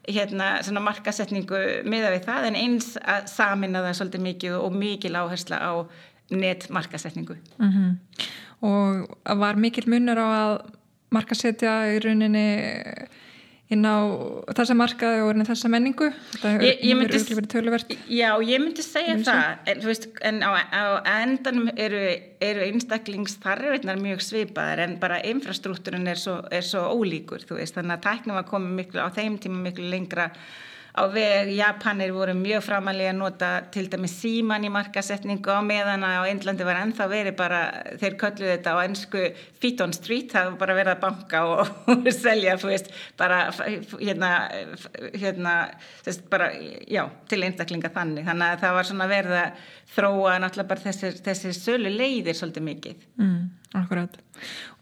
hérna 0.08 0.50
svona 0.64 0.84
markasetningu 0.84 1.62
miða 1.88 2.12
við 2.16 2.28
það 2.28 2.50
en 2.50 2.60
eins 2.60 2.90
að 3.00 3.30
samina 3.32 3.84
það 3.86 3.98
svolítið 4.00 4.26
mikið 4.28 4.58
og 4.60 4.76
mikil 4.76 5.16
áhersla 5.20 5.60
á 5.60 5.74
netmarkasetningu 6.32 7.38
mm 7.58 7.72
-hmm. 7.72 7.96
og 8.68 9.40
var 9.40 9.56
mikil 9.56 9.90
munur 9.90 10.20
á 10.20 10.28
að 10.28 10.62
markasetja 11.10 11.96
í 11.96 12.00
rauninni 12.04 12.48
inn 13.74 13.84
á 13.84 13.98
þessa 14.56 14.76
markaði 14.80 15.24
og 15.26 15.42
þessa 15.50 15.72
menningu. 15.72 16.08
Þetta 16.32 16.52
hefur 16.54 17.02
auðvitað 17.02 17.40
verið 17.40 17.50
töluvert. 17.52 17.96
Já, 18.08 18.30
ég 18.48 18.62
myndi 18.64 18.86
segja 18.86 19.18
það 19.28 19.72
en, 19.74 19.82
veist, 19.84 20.08
en 20.30 20.40
á, 20.40 20.52
á 20.56 20.84
endanum 21.18 21.72
eru, 21.76 22.04
eru 22.48 22.64
einstaklingsþarfiðnar 22.70 24.00
mjög 24.00 24.24
svipaðar 24.24 24.86
en 24.86 24.96
bara 25.02 25.20
infrastruktúrin 25.28 26.08
er 26.08 26.22
svo, 26.22 26.40
er 26.48 26.64
svo 26.64 26.86
ólíkur 26.96 27.44
veist, 27.50 27.76
þannig 27.76 27.98
að 27.98 28.08
tæknum 28.08 28.40
var 28.40 28.48
komið 28.48 28.80
miklu 28.80 29.04
á 29.04 29.12
þeim 29.12 29.36
tíma 29.44 29.60
miklu 29.68 29.92
lengra 29.92 30.32
á 30.98 31.04
veg 31.14 31.52
Japanir 31.54 32.10
voru 32.16 32.34
mjög 32.34 32.64
framalega 32.66 33.12
að 33.14 33.20
nota 33.20 33.50
til 33.74 33.86
dæmi 33.92 34.10
síman 34.10 34.66
í 34.66 34.72
markasetningu 34.74 35.54
á 35.54 35.62
meðan 35.62 36.02
á 36.02 36.26
Índlandi 36.26 36.66
var 36.66 36.80
ennþá 36.82 37.06
verið 37.12 37.36
bara, 37.38 37.60
þeir 38.02 38.16
kölluðu 38.18 38.50
þetta 38.56 38.74
á 38.74 38.78
ennsku 38.82 39.22
feet 39.62 39.84
on 39.86 39.94
street, 39.94 40.32
það 40.34 40.50
var 40.50 40.56
bara 40.64 40.78
verið 40.80 40.94
að 40.96 41.04
banka 41.04 41.42
og, 41.52 41.70
og 41.94 42.10
selja, 42.16 42.56
þú 42.58 42.72
veist, 42.72 42.90
bara 43.20 43.38
hérna, 44.00 44.32
hérna, 45.14 45.54
þess, 46.08 46.24
bara, 46.32 46.50
já, 46.90 47.04
til 47.30 47.44
einstaklinga 47.46 47.94
þannig, 47.94 48.26
þannig 48.32 48.56
að 48.56 48.66
það 48.66 48.76
var 48.80 48.90
svona 48.90 49.10
verið 49.12 49.38
að 49.44 49.70
þróa 49.94 50.34
náttúrulega 50.42 50.72
bara 50.74 50.86
þessir, 50.88 51.22
þessir 51.30 51.56
sölu 51.60 51.94
leiðir 51.94 52.40
svolítið 52.42 52.68
mikið. 52.72 53.06
Mm, 53.22 53.38
akkurat. 53.84 54.18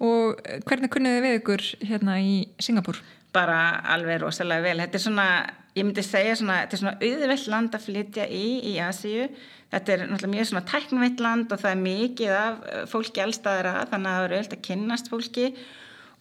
Og 0.03 0.39
hvernig 0.63 0.95
kunniði 0.95 1.27
við 1.27 1.37
ykkur 1.41 1.67
hérna 1.83 2.17
í 2.23 2.39
Singapúr? 2.63 3.03
Bara 3.35 3.59
alveg 3.91 4.23
rosalega 4.23 4.63
vel, 4.63 4.79
þetta 4.85 4.99
er 5.01 5.07
svona 5.09 5.29
ég 5.75 5.83
myndi 5.83 6.03
segja 6.05 6.35
svona, 6.39 6.61
þetta 6.63 6.77
er 6.77 6.81
svona 6.81 6.97
auðveld 7.03 7.47
land 7.51 7.75
að 7.75 7.87
flytja 7.89 8.27
í 8.31 8.45
í 8.71 8.75
Asíu. 8.83 9.29
Þetta 9.73 9.91
er 9.91 10.03
náttúrulega 10.05 10.35
mjög 10.35 10.51
svona 10.51 10.67
tæknveitt 10.71 11.23
land 11.23 11.51
og 11.51 11.59
það 11.63 11.73
er 11.73 11.81
mikið 11.81 12.35
af 12.35 12.61
eh, 12.69 12.85
fólki 12.87 13.23
allstaðara 13.23 13.73
þannig 13.91 14.11
að 14.11 14.15
það 14.15 14.27
eru 14.27 14.37
auðvitað 14.37 14.59
að 14.59 14.69
kynnast 14.69 15.11
fólki. 15.11 15.49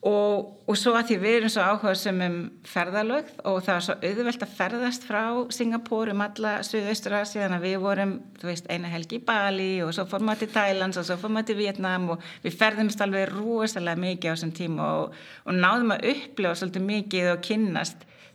Og, 0.04 0.48
og 0.68 0.76
svo 0.76 0.92
að 0.98 1.06
því 1.08 1.16
við 1.22 1.34
erum 1.38 1.52
svo 1.54 1.62
áhuga 1.64 1.94
sem 1.96 2.18
um 2.20 2.34
ferðalögð 2.68 3.38
og 3.48 3.62
það 3.64 3.74
er 3.78 3.84
svo 3.86 3.94
auðveld 4.02 4.42
að 4.44 4.56
ferðast 4.58 5.06
frá 5.08 5.22
Singapúr 5.56 6.10
um 6.12 6.20
alla 6.20 6.52
Suðaustur 6.66 7.14
Asi 7.16 7.40
þannig 7.40 7.56
að 7.56 7.64
við 7.64 7.76
vorum, 7.86 8.12
þú 8.36 8.50
veist, 8.50 8.68
eina 8.68 8.90
helgi 8.92 9.16
í 9.16 9.24
Bali 9.24 9.70
og 9.80 9.94
svo 9.96 10.04
fórum 10.10 10.28
við 10.34 10.42
til 10.42 10.50
Thailands 10.58 11.00
og 11.00 11.06
svo 11.08 11.16
fórum 11.22 11.40
við 11.40 11.48
til 11.48 11.56
Vietnam 11.62 12.10
og 12.12 12.26
við 12.44 12.58
ferðumst 12.60 13.00
alveg 13.00 13.32
rosalega 13.32 14.02
mikið 14.02 14.28
á 14.28 14.32
þessum 14.34 14.52
tíma 14.58 14.90
og, 14.98 15.16
og 15.48 15.56
náðum 15.56 15.96
að 15.96 16.04
upplifa 16.12 16.52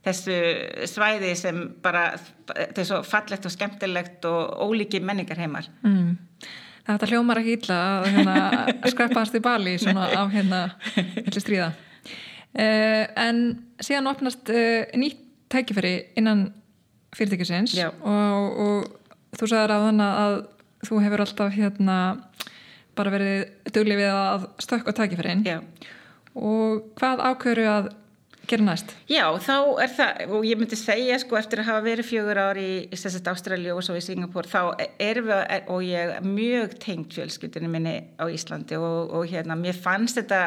þessu 0.06 0.38
svæði 0.90 1.34
sem 1.38 1.62
bara 1.84 2.12
þetta 2.48 2.82
er 2.82 2.88
svo 2.88 3.02
fallegt 3.08 3.48
og 3.48 3.54
skemmtilegt 3.54 4.26
og 4.30 4.70
ólíki 4.70 5.02
menningar 5.04 5.42
heimar 5.42 5.70
mm. 5.84 6.18
Þetta 6.90 7.06
hljómar 7.12 7.38
ekki 7.38 7.52
illa 7.60 7.76
að 8.00 8.06
hérna, 8.16 8.36
skreppast 8.90 9.36
í 9.38 9.42
bali 9.46 9.76
svona 9.78 10.08
á 10.10 10.26
hérna 10.32 10.62
hilli 10.96 11.44
stríða 11.44 11.68
uh, 11.70 13.04
en 13.28 13.44
síðan 13.84 14.10
opnast 14.10 14.50
uh, 14.50 14.88
nýtt 14.98 15.26
tækifæri 15.50 15.94
innan 16.20 16.48
fyrirtækisins 17.18 17.74
og, 17.82 18.58
og 18.62 19.38
þú 19.38 19.50
sagðar 19.50 19.74
á 19.74 19.80
þannig 19.88 20.18
að 20.24 20.36
þú 20.88 21.00
hefur 21.04 21.24
alltaf 21.26 21.56
hérna 21.56 21.96
bara 22.98 23.14
verið 23.14 23.72
duglið 23.74 24.02
við 24.02 24.12
að 24.14 24.46
stökka 24.62 24.94
tækifærin 24.98 25.42
Já. 25.48 25.58
og 26.36 26.92
hvað 27.00 27.24
ákveður 27.32 27.72
að 27.74 27.90
gera 28.50 28.66
næst? 28.66 28.96
Já, 29.10 29.24
þá 29.44 29.56
er 29.84 29.94
það, 29.98 30.34
og 30.38 30.48
ég 30.48 30.60
myndi 30.60 30.80
segja 30.80 31.20
sko 31.22 31.38
eftir 31.40 31.62
að 31.62 31.70
hafa 31.70 31.86
verið 31.86 32.10
fjögur 32.10 32.42
ári 32.42 32.66
í, 32.66 32.82
þessast 32.96 33.30
Ástralju 33.32 33.76
og 33.76 33.86
svo 33.86 33.96
í 34.00 34.04
Singapúr, 34.04 34.50
þá 34.50 34.60
erum 35.02 35.30
við, 35.30 35.70
og 35.76 35.86
ég 35.86 36.18
mjög 36.26 36.76
tengt 36.82 37.16
fjölskyldinu 37.18 37.72
minni 37.72 37.96
á 38.18 38.26
Íslandi 38.26 38.80
og, 38.80 39.14
og 39.16 39.30
hérna, 39.30 39.58
mér 39.60 39.78
fannst 39.78 40.20
þetta, 40.20 40.42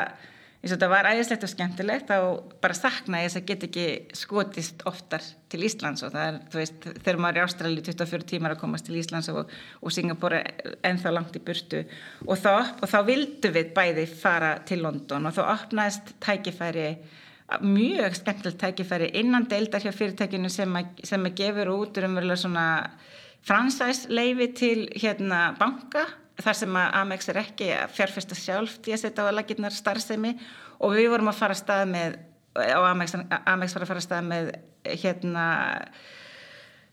eins 0.62 0.72
og 0.72 0.76
þetta 0.76 0.90
var 0.92 1.10
æðislegt 1.12 1.46
og 1.46 1.52
skemmtilegt, 1.54 2.10
þá 2.10 2.58
bara 2.64 2.78
sakna 2.78 3.22
ég 3.22 3.30
þess 3.30 3.40
að 3.40 3.48
get 3.52 3.66
ekki 3.70 3.86
skotist 4.18 4.84
oftar 4.90 5.24
til 5.52 5.62
Íslands 5.68 6.04
og 6.06 6.12
það 6.14 6.28
er, 6.28 6.42
þú 6.52 6.62
veist, 6.62 6.90
þegar 6.98 7.22
maður 7.22 7.38
er 7.38 7.42
í 7.42 7.46
Ástralju 7.46 7.88
24 7.88 8.30
tímar 8.34 8.56
að 8.56 8.62
komast 8.66 8.88
til 8.88 9.00
Íslands 9.00 9.32
og, 9.32 9.56
og 9.82 9.94
Singapúr 9.94 10.40
ennþá 10.82 11.14
langt 11.14 11.38
í 11.38 11.44
burtu 11.44 11.86
og 12.26 12.38
þá, 12.38 12.78
og 12.78 12.86
þá 12.90 13.00
vildu 13.08 13.54
við 13.54 13.74
bæði 13.76 14.06
fara 14.10 14.54
til 14.66 14.82
London 14.84 15.30
og 15.30 15.36
þá 15.38 15.44
opnaðist 15.48 16.16
tækifæri 16.22 16.88
mjög 17.60 18.16
skemmtilegt 18.16 18.60
tækifæri 18.62 19.10
innan 19.20 19.46
deildar 19.50 19.84
hjá 19.84 19.92
fyrirtækinu 19.94 20.50
sem 20.52 20.76
að, 20.78 20.90
sem 21.04 21.28
að 21.28 21.36
gefur 21.42 21.72
út 21.74 22.00
umverulega 22.00 22.40
svona 22.40 22.66
fransæsleifi 23.46 24.48
til 24.56 24.88
hérna 24.96 25.52
banka 25.58 26.06
þar 26.42 26.58
sem 26.58 26.76
að 26.78 26.98
Amex 27.02 27.28
er 27.28 27.40
ekki 27.42 27.70
að 27.76 27.94
fjárfesta 27.96 28.38
sjálf 28.38 28.78
í 28.86 28.94
að 28.94 29.02
setja 29.04 29.26
á 29.26 29.28
að 29.28 29.36
laginnar 29.36 29.74
starfsemi. 29.74 30.32
Og 30.82 30.96
við 30.96 31.10
vorum 31.12 31.30
að 31.30 31.38
fara 31.38 31.56
að 31.56 31.62
stað 31.62 31.84
með 31.92 32.18
og 32.56 32.86
Amex, 32.88 33.14
Amex 33.48 33.76
var 33.76 33.84
að 33.84 33.90
fara 33.92 34.02
að 34.02 34.06
stað 34.06 34.26
með 34.28 34.50
hérna 35.02 35.46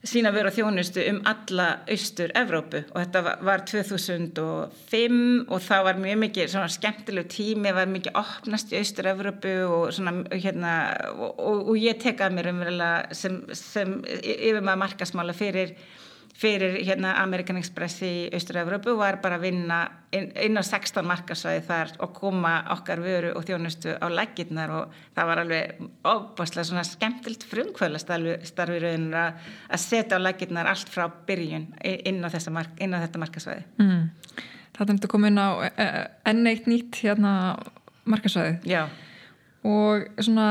sína 0.08 0.32
veru 0.32 0.52
þjónustu 0.54 1.04
um 1.12 1.20
alla 1.28 1.68
austur 1.92 2.32
Evrópu. 2.38 2.84
Og 2.94 3.02
þetta 3.02 3.36
var 3.44 3.64
2005 3.68 5.18
og 5.50 5.64
það 5.66 5.86
var 5.90 6.00
mjög 6.00 6.22
mikið 6.24 6.52
svona 6.54 6.72
skemmtilegu 6.72 7.32
tími, 7.34 7.74
var 7.76 7.92
mikið 7.92 8.20
opnast 8.22 8.72
í 8.72 8.80
austur 8.80 9.12
Evrópu 9.12 9.56
og 9.68 9.88
svona 9.96 10.16
hérna 10.32 10.76
og, 11.12 11.34
og, 11.36 11.64
og 11.74 11.80
ég 11.80 12.00
tekaði 12.00 12.38
mér 12.38 12.52
umverulega 12.54 13.18
sem, 13.18 13.42
sem 13.52 13.98
yfir 14.24 14.62
maður 14.62 14.86
markasmála 14.86 15.36
fyrir 15.36 15.76
fyrir 16.40 16.78
hérna 16.88 17.18
American 17.20 17.58
Express 17.60 18.00
í 18.06 18.12
Austur-Európu 18.36 18.94
var 18.98 19.18
bara 19.24 19.36
að 19.40 19.48
vinna 19.50 19.80
inn, 20.16 20.30
inn 20.40 20.60
á 20.60 20.64
16 20.64 21.04
markasvæði 21.08 21.64
þar 21.68 21.92
og 22.06 22.14
koma 22.16 22.54
okkar 22.76 23.02
vöru 23.04 23.34
og 23.36 23.44
þjónustu 23.48 23.98
á 24.00 24.08
lækirnar 24.08 24.72
og 24.78 24.94
það 25.18 25.30
var 25.32 25.42
alveg 25.44 25.82
óbáslega 26.08 26.68
svona 26.70 26.86
skemmtilt 26.88 27.44
frumkvöla 27.50 28.00
starfið 28.00 28.86
raunin 28.86 29.18
að 29.20 29.84
setja 29.84 30.16
á 30.16 30.24
lækirnar 30.24 30.70
allt 30.72 30.92
frá 30.92 31.10
byrjun 31.28 31.68
inn 31.84 32.24
á, 32.24 32.30
mark, 32.56 32.72
inn 32.80 32.96
á 32.96 33.04
þetta 33.04 33.24
markasvæði. 33.26 33.68
Mm. 33.84 34.08
Það 34.78 34.86
er 34.86 34.94
þetta 34.94 35.12
komin 35.12 35.44
á 35.44 35.50
e, 35.68 35.70
e, 35.76 35.90
enn 36.32 36.48
eitt 36.48 36.72
nýtt 36.72 37.02
hérna 37.04 37.34
markasvæði. 38.08 38.62
Já. 38.70 38.86
Og 39.68 40.08
svona 40.24 40.48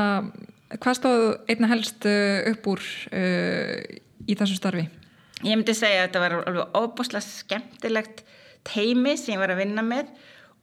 hvað 0.77 1.01
stóð 1.01 1.27
einna 1.49 1.73
helst 1.73 2.05
upp 2.05 2.69
úr 2.69 2.87
uh, 3.09 3.73
í 4.29 4.37
þessu 4.37 4.59
starfi? 4.59 4.85
Ég 5.45 5.55
myndi 5.55 5.75
segja 5.77 6.03
að 6.03 6.07
þetta 6.07 6.23
var 6.23 6.37
alveg 6.39 6.77
óbúslega 6.79 7.25
skemmtilegt 7.25 8.23
teimi 8.67 9.15
sem 9.17 9.35
ég 9.35 9.41
var 9.41 9.53
að 9.53 9.63
vinna 9.63 9.85
með 9.85 10.11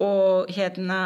og 0.04 0.52
hérna 0.52 1.00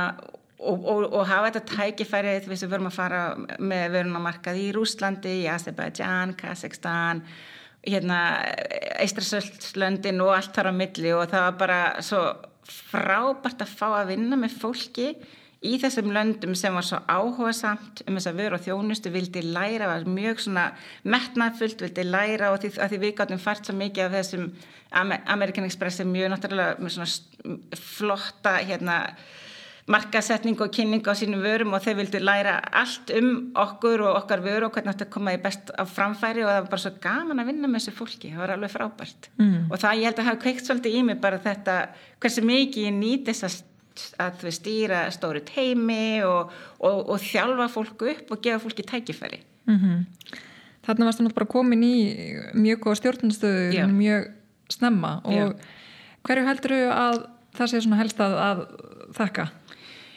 og, 0.61 0.83
og, 0.85 1.07
og 1.07 1.25
hafa 1.29 1.53
þetta 1.53 1.77
tækifæri 1.77 2.35
veist 2.51 2.67
við 2.67 2.75
vorum 2.75 2.91
að 2.91 2.99
fara 2.99 3.23
með 3.63 3.97
vörunamarkað 3.97 4.61
í 4.61 4.69
Rúslandi, 4.77 5.37
í 5.45 5.49
Azerbaijan 5.51 6.35
Kazakstan 6.39 7.23
hérna 7.87 8.21
Eistrasöldslöndin 9.01 10.21
og 10.21 10.35
allt 10.35 10.53
þar 10.57 10.73
á 10.75 10.75
milli 10.77 11.15
og 11.17 11.31
það 11.31 11.47
var 11.47 11.61
bara 11.63 11.81
svo 12.05 12.25
frábært 12.71 13.65
að 13.65 13.77
fá 13.79 13.87
að 14.03 14.11
vinna 14.13 14.39
með 14.39 14.59
fólki 14.61 15.15
í 15.61 15.77
þessum 15.81 16.09
löndum 16.15 16.55
sem 16.57 16.73
var 16.73 16.87
svo 16.87 17.03
áhuga 17.05 17.53
samt 17.57 18.01
um 18.07 18.17
þess 18.17 18.31
að 18.31 18.39
vera 18.41 18.57
á 18.57 18.65
þjónustu 18.65 19.13
vildi 19.13 19.43
læra, 19.45 19.91
var 19.91 20.07
mjög 20.09 20.41
svona 20.47 20.71
metnafullt, 21.05 21.85
vildi 21.85 22.07
læra 22.07 22.55
og 22.55 22.63
því, 22.63 22.73
því 22.81 23.01
við 23.03 23.15
gáttum 23.19 23.43
fært 23.43 23.69
svo 23.69 23.77
mikið 23.77 24.07
af 24.07 24.17
þessum 24.17 24.49
American 24.91 25.69
Express 25.69 26.01
er 26.01 26.09
mjög 26.09 26.33
náttúrulega 26.33 26.81
með 26.81 26.97
svona 26.97 27.77
flotta 27.77 28.57
hérna 28.65 29.05
markasetning 29.91 30.59
og 30.63 30.73
kynning 30.73 31.05
á 31.05 31.13
sínum 31.19 31.43
vörum 31.43 31.75
og 31.75 31.83
þau 31.85 31.95
vildu 31.99 32.21
læra 32.23 32.59
allt 32.81 33.11
um 33.17 33.31
okkur 33.59 34.05
og 34.07 34.19
okkar 34.23 34.43
vöru 34.45 34.69
og 34.69 34.75
hvernig 34.75 34.95
þetta 34.95 35.13
komaði 35.13 35.41
best 35.45 35.73
á 35.75 35.85
framfæri 35.85 36.45
og 36.45 36.51
það 36.51 36.61
var 36.61 36.71
bara 36.75 36.85
svo 36.85 36.93
gaman 37.03 37.43
að 37.43 37.51
vinna 37.51 37.71
með 37.71 37.83
þessu 37.83 37.97
fólki, 37.99 38.31
það 38.33 38.45
var 38.45 38.55
alveg 38.55 38.75
frábært 38.75 39.31
mm. 39.41 39.57
og 39.71 39.83
það 39.83 40.01
ég 40.01 40.09
held 40.09 40.23
að 40.23 40.31
hafa 40.31 40.43
kveikt 40.45 40.69
svolítið 40.69 40.97
í 41.01 41.03
mig 41.09 41.21
bara 41.21 41.43
þetta, 41.43 41.77
hversu 42.23 42.45
mikið 42.47 42.87
ég 42.87 42.97
nýt 43.01 43.27
þessast 43.31 43.70
að 44.21 44.43
þau 44.43 44.53
stýra 44.57 45.01
stóri 45.15 45.43
teimi 45.47 46.23
og, 46.27 46.53
og, 46.79 47.01
og 47.15 47.25
þjálfa 47.25 47.69
fólku 47.73 48.11
upp 48.15 48.33
og 48.35 48.43
gefa 48.45 48.63
fólki 48.65 48.87
tækifæri 48.87 49.43
mm 49.67 49.77
-hmm. 49.77 50.07
Þarna 50.81 51.05
varst 51.05 51.21
það 51.21 51.35
bara 51.35 51.47
komin 51.47 51.83
í 51.85 51.97
mjög 52.55 52.79
góða 52.81 52.95
stjórnastöðu 53.01 53.87
mjög 53.93 54.31
snemma 54.69 55.21
og 55.25 55.33
Já. 55.33 55.53
hverju 56.23 56.47
heldur 56.47 56.71
þau 56.71 56.91
að 56.91 57.27
það 57.57 57.71
sé 57.71 57.81
svona 57.81 58.01
helst 58.01 58.21
að, 58.21 58.37
að 58.49 58.67
þakka? 59.17 59.49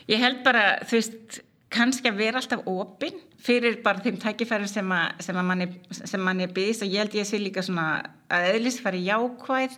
Ég 0.08 0.20
held 0.20 0.44
bara, 0.44 0.80
þú 0.88 1.00
veist 1.00 1.42
kannski 1.74 2.12
að 2.12 2.20
vera 2.22 2.42
alltaf 2.42 2.66
opinn 2.70 3.20
fyrir 3.44 3.80
bara 3.84 4.04
þeim 4.04 4.20
tækifærum 4.22 4.70
sem, 4.70 4.92
að, 4.96 5.24
sem, 5.26 5.40
að 5.40 5.48
manni, 5.50 5.68
sem 5.92 6.24
manni 6.24 6.48
býðist 6.48 6.86
og 6.86 6.94
ég 6.94 7.04
held 7.04 7.18
ég 7.18 7.28
sé 7.28 7.40
líka 7.42 7.64
svona 7.66 7.88
að 8.32 8.50
eðlis 8.54 8.80
fari 8.84 9.04
jákvæð 9.08 9.78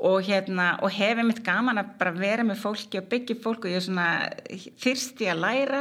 og, 0.00 0.22
hérna, 0.24 0.72
og 0.80 0.92
hefði 0.94 1.26
mitt 1.28 1.42
gaman 1.44 1.80
að 1.82 1.92
bara 2.00 2.14
vera 2.16 2.44
með 2.46 2.62
fólki 2.62 3.00
og 3.00 3.08
byggja 3.10 3.36
fólk 3.42 3.66
og 3.66 3.74
ég 3.74 3.80
er 3.80 3.86
svona 3.86 4.08
þyrsti 4.80 5.28
að 5.28 5.42
læra 5.44 5.80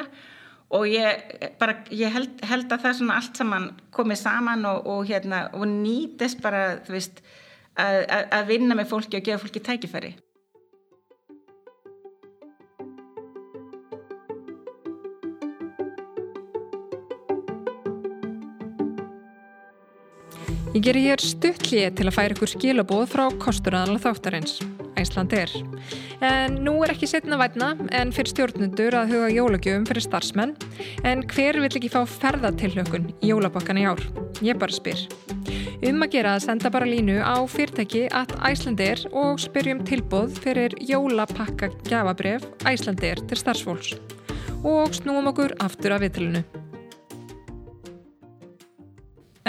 og 0.76 0.86
ég, 0.92 1.22
bara, 1.62 1.80
ég 1.96 2.14
held, 2.14 2.42
held 2.46 2.74
að 2.74 2.84
það 2.86 2.98
svona 3.00 3.20
allt 3.20 3.40
saman 3.40 3.70
komið 3.96 4.22
saman 4.22 4.66
og, 4.70 4.90
og, 4.92 5.06
hérna, 5.10 5.46
og 5.56 5.66
nýtist 5.72 6.44
bara 6.44 6.64
veist, 6.90 7.24
að, 7.80 8.04
að 8.36 8.52
vinna 8.52 8.78
með 8.78 8.92
fólki 8.92 9.22
og 9.22 9.26
gefa 9.26 9.44
fólki 9.46 9.64
tækifæri 9.66 10.14
Ég 20.70 20.84
gerir 20.86 21.02
hér 21.02 21.22
stuttlið 21.26 21.96
til 21.98 22.06
að 22.06 22.14
færa 22.14 22.36
ykkur 22.36 22.50
skilabóð 22.52 23.08
frá 23.10 23.24
kosturaðala 23.42 23.98
þáttarins, 24.04 24.60
Æslandir. 25.02 25.50
En 26.22 26.60
nú 26.62 26.76
er 26.86 26.94
ekki 26.94 27.10
setna 27.10 27.40
vætna 27.42 27.72
en 27.98 28.14
fyrir 28.14 28.30
stjórnundur 28.30 28.94
að 29.00 29.16
huga 29.16 29.32
jólagjöfum 29.34 29.88
fyrir 29.90 30.06
starfsmenn, 30.06 30.54
en 31.10 31.26
hver 31.34 31.58
vill 31.58 31.72
ekki 31.72 31.90
fá 31.90 32.04
ferðatillökun 32.06 33.10
í 33.18 33.32
jólabokkan 33.32 33.82
í 33.82 33.88
ár? 33.90 34.06
Ég 34.46 34.62
bara 34.62 34.78
spyr. 34.78 35.02
Um 35.90 36.06
að 36.06 36.14
gera 36.20 36.36
að 36.38 36.46
senda 36.46 36.70
bara 36.70 36.92
línu 36.92 37.18
á 37.18 37.42
fyrirtæki 37.50 38.06
at 38.14 38.38
Æslandir 38.46 39.08
og 39.10 39.42
spyrjum 39.42 39.82
tilbóð 39.90 40.38
fyrir 40.46 40.78
jólapakka 40.86 41.74
gafabref 41.90 42.46
Æslandir 42.70 43.26
til 43.26 43.42
starfsfólks. 43.42 43.98
Og 44.62 44.94
snúum 44.94 45.34
okkur 45.34 45.58
aftur 45.66 45.98
af 45.98 46.06
viðtilinu. 46.06 46.46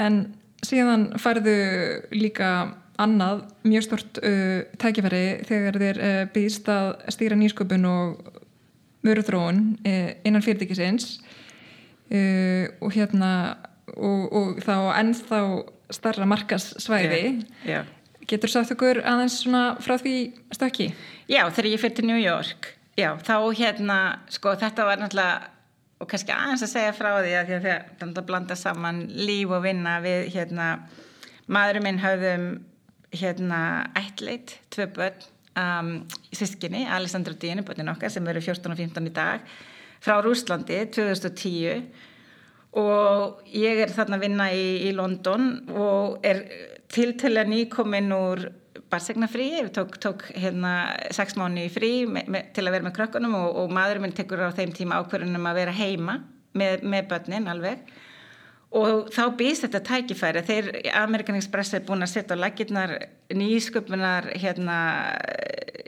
En 0.00 0.22
síðan 0.66 1.10
færðu 1.20 1.56
líka 2.14 2.50
annað 3.00 3.44
mjög 3.64 3.86
stort 3.86 4.20
uh, 4.20 4.60
tækifæri 4.80 5.24
þegar 5.48 5.78
þér 5.80 6.00
uh, 6.00 6.22
býðst 6.34 6.68
að 6.72 6.88
stýra 7.14 7.38
nýsköpun 7.40 7.86
og 7.88 8.40
vöruþróun 9.06 9.62
uh, 9.80 10.10
innan 10.28 10.44
fyrirtækisins 10.44 11.14
uh, 12.12 12.66
og 12.80 12.92
hérna 12.96 13.30
og, 13.96 14.26
og 14.32 14.60
þá 14.64 14.74
ennþá 15.00 15.40
starra 15.90 16.28
markassvæði 16.28 17.22
yeah. 17.22 17.40
Yeah. 17.66 17.88
getur 18.28 18.52
sagt 18.52 18.74
okkur 18.76 19.00
aðeins 19.02 19.40
svona 19.42 19.64
frá 19.82 19.96
því 19.98 20.16
stökki? 20.54 20.92
Já, 21.30 21.46
þegar 21.48 21.72
ég 21.72 21.82
fyrir 21.82 21.96
til 21.96 22.10
New 22.12 22.20
York 22.20 22.74
já, 23.00 23.14
þá 23.24 23.36
hérna, 23.56 23.98
sko 24.32 24.54
þetta 24.60 24.86
var 24.86 25.00
náttúrulega 25.00 25.48
og 26.00 26.08
kannski 26.08 26.32
aðeins 26.34 26.64
að 26.64 26.72
segja 26.72 26.96
frá 26.96 27.10
því 27.20 27.34
að 27.36 27.50
því 27.50 27.56
að 27.56 28.00
það 28.00 28.22
blanda 28.28 28.56
saman 28.56 29.02
líf 29.12 29.52
og 29.52 29.64
vinna 29.66 29.98
við 30.04 30.30
hérna 30.34 30.68
maðurum 31.50 31.86
minn 31.86 32.00
hafðum 32.00 32.46
hérna 33.10 33.60
ættleit, 33.98 34.56
tvö 34.70 34.86
börn 34.94 35.26
um, 35.58 35.90
sískinni, 36.32 36.86
Alessandra 36.88 37.34
og 37.34 37.42
Dínu 37.42 37.64
börnin 37.66 37.90
okkar 37.92 38.12
sem 38.12 38.26
eru 38.30 38.42
14 38.44 38.72
og 38.72 38.78
15 38.78 39.10
í 39.10 39.14
dag 39.14 39.44
frá 40.00 40.20
Rúslandi 40.24 40.78
2010 40.94 41.82
og 42.80 43.42
ég 43.50 43.82
er 43.82 43.92
þarna 43.92 44.20
að 44.20 44.24
vinna 44.24 44.48
í, 44.54 44.66
í 44.88 44.94
London 44.94 45.50
og 45.74 46.24
er 46.26 46.44
til 46.90 47.12
til 47.18 47.34
að 47.36 47.50
nýkominn 47.50 48.14
úr 48.14 48.46
barsegna 48.90 49.28
frí, 49.30 49.48
við 49.60 49.72
tók, 49.78 49.96
tók 50.02 50.26
hérna 50.34 50.74
sex 51.14 51.36
mánu 51.38 51.64
í 51.66 51.72
frí 51.72 51.92
me, 52.10 52.24
me, 52.30 52.44
til 52.54 52.66
að 52.66 52.76
vera 52.76 52.88
með 52.88 52.96
krökkunum 52.98 53.36
og, 53.38 53.48
og 53.62 53.74
maðurinn 53.74 54.08
minn 54.08 54.16
tekur 54.16 54.42
á 54.46 54.56
þeim 54.56 54.74
tíma 54.76 55.00
ákverðunum 55.00 55.50
að 55.50 55.60
vera 55.62 55.74
heima 55.74 56.20
með, 56.58 56.86
með 56.86 57.10
börnin 57.12 57.50
alveg. 57.50 57.84
Og 58.70 59.08
þá 59.10 59.24
býst 59.34 59.64
þetta 59.64 59.80
tækifæri. 59.82 60.42
Þeir 60.46 60.68
American 61.00 61.38
Express 61.40 61.74
er 61.74 61.82
búin 61.86 62.06
að 62.06 62.12
setja 62.12 62.36
á 62.38 62.42
lakirnar 62.42 62.92
nýsköpunar 63.34 64.28
hérna, 64.38 64.76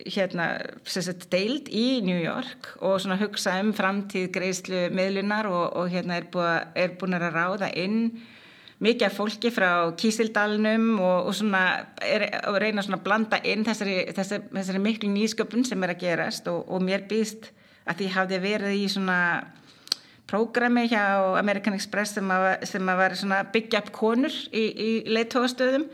hérna 0.02 0.48
sagt, 0.82 1.28
deild 1.30 1.70
í 1.70 2.02
New 2.02 2.18
York 2.18 2.72
og 2.82 2.98
svona 3.04 3.20
hugsa 3.22 3.54
um 3.62 3.70
framtíð 3.76 4.32
greiðslu 4.34 4.88
miðlunar 4.98 5.46
og, 5.50 5.64
og 5.78 5.94
hérna 5.94 6.18
er, 6.18 6.26
búa, 6.34 6.56
er 6.74 6.96
búin 6.98 7.18
að 7.18 7.28
ráða 7.30 7.70
inn 7.78 8.00
mikið 8.82 9.06
af 9.06 9.16
fólki 9.16 9.50
frá 9.54 9.70
Kísildalunum 9.98 10.98
og, 10.98 11.30
og 11.30 11.34
svona 11.38 11.62
er 12.02 12.26
að 12.42 12.58
reyna 12.62 12.82
svona 12.84 12.98
að 12.98 13.06
blanda 13.06 13.40
inn 13.46 13.64
þessari, 13.66 13.96
þessari, 14.16 14.48
þessari 14.56 14.82
miklu 14.82 15.10
nýsköpun 15.12 15.66
sem 15.68 15.82
er 15.86 15.94
að 15.94 16.02
gerast 16.02 16.48
og, 16.50 16.64
og 16.66 16.82
mér 16.84 17.06
býst 17.10 17.52
að 17.86 18.00
því 18.00 18.12
hafði 18.16 18.40
verið 18.42 18.78
í 18.78 18.86
svona 18.90 19.18
prógrami 20.30 20.86
hjá 20.88 21.02
American 21.38 21.76
Express 21.76 22.16
sem 22.16 22.30
að, 22.32 22.48
sem 22.68 22.88
að 22.88 23.02
var 23.02 23.14
svona 23.18 23.42
byggja 23.52 23.82
upp 23.82 23.92
konur 23.94 24.34
í, 24.50 24.64
í 24.64 24.90
leittóðastöðum 25.12 25.86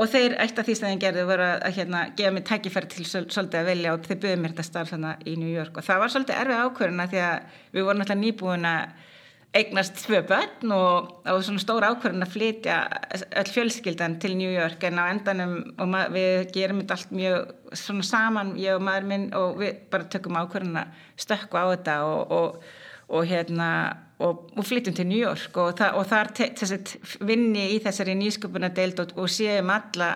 og 0.00 0.10
þeir 0.10 0.36
eitt 0.42 0.58
af 0.58 0.66
því 0.66 0.74
sem 0.78 0.92
þeim 0.92 1.02
gerðu 1.02 1.26
voru 1.28 1.46
að, 1.46 1.64
hérna, 1.76 2.02
gefa 2.16 2.34
mér 2.34 2.44
tækifæri 2.46 2.90
til 2.92 3.06
svolítið 3.08 3.60
að 3.60 3.70
velja 3.70 3.94
og 3.94 4.04
þeir 4.06 4.20
buðið 4.22 4.42
mér 4.42 4.52
þetta 4.54 4.66
starf 4.68 4.92
þannig 4.94 5.24
í 5.26 5.36
New 5.40 5.50
York. 5.50 5.80
Og 5.80 5.86
það 5.86 6.02
var 6.02 6.12
svolítið 6.14 6.42
erfið 6.44 6.60
ákvörðuna 6.64 7.08
því 7.10 7.22
að 7.26 7.56
við 7.74 7.88
vorum 7.88 8.04
alltaf 8.04 8.20
nýbúin 8.20 8.68
að 8.70 9.08
eignast 9.56 9.96
tvö 10.04 10.20
börn 10.28 10.72
og, 10.74 11.08
og 11.26 11.40
svona 11.42 11.62
stóra 11.62 11.90
ákvörðin 11.90 12.22
að 12.22 12.34
flytja 12.36 12.76
all 13.40 13.50
fjölskyldan 13.50 14.18
til 14.22 14.36
New 14.38 14.50
York 14.50 14.84
en 14.86 15.00
á 15.02 15.10
endanum 15.10 15.56
og 15.80 15.96
við 16.14 16.52
gerum 16.54 16.82
þetta 16.82 16.98
allt 16.98 17.14
mjög 17.18 17.50
svona 17.82 18.06
saman 18.06 18.52
ég 18.60 18.78
og 18.78 18.84
maður 18.86 19.08
minn 19.10 19.26
og 19.34 19.58
við 19.62 19.80
bara 19.90 20.06
tökum 20.12 20.38
ákvörðin 20.38 20.78
að 20.84 21.02
stökku 21.24 21.58
á 21.58 21.66
þetta 21.72 21.96
og, 22.06 22.36
og, 22.38 22.70
og 23.10 23.26
hérna 23.26 23.70
og 24.20 24.64
flytjum 24.68 24.94
til 24.94 25.08
New 25.08 25.18
York. 25.18 25.56
Og, 25.56 25.72
það, 25.78 26.00
þar 26.10 27.24
vinni 27.24 27.70
í 27.74 27.78
þessari 27.82 28.14
nýsköpunadeild 28.20 29.00
og 29.16 29.30
séum 29.32 29.72
alla 29.72 30.10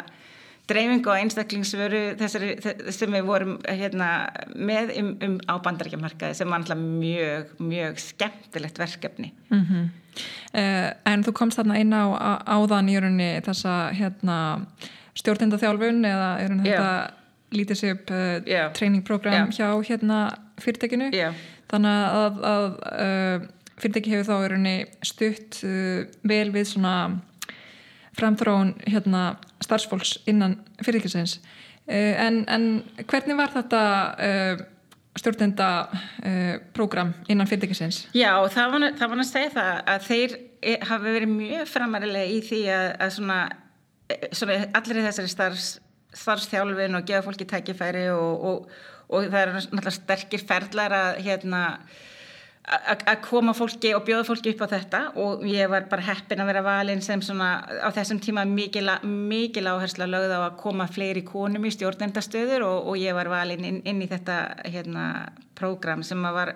dreifingu 0.71 1.13
á 1.13 1.21
einstaklingsvöru 1.21 2.03
þessari, 2.21 2.55
sem 2.95 3.13
við 3.13 3.27
vorum 3.29 3.57
hérna, 3.69 4.11
með 4.57 4.95
um, 5.01 5.11
um 5.27 5.35
á 5.45 5.55
bandarækjamarkaði 5.65 6.39
sem 6.39 6.51
var 6.51 6.63
alltaf 6.63 6.81
mjög, 6.81 7.51
mjög 7.61 8.01
skemmtilegt 8.01 8.81
verkefni 8.81 9.33
mm 9.51 9.65
-hmm. 9.65 9.91
uh, 10.57 10.91
En 11.13 11.25
þú 11.25 11.33
komst 11.33 11.61
þarna 11.61 11.81
inn 11.81 11.93
á 11.93 12.05
áðan 12.49 12.89
í 12.89 12.97
rauninni 12.97 13.43
þessa 13.45 13.91
hérna, 13.93 14.39
stjórnindaþjálfun 15.15 16.05
eða 16.05 16.31
er 16.41 16.57
þetta 16.65 17.11
leadership 17.51 18.11
uh, 18.11 18.41
yeah. 18.47 18.73
training 18.73 19.05
program 19.05 19.35
yeah. 19.35 19.53
hjá 19.53 19.89
hérna, 19.89 20.39
fyrirtekinu 20.59 21.11
yeah. 21.13 21.35
þannig 21.69 21.91
að, 21.91 22.41
að 22.45 22.67
uh, 23.05 23.47
fyrirteki 23.77 24.11
hefur 24.11 24.33
þá 24.33 24.35
stutt 25.03 25.61
vel 26.23 26.51
við 26.55 26.65
svona 26.65 27.21
framþróun 28.19 28.75
hérna 28.87 29.25
starfsfólks 29.65 30.19
innan 30.31 30.59
fyrirtækisins 30.83 31.39
eh, 31.87 32.15
en, 32.27 32.45
en 32.49 32.69
hvernig 33.11 33.37
var 33.39 33.53
þetta 33.55 33.83
uh, 34.15 34.65
stjórnenda 35.19 35.69
uh, 35.91 36.55
prógram 36.77 37.15
innan 37.29 37.49
fyrirtækisins? 37.51 38.05
Já, 38.17 38.33
það 38.55 38.77
var, 38.77 38.89
var 39.03 39.23
að 39.23 39.31
segja 39.31 39.53
það 39.59 39.73
að 39.95 40.09
þeir 40.09 40.37
hafi 40.89 41.15
verið 41.19 41.35
mjög 41.35 41.69
framarilega 41.71 42.33
í 42.33 42.41
því 42.45 42.63
að, 42.73 42.89
að 43.05 43.13
svona, 43.19 43.39
svona 44.33 44.59
allir 44.81 45.05
þessari 45.05 45.33
starfs, 45.33 45.69
starfstjálfin 46.15 46.99
og 46.99 47.07
gefa 47.09 47.27
fólki 47.27 47.47
tækifæri 47.51 48.09
og, 48.15 48.49
og, 48.49 48.75
og 49.11 49.29
það 49.29 49.41
er 49.43 49.55
náttúrulega 49.59 49.97
sterkir 49.99 50.45
ferðlar 50.49 50.97
að 50.97 51.23
hérna 51.27 51.63
að 52.65 53.19
koma 53.27 53.53
fólki 53.53 53.91
og 53.93 54.07
bjóða 54.07 54.25
fólki 54.25 54.55
upp 54.55 54.63
á 54.65 54.73
þetta 54.73 55.01
og 55.21 55.43
ég 55.49 55.69
var 55.69 55.85
bara 55.91 56.07
heppin 56.07 56.41
að 56.41 56.49
vera 56.49 56.63
valin 56.65 57.03
sem 57.05 57.21
svona 57.21 57.59
á 57.61 57.93
þessum 57.93 58.23
tíma 58.25 58.47
mikil, 58.49 58.89
mikil 59.05 59.67
áhersla 59.69 60.09
lögð 60.09 60.33
á 60.33 60.41
að 60.47 60.57
koma 60.63 60.87
fleiri 60.89 61.21
konum 61.29 61.67
í 61.69 61.73
stjórnendastöður 61.75 62.65
og, 62.65 62.89
og 62.89 62.97
ég 63.01 63.17
var 63.17 63.29
valin 63.29 63.67
inn, 63.69 63.83
inn 63.85 64.01
í 64.01 64.09
þetta 64.09 64.39
hérna 64.65 65.05
prógram 65.59 66.03
sem 66.07 66.25
var 66.25 66.55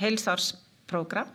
heilsársprógram 0.00 1.32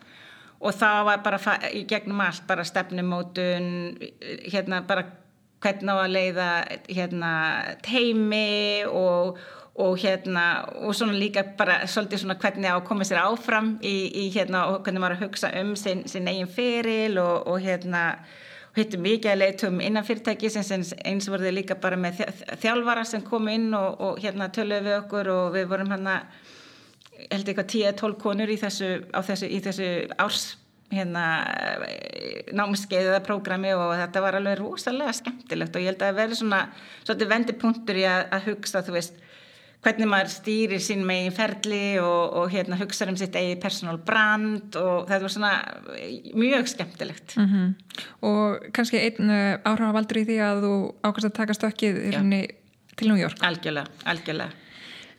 og 0.62 0.78
það 0.78 1.00
var 1.10 1.24
bara 1.26 1.58
í 1.74 1.82
gegnum 1.90 2.22
allt 2.22 2.46
bara 2.50 2.68
stefnumótun 2.68 3.98
hérna 4.46 4.84
bara 4.86 5.08
hvernig 5.62 5.94
á 5.94 5.98
að 5.98 6.14
leiða 6.14 6.52
hérna 6.90 7.34
teimi 7.86 8.86
og 8.86 9.42
og 9.82 9.98
hérna 10.02 10.46
og 10.86 10.96
svona 10.96 11.18
líka 11.18 11.44
bara 11.58 11.82
svolítið 11.88 12.24
svona 12.24 12.38
hvernig 12.42 12.70
á 12.70 12.78
að 12.78 12.86
koma 12.90 13.08
sér 13.08 13.24
áfram 13.24 13.74
í, 13.82 13.96
í 14.24 14.30
hérna 14.36 14.68
og 14.72 14.86
hvernig 14.86 15.04
maður 15.04 15.18
að 15.18 15.26
hugsa 15.26 15.52
um 15.62 15.76
sin, 15.80 16.06
sin 16.08 16.30
eigin 16.30 16.50
feril 16.52 17.20
og, 17.22 17.48
og 17.48 17.60
hérna 17.64 18.06
og 18.72 18.80
hittum 18.80 19.04
mikið 19.04 19.34
að 19.34 19.42
leitum 19.42 19.82
innan 19.84 20.08
fyrirtæki 20.08 20.50
sem 20.54 20.86
eins 21.04 21.28
voruð 21.28 21.50
þið 21.50 21.58
líka 21.58 21.76
bara 21.82 22.00
með 22.00 22.24
þjálfara 22.62 23.04
sem 23.08 23.24
kom 23.26 23.50
inn 23.52 23.74
og, 23.76 24.00
og 24.00 24.22
hérna 24.24 24.48
töluðu 24.54 24.88
við 24.88 24.98
okkur 25.02 25.32
og 25.34 25.54
við 25.58 25.70
vorum 25.74 25.92
hérna 25.92 26.22
held 27.30 27.50
eitthvað 27.52 27.74
10-12 27.76 28.18
konur 28.22 28.50
í 28.50 28.58
þessu, 28.62 28.92
þessu, 29.12 29.50
í 29.50 29.60
þessu 29.66 29.90
árs 30.22 30.46
hérna 30.92 31.26
námskeiðiða 32.56 33.22
prógrami 33.26 33.74
og 33.76 33.94
þetta 34.00 34.24
var 34.24 34.38
alveg 34.40 34.60
rosalega 34.60 35.14
skemmtilegt 35.16 35.76
og 35.76 35.84
ég 35.84 35.94
held 35.94 36.02
að 36.02 36.10
það 36.10 36.20
verði 36.20 36.40
svona 36.40 36.62
svolítið 37.04 37.32
vendipunktur 37.32 38.00
í 38.02 38.08
að, 38.08 38.24
að 38.36 38.50
hugsa 38.50 38.84
þú 38.88 38.96
veist 38.98 39.22
hvernig 39.82 40.10
maður 40.10 40.30
stýrir 40.36 40.82
sín 40.84 41.02
megin 41.08 41.34
ferli 41.34 41.98
og, 42.02 42.36
og 42.38 42.54
hérna 42.54 42.78
hugsa 42.80 43.08
um 43.10 43.18
sitt 43.18 43.36
eigi 43.38 43.58
personal 43.62 43.98
brand 44.06 44.78
og 44.78 45.10
þetta 45.10 45.22
var 45.26 45.34
svona 45.34 45.52
mjög 46.38 46.70
skemmtilegt 46.70 47.36
mm 47.38 47.48
-hmm. 47.48 47.74
og 48.30 48.72
kannski 48.74 49.02
einn 49.02 49.30
uh, 49.30 49.58
áhrafavaldur 49.66 50.22
í 50.22 50.26
því 50.30 50.38
að 50.46 50.64
þú 50.66 50.74
ákast 51.04 51.30
að 51.30 51.38
taka 51.40 51.58
stökkið 51.58 52.02
til 52.98 53.08
New 53.08 53.18
York 53.18 53.38
algjörlega, 53.42 53.88
algjörlega. 54.06 54.52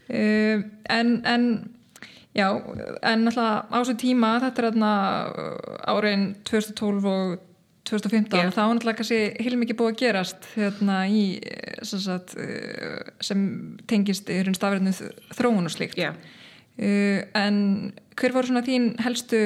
Uh, 0.09 0.63
en, 0.91 1.27
en 1.27 1.71
já, 2.35 2.49
en 3.03 3.27
alltaf 3.27 3.67
á 3.71 3.77
þessu 3.83 3.97
tíma 3.97 4.41
þetta 4.41 4.63
er 4.63 4.69
aðna 4.71 4.93
áriðin 5.87 6.37
2012 6.45 7.07
og 7.07 7.41
2015 7.89 8.39
yeah. 8.39 8.53
þá 8.55 8.61
er 8.63 8.71
náttúrulega 8.77 9.01
kannski 9.01 9.21
heilmikið 9.43 9.79
búið 9.81 9.93
að 9.93 10.01
gerast 10.05 10.49
hérna 10.55 11.01
í 11.11 11.25
sem, 11.83 12.03
sagt, 12.03 12.37
eh, 12.39 13.03
sem 13.25 13.43
tengist 13.91 14.31
í 14.31 14.39
raun 14.47 14.59
stafræðinu 14.59 15.11
þróun 15.35 15.67
og 15.67 15.75
slíkt 15.75 15.99
yeah. 15.99 16.17
uh, 16.79 17.21
en 17.39 17.57
hver 18.19 18.37
voru 18.37 18.53
svona 18.53 18.65
þín 18.67 18.93
helstu 19.03 19.43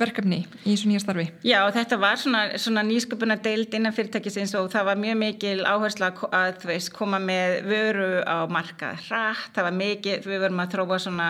verkefni 0.00 0.40
í 0.68 0.76
svo 0.78 0.88
nýja 0.90 1.02
starfi? 1.02 1.26
Já, 1.46 1.58
þetta 1.74 1.98
var 2.00 2.18
svona, 2.20 2.42
svona 2.62 2.84
nýsköpuna 2.86 3.36
deild 3.42 3.74
innan 3.76 3.94
fyrirtækisins 3.94 4.54
og 4.58 4.70
það 4.72 4.88
var 4.90 5.00
mjög 5.02 5.18
mikil 5.20 5.56
áhersla 5.66 6.12
að 6.36 6.66
veist, 6.70 6.92
koma 6.94 7.20
með 7.22 7.56
vöru 7.68 8.08
á 8.22 8.46
marka 8.50 8.94
hratt, 9.08 9.50
það 9.56 9.68
var 9.68 9.76
mikil, 9.76 10.16
við 10.26 10.42
vorum 10.46 10.64
að 10.64 10.74
þróa 10.76 11.00
svona 11.06 11.28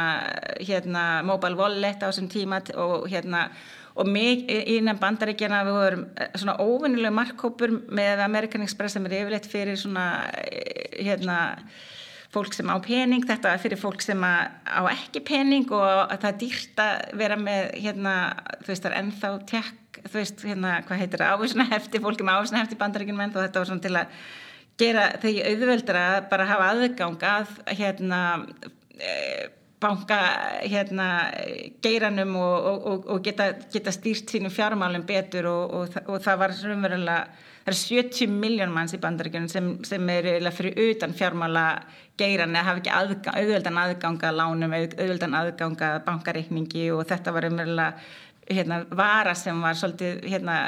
hérna 0.60 1.04
mobile 1.26 1.58
wallet 1.60 2.04
á 2.04 2.08
þessum 2.08 2.30
tíma 2.32 2.60
og 2.76 3.08
hérna 3.10 3.48
og 4.00 4.08
mig 4.08 4.46
innan 4.48 4.98
bandaríkjana 5.00 5.62
við 5.68 5.76
vorum 5.76 6.04
eh, 6.16 6.32
svona 6.40 6.56
óvinnilega 6.62 7.14
markkópur 7.14 7.74
með 7.92 8.24
American 8.24 8.64
Express 8.64 8.96
sem 8.96 9.06
er 9.08 9.18
yfirleitt 9.20 9.48
fyrir 9.50 9.78
svona 9.80 10.06
eh, 10.40 11.00
hérna 11.04 11.38
fólk 12.30 12.54
sem 12.54 12.70
á 12.70 12.78
pening, 12.82 13.24
þetta 13.26 13.54
er 13.54 13.62
fyrir 13.62 13.80
fólk 13.80 14.04
sem 14.04 14.20
á 14.22 14.80
ekki 14.92 15.22
pening 15.26 15.70
og 15.74 15.82
að 15.82 16.18
það 16.22 16.28
er 16.30 16.40
dýrt 16.44 16.82
að 16.84 17.14
vera 17.18 17.38
með 17.40 17.72
hérna, 17.82 18.14
þú 18.60 18.70
veist 18.70 18.84
það 18.84 18.90
er 18.90 18.98
ennþá 19.00 19.32
tjekk 19.50 20.02
þú 20.04 20.14
veist 20.14 20.44
hérna, 20.46 20.76
hvað 20.86 21.02
heitir 21.02 21.24
það, 21.24 21.32
ávísuna 21.34 21.66
hefti 21.72 22.02
fólki 22.04 22.26
með 22.26 22.38
ávísuna 22.38 22.62
hefti 22.62 22.78
bandaríkjum 22.80 23.24
og 23.26 23.40
þetta 23.40 23.62
var 23.62 23.70
svona 23.72 23.84
til 23.86 23.96
að 23.98 24.20
gera 24.80 25.08
þegar 25.20 25.50
auðveldra 25.50 26.04
bara 26.30 26.46
hafa 26.48 26.68
aðgang 26.72 27.24
að 27.34 27.56
hérna 27.74 28.20
e 29.00 29.16
banka 29.80 30.16
hérna, 30.60 31.06
geiranum 31.82 32.34
og, 32.36 32.66
og, 32.90 33.06
og 33.14 33.22
geta, 33.24 33.50
geta 33.72 33.92
stýrt 33.94 34.28
sínum 34.28 34.52
fjármálum 34.52 35.06
betur 35.08 35.48
og, 35.48 35.94
og 36.04 36.18
það 36.20 36.40
var 36.42 36.54
umverulega, 36.74 37.46
það 37.64 37.72
er 37.72 37.78
70 37.80 38.34
miljón 38.42 38.74
manns 38.74 38.92
í 38.96 39.00
bandaríkjunum 39.00 39.48
sem, 39.52 39.70
sem 39.88 40.12
er 40.12 40.50
fyrir 40.56 40.76
utan 40.90 41.16
fjármála 41.16 41.64
geiran 42.20 42.52
eða 42.52 42.66
hafa 42.68 42.82
ekki 42.82 42.92
aðgang, 42.98 43.38
auðveldan 43.40 43.80
aðganga 43.84 44.32
lánum, 44.36 44.76
auðveldan 44.76 45.38
aðganga 45.40 45.92
bankareikningi 46.08 46.90
og 46.92 47.06
þetta 47.08 47.34
var 47.36 47.48
umverulega 47.48 47.94
hérna, 48.50 48.82
vara 48.90 49.34
sem 49.38 49.62
var 49.64 49.78
svolítið 49.78 50.26
hérna, 50.28 50.58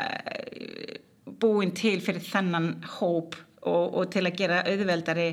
búin 1.42 1.74
til 1.76 1.98
fyrir 2.00 2.24
þennan 2.24 2.78
hóp 3.00 3.36
og 3.68 4.08
til 4.10 4.24
að 4.26 4.38
gera 4.40 4.64
auðveldari 4.66 5.28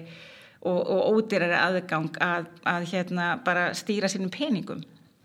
og, 0.62 0.80
og 0.80 1.02
ódýrari 1.14 1.56
aðgang 1.56 2.16
að, 2.24 2.48
að 2.68 2.88
hérna 2.92 3.34
bara 3.46 3.70
stýra 3.78 4.10
sínum 4.12 4.32
peningum 4.34 4.82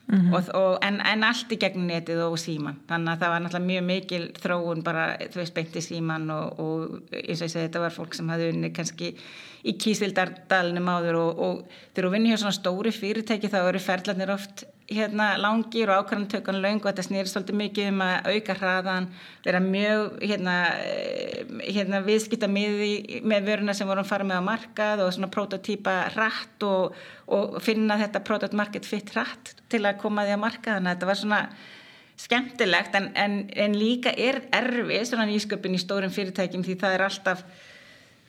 mm 0.06 0.18
-hmm. 0.18 0.34
og, 0.34 0.54
og, 0.54 0.78
en, 0.82 1.00
en 1.00 1.24
allt 1.24 1.52
í 1.52 1.58
gegnum 1.58 1.86
netið 1.86 2.22
og 2.22 2.38
síman 2.38 2.76
þannig 2.88 3.12
að 3.12 3.20
það 3.20 3.32
var 3.32 3.40
náttúrulega 3.40 3.70
mjög 3.70 3.84
mikil 3.84 4.24
þróun 4.42 4.82
bara 4.82 5.16
þú 5.18 5.40
veist 5.40 5.54
beinti 5.54 5.80
síman 5.80 6.30
og 6.30 7.00
eins 7.12 7.40
og 7.40 7.46
ég 7.46 7.50
segi 7.50 7.66
þetta 7.66 7.80
var 7.80 7.96
fólk 7.98 8.14
sem 8.14 8.28
hafði 8.28 8.52
unni 8.52 8.70
kannski 8.70 9.14
í 9.64 9.72
kísildardalunum 9.72 10.88
áður 10.88 11.16
og 11.16 11.64
þegar 11.94 12.08
þú 12.08 12.12
vinnir 12.12 12.30
hjá 12.32 12.38
svona 12.38 12.60
stóri 12.60 12.92
fyrirtæki 12.92 13.48
þá 13.48 13.60
eru 13.68 13.78
ferðlarnir 13.78 14.30
oft 14.30 14.64
hérna 14.90 15.38
langir 15.40 15.88
og 15.88 16.04
ákvæmdtökun 16.04 16.60
laung 16.60 16.82
og 16.82 16.90
þetta 16.90 17.04
snýrst 17.06 17.32
svolítið 17.32 17.56
mikið 17.60 17.86
um 17.88 18.02
að 18.04 18.26
auka 18.34 18.56
hraðan, 18.58 19.06
vera 19.44 19.60
mjög 19.64 20.18
hérna, 20.20 20.56
eh, 20.76 21.44
hérna 21.72 22.02
viðskipta 22.04 22.48
með, 22.48 22.82
með 23.24 23.48
vöruna 23.48 23.74
sem 23.74 23.88
vorum 23.88 24.04
farið 24.04 24.28
með 24.28 24.42
á 24.44 24.48
markað 24.50 25.04
og 25.06 25.12
svona 25.16 25.30
prototýpa 25.32 25.96
hratt 26.14 26.66
og, 26.68 26.98
og 27.26 27.56
finna 27.64 27.96
þetta 28.02 28.24
product 28.24 28.52
market 28.52 28.84
fit 28.84 29.14
hratt 29.14 29.54
til 29.72 29.84
að 29.84 30.00
koma 30.02 30.26
því 30.26 30.36
á 30.36 30.44
markað. 30.44 30.76
Þannig 30.76 30.90
að 30.90 30.94
þetta 30.94 31.10
var 31.12 31.20
svona 31.22 31.42
skemmtilegt 32.16 32.94
en, 32.94 33.12
en, 33.18 33.38
en 33.56 33.78
líka 33.78 34.12
er 34.12 34.44
erfið 34.54 35.08
svona 35.08 35.26
nýsköpun 35.30 35.74
í 35.74 35.80
stórum 35.82 36.12
fyrirtækjum 36.14 36.62
því 36.66 36.76
það 36.82 36.98
er 36.98 37.06
alltaf 37.08 37.46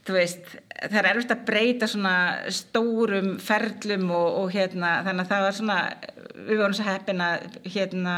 Veist, 0.05 0.51
það 0.69 0.99
er 0.99 1.07
erfitt 1.09 1.31
að 1.33 1.45
breyta 1.47 1.87
svona 1.89 2.15
stórum 2.53 3.39
ferlum 3.41 4.11
og, 4.13 4.27
og 4.43 4.51
hérna 4.53 4.99
þannig 5.07 5.23
að 5.23 5.31
það 5.31 5.45
var 5.45 5.57
svona 5.57 5.77
við 6.35 6.61
vorum 6.61 6.75
svo 6.77 6.85
heppin 6.85 7.23
að 7.25 7.45
hérna 7.73 8.15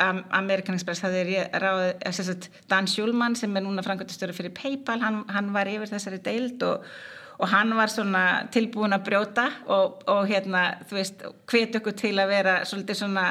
American 0.00 0.78
Express 0.78 1.04
hafði 1.04 1.42
ráðið 1.60 2.48
Dan 2.70 2.88
Schulman 2.88 3.36
sem 3.36 3.56
er 3.56 3.66
núna 3.66 3.84
frangöndastöru 3.84 4.32
fyrir 4.36 4.54
Paypal, 4.56 5.00
hann, 5.02 5.22
hann 5.28 5.52
var 5.52 5.68
yfir 5.68 5.90
þessari 5.90 6.22
deild 6.24 6.64
og, 6.64 6.86
og 7.36 7.52
hann 7.52 7.74
var 7.76 7.92
svona 7.92 8.24
tilbúin 8.54 8.96
að 8.96 9.06
brjóta 9.10 9.46
og, 9.68 10.00
og 10.08 10.24
hérna 10.30 10.70
þú 10.88 11.00
veist 11.02 11.24
hvet 11.52 11.76
okkur 11.80 11.98
til 12.00 12.16
að 12.16 12.32
vera 12.32 12.60
svolítið 12.64 13.02
svona 13.02 13.26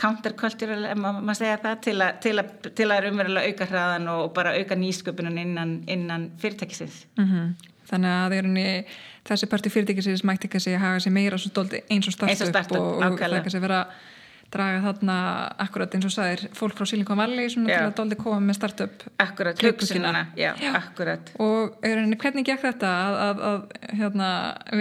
countercultural, 0.00 0.86
ef 0.88 0.98
maður 0.98 1.38
segja 1.38 1.58
það 1.62 1.82
til 1.86 1.96
að, 2.00 2.20
til 2.24 2.34
að, 2.40 2.54
til 2.78 2.88
að 2.90 3.08
umverulega 3.10 3.52
auka 3.52 3.68
hraðan 3.70 4.08
og 4.14 4.22
bara 4.36 4.54
auka 4.56 4.78
nýsköpunum 4.78 5.36
innan, 5.42 5.76
innan 5.90 6.30
fyrirtækisins. 6.42 7.04
Mm 7.18 7.28
-hmm. 7.28 7.52
Þannig 7.90 8.10
að 8.10 8.32
rauninni, 8.32 8.84
þessi 9.28 9.46
parti 9.50 9.70
fyrirtækisins 9.70 10.24
mætti 10.24 10.48
ekki 10.48 10.58
að 10.58 10.78
hafa 10.78 11.00
sig 11.00 11.12
meira 11.12 11.36
eins 11.36 12.08
og 12.08 12.12
startup 12.12 12.72
og, 12.72 12.96
og 12.96 13.18
það 13.18 13.38
ekki 13.38 13.56
að 13.56 13.60
vera 13.60 13.86
draga 14.52 14.80
þarna 14.84 15.16
akkurat 15.64 15.94
eins 15.96 16.06
og 16.08 16.12
sæðir 16.12 16.42
fólk 16.56 16.76
frá 16.76 16.88
Silicon 16.88 17.18
Valley 17.18 17.48
til 17.52 17.76
að 17.76 17.94
doldi 17.96 18.18
koma 18.20 18.40
með 18.40 18.58
startup 18.58 19.06
Akkurat, 19.22 19.62
hugsununa, 19.62 20.26
já, 20.36 20.52
já, 20.60 20.72
akkurat 20.76 21.32
Og 21.42 21.78
rauninni, 21.84 22.18
hvernig 22.20 22.46
gekk 22.48 22.66
þetta 22.66 22.90
að, 23.06 23.20
að, 23.26 23.42
að 23.50 23.96
hérna, 24.00 24.28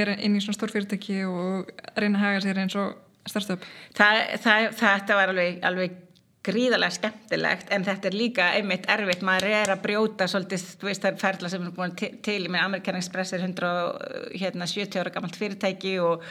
vera 0.01 0.17
inn 0.19 0.35
í 0.35 0.43
svona 0.43 0.59
stór 0.59 0.73
fyrirtæki 0.75 1.21
og 1.29 1.71
reyna 1.95 2.19
að 2.19 2.25
haga 2.25 2.43
sér 2.45 2.61
eins 2.65 2.75
og 2.79 2.97
startup? 3.29 3.67
Það, 3.97 4.21
það, 4.45 4.69
þetta 4.81 5.19
var 5.19 5.33
alveg, 5.33 5.59
alveg 5.67 5.99
gríðarlega 6.41 6.95
skemmtilegt 6.95 7.69
en 7.69 7.83
þetta 7.85 8.09
er 8.09 8.15
líka 8.17 8.45
einmitt 8.57 8.87
erfitt, 8.89 9.21
maður 9.25 9.51
er 9.53 9.71
að 9.75 9.81
brjóta 9.83 10.25
svolítið, 10.29 10.63
þú 10.81 10.87
veist 10.87 11.03
það 11.03 11.11
er 11.11 11.19
ferla 11.21 11.51
sem 11.53 11.67
er 11.67 11.73
búin 11.75 11.91
til, 11.99 12.09
til. 12.25 12.37
Í 12.47 12.49
minn 12.49 12.63
Amerikan 12.63 12.97
Express 12.97 13.35
er 13.37 13.43
170 13.45 14.39
hérna, 14.41 14.65
ára 15.03 15.13
gammalt 15.13 15.37
fyrirtæki 15.37 15.91
og 16.01 16.25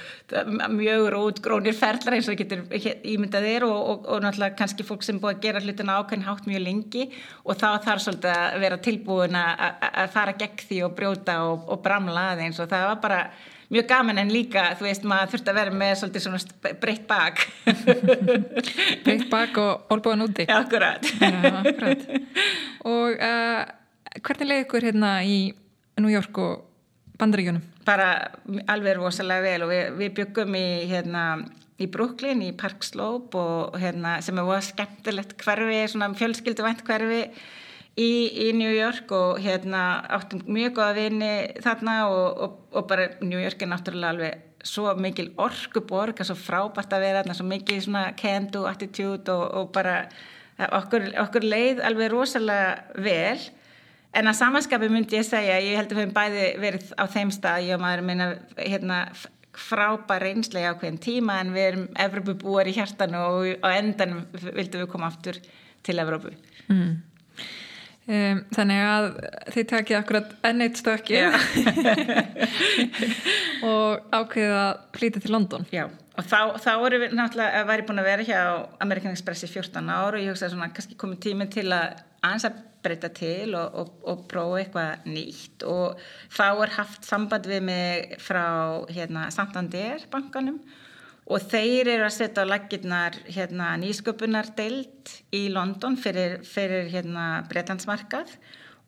mjög 0.74 1.06
rótgrónir 1.14 1.78
ferlar 1.78 2.16
eins 2.16 2.30
og 2.32 2.40
getur 2.40 2.64
ímyndað 2.74 3.46
þér 3.46 3.68
og, 3.68 3.78
og, 3.78 4.10
og 4.10 4.24
náttúrulega 4.24 4.58
kannski 4.58 4.88
fólk 4.88 5.06
sem 5.06 5.22
búið 5.22 5.36
að 5.36 5.46
gera 5.46 5.62
hlutina 5.62 6.00
ákveðin 6.00 6.26
hátt 6.26 6.50
mjög 6.50 6.66
lengi 6.66 7.06
og 7.44 7.62
þá 7.62 7.68
þarf 7.86 8.06
svolítið 8.08 8.34
að 8.34 8.58
vera 8.66 8.82
tilbúin 8.88 9.40
að 9.44 10.02
fara 10.16 10.34
gegn 10.42 10.66
því 10.66 10.82
og 10.88 10.98
brjóta 10.98 11.38
og, 11.46 11.70
og 11.70 11.86
bramla 11.86 12.32
aðeins. 12.32 12.58
Og 12.58 12.66
það 12.72 12.88
var 12.90 13.00
bara 13.06 13.22
mjög 13.70 13.86
gaman 13.90 14.18
en 14.18 14.32
líka, 14.34 14.64
þú 14.78 14.86
veist, 14.88 15.04
maður 15.06 15.34
þurft 15.34 15.50
að 15.50 15.58
vera 15.60 15.74
með 15.82 15.92
svolítið 16.00 16.24
svona 16.24 16.72
breytt 16.82 17.04
bak 17.10 17.44
breytt 19.04 19.28
bak 19.30 19.60
og 19.62 19.92
olbúan 19.94 20.24
úti 20.26 20.46
Já, 20.48 20.56
akkurat, 20.58 21.06
Já, 21.20 21.30
akkurat. 21.60 22.02
og 22.88 23.14
uh, 23.14 23.62
hvernig 24.18 24.50
leiði 24.50 24.66
ykkur 24.66 24.88
hérna 24.90 25.12
í 25.22 25.38
New 26.00 26.10
York 26.12 26.42
og 26.42 26.66
bandaríkjunum? 27.20 27.62
Bara 27.86 28.10
alveg 28.72 28.98
rosalega 28.98 29.44
vel 29.44 29.64
og 29.66 29.72
við, 29.72 29.86
við 30.00 30.12
byggum 30.18 30.58
í 30.58 30.66
hérna 30.90 31.24
í 31.80 31.88
Brooklyn, 31.88 32.42
í 32.44 32.52
Park 32.56 32.84
Slope 32.84 33.38
og 33.38 33.78
hérna 33.80 34.18
sem 34.24 34.38
er 34.40 34.64
skemmtilegt 34.64 35.38
hverfi, 35.40 35.80
svona 35.92 36.10
fjölskylduvænt 36.18 36.84
hverfi 36.86 37.22
í, 37.98 38.12
í 38.46 38.50
New 38.56 38.70
York 38.70 39.10
og 39.14 39.40
hérna 39.42 40.04
áttum 40.18 40.44
mjög 40.46 40.76
goða 40.78 40.96
vini 40.98 41.32
þarna 41.64 41.96
og, 42.10 42.26
og, 42.44 42.58
og 42.74 42.88
bara 42.90 43.08
New 43.22 43.40
York 43.40 43.62
er 43.62 43.72
náttúrulega 43.72 44.14
alveg 44.14 44.46
svo 44.66 44.92
mikil 45.00 45.30
orkuborg, 45.40 46.20
svo 46.20 46.36
frábært 46.36 46.92
að 46.92 47.06
vera 47.06 47.22
þarna, 47.22 47.36
svo 47.38 47.46
mikil 47.48 47.80
svona 47.80 48.10
can-do 48.18 48.66
attitude 48.68 49.32
og, 49.32 49.46
og 49.56 49.72
bara 49.72 50.02
okkur, 50.80 51.08
okkur 51.24 51.46
leið 51.46 51.82
alveg 51.88 52.12
rosalega 52.12 53.00
vel 53.00 53.40
en 54.16 54.28
að 54.28 54.38
samanskapi 54.40 54.90
myndi 54.90 55.16
ég 55.16 55.26
segja, 55.26 55.60
ég 55.62 55.78
held 55.78 55.92
að 55.92 55.96
við 55.96 56.04
hefum 56.04 56.16
bæði 56.16 56.46
verið 56.60 56.88
á 56.98 57.04
þeim 57.10 57.34
stað, 57.34 57.68
ég 57.68 57.78
og 57.78 57.84
maður 57.84 58.06
minna 58.08 58.32
hérna 58.58 59.04
frábær 59.56 60.22
reynslega 60.24 60.74
á 60.74 60.78
hvern 60.78 60.98
tíma 61.02 61.40
en 61.42 61.54
við 61.54 61.68
erum 61.68 61.86
Evropabúar 61.98 62.68
í 62.70 62.74
hjartanu 62.76 63.20
og 63.20 63.64
á 63.66 63.68
endan 63.74 64.24
vildum 64.32 64.84
við 64.84 64.90
koma 64.92 65.10
aftur 65.10 65.40
til 65.86 65.98
Evropu 66.02 66.32
mm. 66.68 66.92
Um, 68.10 68.40
þannig 68.50 68.80
að 68.82 69.04
þið 69.54 69.66
takið 69.70 69.96
akkurat 70.00 70.30
enneitt 70.48 70.78
stökki 70.80 71.20
og 73.70 74.08
ákveðið 74.10 74.54
að 74.56 74.80
flýta 74.96 75.22
til 75.22 75.30
London. 75.30 75.66
Já, 75.70 75.84
og 76.18 76.26
þá, 76.26 76.58
þá 76.58 76.72
voru 76.82 76.98
við 77.04 77.14
náttúrulega 77.14 77.60
væri 77.68 77.84
búin 77.86 78.02
að 78.02 78.10
vera 78.10 78.26
hjá 78.26 78.40
American 78.82 79.14
Express 79.14 79.46
í 79.46 79.52
14 79.52 79.86
ára 79.86 80.16
og 80.16 80.24
ég 80.24 80.32
hugsaði 80.32 80.56
svona 80.56 80.72
kannski 80.74 80.98
komið 80.98 81.22
tíminn 81.28 81.54
til 81.54 81.68
að 81.70 82.02
aðeins 82.26 82.48
að 82.50 82.58
breyta 82.82 83.12
til 83.14 83.54
og, 83.54 83.78
og, 83.78 83.94
og 84.10 84.26
prófa 84.32 84.58
eitthvað 84.64 85.06
nýtt. 85.14 85.68
Og 85.70 86.02
þá 86.34 86.46
er 86.50 86.76
haft 86.80 87.06
samband 87.06 87.46
við 87.46 87.62
mig 87.68 88.18
frá 88.26 88.46
hérna, 88.90 89.28
Santander 89.30 90.02
bankanum 90.10 90.58
og 91.30 91.44
þeir 91.50 91.92
eru 91.94 92.06
að 92.08 92.16
setja 92.16 92.42
á 92.42 92.50
laggirnar 92.50 93.18
hérna, 93.30 93.74
nýsköpunar 93.78 94.50
deild 94.58 95.12
í 95.34 95.46
London 95.54 95.98
fyrir, 96.00 96.40
fyrir 96.46 96.90
hérna, 96.90 97.44
breytansmarkað 97.50 98.32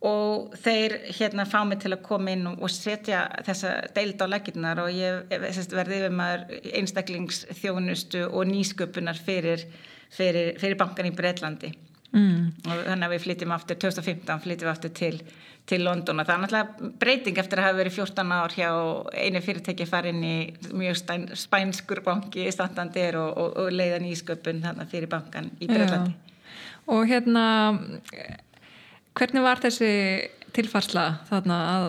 og 0.02 0.56
þeir 0.58 0.96
hérna 1.14 1.46
fá 1.46 1.60
mig 1.66 1.78
til 1.84 1.92
að 1.94 2.02
koma 2.08 2.34
inn 2.34 2.48
og 2.50 2.66
setja 2.74 3.22
þessa 3.46 3.76
deild 3.94 4.18
á 4.18 4.26
laggirnar. 4.26 4.82
Og 4.82 4.90
ég 4.90 5.30
verði 5.70 6.00
yfir 6.00 6.16
maður 6.18 6.72
einstaklingsþjónustu 6.80 8.26
og 8.26 8.50
nýsköpunar 8.50 9.22
fyrir, 9.22 9.62
fyrir, 10.10 10.56
fyrir 10.58 10.80
bankan 10.80 11.06
í 11.06 11.14
Breitlandi 11.14 11.70
mm. 12.12 12.66
og 12.66 12.82
þannig 12.88 13.06
að 13.06 13.14
við 13.14 13.24
flytjum 13.26 13.54
aftur 13.56 13.78
2015 13.86 14.42
flytjum 14.44 14.68
við 14.68 14.72
aftur 14.72 14.94
til, 14.98 15.14
til 15.66 15.84
London 15.86 16.20
og 16.20 16.26
það 16.26 16.34
er 16.34 16.42
náttúrulega 16.42 16.90
breyting 17.00 17.38
eftir 17.38 17.60
að 17.60 17.68
hafa 17.68 17.78
verið 17.78 17.98
14 18.00 18.32
ár 18.34 18.54
hjá 18.56 18.70
einu 19.24 19.42
fyrirtæki 19.44 19.86
farin 19.86 20.22
í 20.26 20.36
mjög 20.74 20.98
spænskur 21.38 22.02
banki 22.06 22.48
í 22.48 22.54
Santander 22.54 23.18
og, 23.20 23.30
og, 23.38 23.52
og 23.62 23.74
leiða 23.74 24.00
nýsköpun 24.02 24.62
fyrir 24.90 25.10
bankan 25.12 25.52
í 25.62 25.70
Breitlandi 25.70 26.16
og 26.90 27.06
hérna 27.10 27.44
hvernig 29.14 29.44
var 29.44 29.62
þessi 29.62 29.92
tilfarsla 30.56 31.06
þarna 31.30 31.60
að 31.76 31.86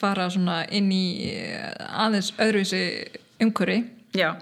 fara 0.00 0.26
svona 0.32 0.64
inn 0.74 0.90
í 0.92 1.06
aðeins 1.86 2.32
öðruvísi 2.40 2.82
umkuri 3.44 3.84
Já 4.14 4.34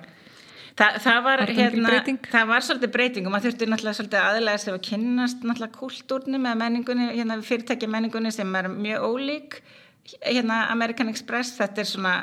Þa, 0.72 0.86
það, 1.04 1.18
var, 1.26 1.42
hérna, 1.52 1.90
það 2.32 2.46
var 2.48 2.64
svolítið 2.64 2.92
breyting 2.94 3.26
og 3.28 3.34
maður 3.34 3.50
þurfti 3.50 3.66
náttúrulega 3.68 3.98
svolítið 3.98 4.22
aðlega 4.22 4.60
sem 4.62 4.76
að 4.76 4.86
kynast 4.86 5.42
náttúrulega 5.44 5.76
kultúrni 5.76 6.40
með 6.40 6.54
menningunni, 6.62 7.08
hérna 7.12 7.36
fyrirtækja 7.44 7.90
menningunni 7.92 8.32
sem 8.32 8.56
er 8.56 8.70
mjög 8.72 9.04
ólík 9.10 9.58
hérna 10.24 10.64
American 10.72 11.12
Express, 11.12 11.58
þetta 11.58 11.84
er 11.84 11.90
svona 11.90 12.14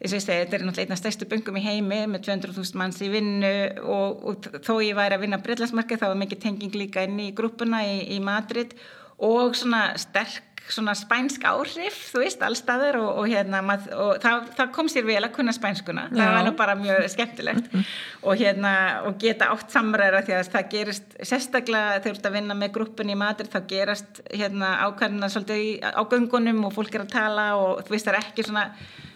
þess 0.00 0.12
að 0.12 0.16
ég 0.18 0.24
segi, 0.24 0.40
þetta 0.40 0.56
er 0.56 0.64
náttúrulega 0.64 0.86
einna 0.88 0.98
stærstu 1.00 1.28
bungum 1.30 1.58
í 1.60 1.64
heimi 1.64 2.00
með 2.10 2.26
200.000 2.26 2.80
manns 2.80 3.00
í 3.04 3.10
vinnu 3.12 3.52
og, 3.84 4.24
og 4.30 4.48
þó 4.64 4.74
ég 4.84 4.96
væri 4.98 5.18
að 5.18 5.24
vinna 5.24 5.40
breytlasmarka 5.44 6.00
þá 6.00 6.08
var 6.10 6.20
mikið 6.24 6.42
tenging 6.42 6.76
líka 6.76 7.04
inn 7.06 7.20
í 7.22 7.30
grúpuna 7.36 7.84
í, 7.86 8.00
í 8.16 8.18
Madrid 8.24 8.74
og 9.22 9.54
svona 9.56 9.92
sterk 10.00 10.53
svona 10.68 10.94
spænsk 10.96 11.44
áhrif, 11.44 11.96
þú 12.08 12.22
veist, 12.22 12.42
allstaður 12.44 12.98
og, 13.02 13.08
og, 13.20 13.26
hérna, 13.28 13.60
mað, 13.66 13.88
og 14.00 14.12
það, 14.22 14.46
það 14.56 14.70
kom 14.76 14.88
sér 14.88 15.06
vel 15.08 15.20
að 15.20 15.34
kunna 15.36 15.52
spænskuna, 15.52 16.06
Já. 16.08 16.16
það 16.16 16.32
var 16.36 16.46
nú 16.46 16.52
bara 16.56 16.76
mjög 16.78 17.08
skemmtilegt 17.12 17.68
og, 17.76 18.32
hérna, 18.40 18.74
og 19.04 19.18
geta 19.20 19.50
átt 19.52 19.74
samræðra 19.74 20.24
því 20.24 20.36
að 20.38 20.52
það 20.54 20.68
gerist 20.72 21.16
sérstaklega 21.20 21.98
þegar 21.98 22.06
þú 22.06 22.14
ert 22.14 22.28
að 22.30 22.36
vinna 22.38 22.58
með 22.58 22.74
gruppun 22.78 23.12
í 23.12 23.18
matur 23.20 23.50
þá 23.52 23.58
gerast 23.74 24.22
hérna, 24.30 24.74
ákvæmna 24.88 25.32
svolítið 25.32 25.84
á 25.84 26.02
göngunum 26.14 26.64
og 26.68 26.76
fólk 26.78 26.96
er 26.96 27.04
að 27.04 27.12
tala 27.12 27.48
og 27.60 27.84
þú 27.84 27.96
veist 27.96 28.08
það 28.08 28.14
er 28.16 28.22
ekki 28.22 28.48
svona 28.48 28.68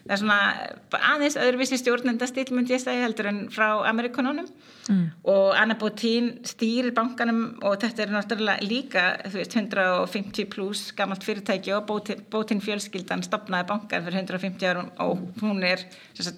það 0.09 0.15
er 0.15 0.21
svona 0.23 1.03
aðeins 1.13 1.37
öðruvísi 1.37 1.79
stjórnendastil 1.83 2.47
myndi 2.57 2.73
ég 2.73 2.81
segja 2.81 3.05
heldur 3.05 3.29
en 3.29 3.41
frá 3.53 3.67
Amerikanunum 3.91 4.47
mm. 4.89 5.03
og 5.29 5.53
Anna 5.59 5.77
Botín 5.81 6.31
stýrir 6.49 6.95
bankanum 6.97 7.43
og 7.61 7.77
þetta 7.83 8.07
er 8.07 8.15
náttúrulega 8.15 8.65
líka 8.65 9.05
veist, 9.35 9.53
150 9.53 10.49
pluss 10.55 10.95
gammalt 10.97 11.27
fyrirtæki 11.29 11.75
og 11.77 11.93
Botín 12.33 12.65
fjölskyldan 12.65 13.27
stopnaði 13.27 13.69
bankan 13.69 14.09
fyrir 14.09 14.23
150 14.25 14.71
árum 14.73 14.91
og 15.05 15.29
hún 15.43 15.61
er 15.69 15.85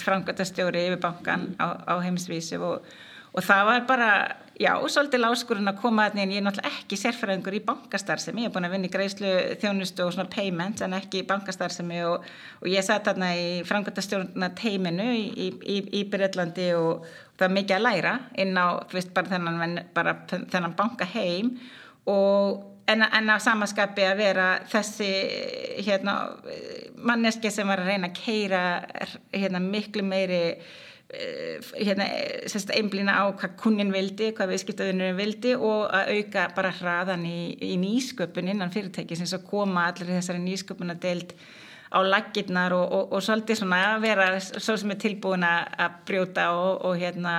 framgötastjóri 0.02 0.88
yfir 0.88 1.02
bankan 1.06 1.52
á, 1.62 1.78
á 1.86 1.94
heimsvísu 2.02 2.58
og, 2.58 2.90
og 3.32 3.46
það 3.46 3.66
var 3.70 3.86
bara 3.86 4.12
Já, 4.60 4.74
svolítið 4.92 5.22
láskurinn 5.22 5.70
að 5.70 5.78
koma 5.80 6.04
að 6.10 6.18
nýjan, 6.18 6.32
ég 6.34 6.40
er 6.42 6.44
náttúrulega 6.44 6.80
ekki 6.82 6.96
sérfæraðingur 7.00 7.54
í 7.56 7.60
bankastarðsemi, 7.64 8.42
ég 8.44 8.50
er 8.50 8.52
búin 8.52 8.66
að 8.68 8.74
vinna 8.74 8.88
í 8.90 8.92
greiðslu 8.92 9.30
þjónustu 9.62 10.04
og 10.04 10.10
svona 10.12 10.28
payment 10.34 10.82
en 10.84 10.96
ekki 10.98 11.22
í 11.22 11.28
bankastarðsemi 11.30 12.02
og, 12.04 12.26
og 12.60 12.68
ég 12.68 12.84
satt 12.84 13.08
þarna 13.08 13.30
í 13.40 13.46
framkvæmtastjórna 13.64 14.50
teiminu 14.58 15.06
í, 15.16 15.46
í, 15.48 15.78
í 15.96 16.02
Breitlandi 16.12 16.66
og 16.76 17.06
það 17.08 17.46
var 17.46 17.54
mikið 17.56 17.76
að 17.78 17.86
læra 17.86 18.12
inn 18.44 18.60
á, 18.60 18.66
veist, 18.92 19.14
bara 19.16 19.32
þennan, 19.32 19.80
bara 19.96 20.14
þennan 20.28 20.76
banka 20.76 21.08
heim. 21.14 21.54
Og 22.12 22.60
en, 22.92 23.06
en 23.08 23.32
á 23.32 23.40
samaskapi 23.40 24.04
að 24.10 24.20
vera 24.20 24.50
þessi 24.68 25.10
hérna, 25.86 26.18
manneski 27.00 27.48
sem 27.48 27.64
var 27.64 27.80
að 27.80 27.94
reyna 27.94 28.12
að 28.12 28.20
keira 28.20 28.62
hérna, 29.32 29.64
miklu 29.64 30.04
meiri 30.04 30.42
hérna, 31.74 32.06
einblýna 32.76 33.16
á 33.18 33.24
hvað 33.34 33.56
kunin 33.58 33.90
vildi, 33.94 34.30
hvað 34.36 34.52
viðskiptaðunum 34.54 35.16
vildi 35.18 35.56
og 35.56 35.88
að 35.90 36.12
auka 36.16 36.44
bara 36.54 36.74
hraðan 36.76 37.24
í, 37.26 37.40
í 37.66 37.74
nýsköpun 37.80 38.52
innan 38.52 38.70
fyrirtæki 38.74 39.18
sem 39.18 39.26
svo 39.26 39.40
koma 39.46 39.88
allir 39.90 40.12
þessari 40.14 40.42
nýsköpun 40.44 40.94
að 40.94 41.02
deild 41.06 41.34
á 41.90 41.98
laggirnar 42.06 42.76
og, 42.76 42.86
og, 42.86 43.12
og 43.16 43.24
svolítið 43.26 43.58
svona 43.58 43.80
að 43.96 44.04
vera 44.06 44.28
svo 44.40 44.76
sem 44.78 44.94
er 44.94 45.00
tilbúin 45.02 45.46
að 45.46 45.98
brjóta 46.06 46.52
og, 46.54 46.84
og 46.86 47.00
hérna 47.00 47.34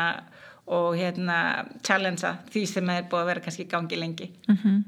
og 0.71 0.95
hérna 0.95 1.37
challengea 1.83 2.35
því 2.51 2.65
sem 2.69 2.91
er 2.93 3.07
búið 3.09 3.23
að 3.23 3.31
vera 3.31 3.43
kannski 3.45 3.67
gangi 3.71 3.97
lengi 3.99 4.29
mm 4.47 4.57
-hmm. 4.57 4.83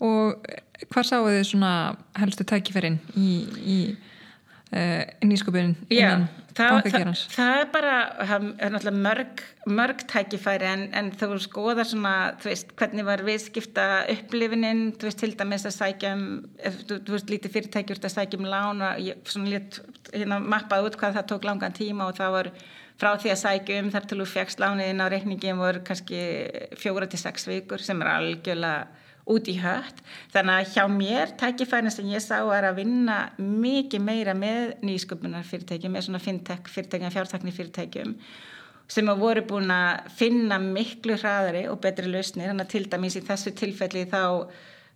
Og 0.00 0.44
hvað 0.90 1.04
sáu 1.08 1.28
þið 1.28 1.44
svona 1.44 1.96
helstu 2.18 2.44
tækifærin 2.44 2.98
í, 3.16 3.46
í 3.64 3.96
nýsköpun 5.24 5.76
innan 5.92 6.26
það, 6.54 6.88
það, 6.92 7.10
það 7.34 7.58
er 7.60 7.68
bara 7.72 7.94
það 8.28 8.46
er 8.66 8.96
mörg, 8.96 9.42
mörg 9.70 10.04
tækifæri 10.10 10.68
en, 10.68 10.84
en 10.96 11.10
þú 11.18 11.38
skoðar 11.42 11.88
svona 11.88 12.14
þú 12.42 12.50
veist, 12.50 12.74
hvernig 12.78 13.06
var 13.06 13.24
viðskipta 13.26 13.86
upplifininn, 14.14 14.84
þú 14.98 15.08
veist, 15.08 15.20
til 15.22 15.32
dæmis 15.38 15.66
að 15.68 15.76
sækja 15.78 16.14
um, 16.16 16.24
þú, 16.62 17.00
þú 17.00 17.16
veist, 17.16 17.34
lítið 17.34 17.56
fyrirtækjur 17.58 18.02
að 18.02 18.16
sækja 18.16 18.40
um 18.40 18.48
lán 18.50 18.84
og 18.86 19.02
ég, 19.02 19.20
svona 19.30 19.54
lít 19.54 19.80
hérna 20.12 20.40
mappað 20.42 20.90
út 20.90 20.98
hvað 21.00 21.18
það 21.18 21.30
tók 21.32 21.48
langan 21.48 21.76
tíma 21.76 22.08
og 22.08 22.18
það 22.18 22.36
var 22.38 22.52
frá 23.00 23.14
því 23.18 23.32
að 23.34 23.40
sækja 23.42 23.80
um 23.82 23.94
þar 23.94 24.10
til 24.10 24.20
þú 24.22 24.28
fegst 24.30 24.62
lániðin 24.62 25.02
á 25.02 25.06
reikningin 25.10 25.62
voru 25.62 25.82
kannski 25.86 26.20
fjóra 26.78 27.10
til 27.10 27.22
sex 27.22 27.48
vikur 27.50 27.82
sem 27.82 28.02
er 28.04 28.12
algjörlega 28.14 29.02
út 29.30 29.48
í 29.48 29.54
hött. 29.62 30.00
Þannig 30.34 30.54
að 30.54 30.72
hjá 30.74 30.84
mér 30.92 31.36
tækifærin 31.40 31.92
sem 31.92 32.10
ég 32.12 32.22
sá 32.24 32.36
er 32.42 32.68
að 32.68 32.80
vinna 32.82 33.18
mikið 33.38 34.04
meira 34.04 34.34
með 34.36 34.74
nýsköpunar 34.84 35.46
fyrirtækjum 35.48 35.96
með 35.96 36.08
svona 36.08 36.20
fintech 36.22 36.68
fyrirtækjum, 36.68 37.14
fjártakni 37.14 37.54
fyrirtækjum 37.54 38.18
sem 38.94 39.08
að 39.08 39.22
voru 39.22 39.42
búin 39.48 39.70
að 39.72 40.10
finna 40.18 40.58
miklu 40.60 41.16
hraðari 41.16 41.64
og 41.72 41.80
betri 41.80 42.10
lausnir. 42.10 42.50
Þannig 42.50 42.66
að 42.66 42.72
til 42.74 42.84
dæmis 42.92 43.16
í 43.16 43.24
þessu 43.24 43.54
tilfelli 43.56 44.04
þá 44.10 44.24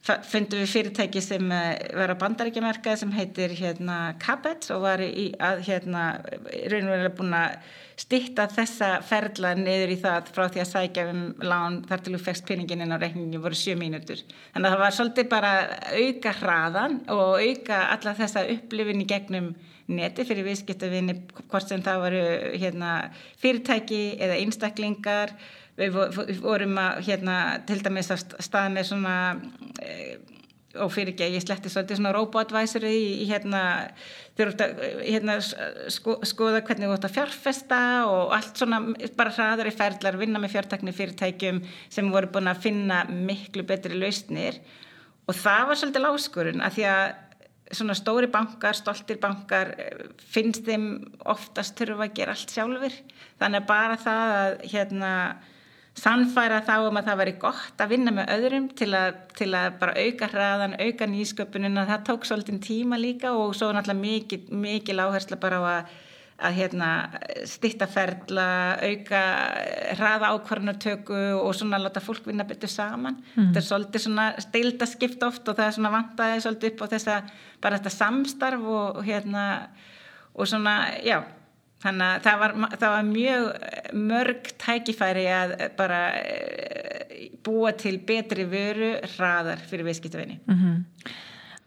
fundum 0.07 0.63
við 0.63 0.71
fyrirtæki 0.73 1.21
sem 1.23 1.51
eh, 1.53 1.91
var 1.97 2.13
að 2.13 2.21
bandarækjumarka 2.23 2.95
sem 2.97 3.11
heitir 3.13 3.53
hérna 3.59 4.15
Cabot 4.23 4.71
og 4.75 4.85
var 4.87 5.03
í 5.05 5.31
að 5.35 5.65
hérna 5.69 6.05
raunverulega 6.25 7.15
búin 7.19 7.37
að 7.37 7.59
stitta 7.99 8.47
þessa 8.53 8.91
ferla 9.03 9.55
niður 9.59 9.93
í 9.93 9.99
það 9.99 10.31
frá 10.35 10.45
því 10.47 10.63
að 10.63 10.71
sækja 10.71 11.07
um 11.11 11.23
lán 11.43 11.81
þar 11.89 12.05
til 12.05 12.15
þú 12.15 12.21
fegst 12.29 12.47
peningin 12.47 12.85
inn 12.85 12.95
á 12.95 12.99
reikningi 13.03 13.41
voru 13.43 13.59
sjö 13.59 13.75
mínutur. 13.79 14.23
Þannig 14.55 14.69
að 14.69 14.77
það 14.77 14.85
var 14.85 14.97
svolítið 14.99 15.31
bara 15.33 15.53
auka 15.99 16.35
hraðan 16.41 17.01
og 17.15 17.43
auka 17.43 17.81
alla 17.97 18.15
þessa 18.21 18.47
upplifin 18.55 19.03
í 19.03 19.09
gegnum 19.11 19.51
neti 19.89 20.27
fyrir 20.29 20.47
viðskiptavinni 20.47 21.17
hvort 21.49 21.71
sem 21.71 21.83
það 21.85 22.03
voru 22.05 22.25
hérna, 22.61 22.93
fyrirtæki 23.41 24.03
eða 24.21 24.39
einstaklingar. 24.45 25.35
Við 25.79 26.41
vorum 26.43 26.79
að 26.83 27.05
hérna, 27.07 27.37
til 27.69 27.79
dæmis 27.85 28.11
að 28.11 28.25
staða 28.43 28.73
með 28.75 28.89
svona 28.89 29.15
e, 29.79 30.17
og 30.79 30.91
fyrir 30.93 31.13
ekki 31.13 31.27
að 31.27 31.37
ég 31.37 31.45
sletti 31.45 31.71
svolítið 31.73 32.01
svona 32.01 32.15
robotvæsari 32.17 32.91
í, 32.93 33.05
í 33.23 33.29
hérna 33.31 33.63
að 34.39 34.65
hérna, 35.03 35.39
sko, 35.91 36.19
skoða 36.27 36.65
hvernig 36.67 36.91
þú 36.91 36.97
ætti 36.97 37.09
að 37.09 37.15
fjárfesta 37.17 37.81
og 38.11 38.35
allt 38.37 38.61
svona 38.61 38.83
bara 39.19 39.33
hraðar 39.35 39.71
í 39.71 39.75
ferðlar 39.75 40.19
vinna 40.21 40.43
með 40.43 40.55
fjártakni 40.57 40.95
fyrirtækjum 40.95 41.63
sem 41.95 42.13
voru 42.13 42.31
búin 42.35 42.51
að 42.51 42.63
finna 42.67 43.01
miklu 43.09 43.65
betri 43.67 43.99
lausnir. 43.99 44.61
Og 45.29 45.37
það 45.37 45.65
var 45.71 45.81
svolítið 45.81 46.07
láskurinn 46.07 46.65
að 46.65 46.79
því 46.79 46.87
að 46.93 47.07
svona 47.79 47.97
stóri 47.99 48.29
bankar, 48.33 48.77
stoltir 48.77 49.19
bankar 49.21 49.75
finnst 50.33 50.65
þeim 50.69 50.89
oftast 51.29 51.77
þurfa 51.79 52.07
að 52.07 52.15
gera 52.17 52.35
allt 52.35 52.55
sjálfur 52.55 52.95
þannig 53.41 53.61
að 53.61 53.69
bara 53.69 53.99
það 54.01 54.35
að 54.39 54.55
hérna 54.73 55.13
sannfæra 55.99 56.61
þá 56.67 56.75
um 56.87 56.99
að 56.99 57.09
það 57.09 57.21
væri 57.23 57.37
gott 57.43 57.83
að 57.83 57.95
vinna 57.95 58.13
með 58.15 58.35
öðrum 58.35 58.67
til 58.79 58.91
að, 58.97 59.23
til 59.39 59.49
að 59.57 59.79
bara 59.81 59.95
auka 59.99 60.29
hraðan, 60.33 60.77
auka 60.81 61.09
nýsköpunina 61.11 61.87
það 61.89 62.05
tók 62.09 62.29
svolítið 62.29 62.61
tíma 62.67 62.99
líka 63.01 63.33
og 63.37 63.57
svo 63.57 63.71
náttúrulega 63.75 64.03
mikil, 64.03 64.43
mikil 64.53 64.99
áhersla 65.03 65.39
bara 65.41 65.61
á 65.61 65.65
að, 65.71 65.95
að 66.49 66.59
hérna, 66.61 66.91
stittaferðla, 67.51 68.49
auka 68.91 69.23
hraða 69.99 70.33
ákvarðanartöku 70.37 71.23
og 71.41 71.51
svona 71.59 71.81
láta 71.83 72.03
fólk 72.05 72.29
vinna 72.31 72.47
betur 72.49 72.71
saman 72.73 73.19
mm. 73.19 73.49
þetta 73.49 73.63
er 73.63 73.69
svolítið 73.71 74.07
svona 74.07 74.29
steildaskipt 74.45 75.27
oft 75.27 75.51
og 75.51 75.59
það 75.59 75.67
er 75.71 75.79
svona 75.79 75.95
vantaði 75.97 76.45
svolítið 76.47 76.75
upp 76.75 76.87
á 76.87 76.93
þessa 76.95 77.19
bara 77.63 77.81
þetta 77.81 77.97
samstarf 77.97 78.71
og, 78.71 79.01
og 79.01 79.09
hérna 79.09 79.49
og 80.39 80.47
svona, 80.47 80.79
já 81.03 81.19
þannig 81.83 82.09
að 82.09 82.27
það 82.27 82.43
var, 82.43 82.55
það 82.75 82.93
var 82.95 83.09
mjög 83.09 83.49
mörg 84.11 84.53
tækifæri 84.59 85.25
að 85.31 85.55
bara 85.79 86.03
eh, 86.19 87.25
búa 87.45 87.73
til 87.79 87.97
betri 88.09 88.47
vöru 88.51 88.93
hraðar 89.15 89.63
fyrir 89.71 89.89
viðskiptavinni 89.89 90.41
mm 90.45 90.61
-hmm. 90.61 91.17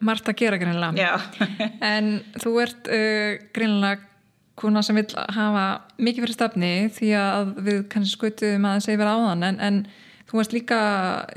Margt 0.01 0.30
að 0.30 0.39
gera 0.41 0.57
greinlega 0.57 1.20
en 1.95 2.24
þú 2.41 2.51
ert 2.64 2.88
uh, 2.89 3.38
greinlega 3.53 4.07
kuna 4.55 4.82
sem 4.82 4.95
vil 4.95 5.07
hafa 5.16 5.66
mikið 5.97 6.26
fyrir 6.26 6.34
stafni 6.34 6.72
því 6.93 7.12
að 7.18 7.53
við 7.66 7.84
kannski 7.89 8.18
skutuðum 8.18 8.66
að 8.66 8.74
það 8.74 8.86
segja 8.86 9.01
verið 9.01 9.14
áðan 9.14 9.43
en, 9.47 9.59
en 9.59 9.86
þú 10.30 10.39
varst 10.39 10.55
líka 10.55 10.82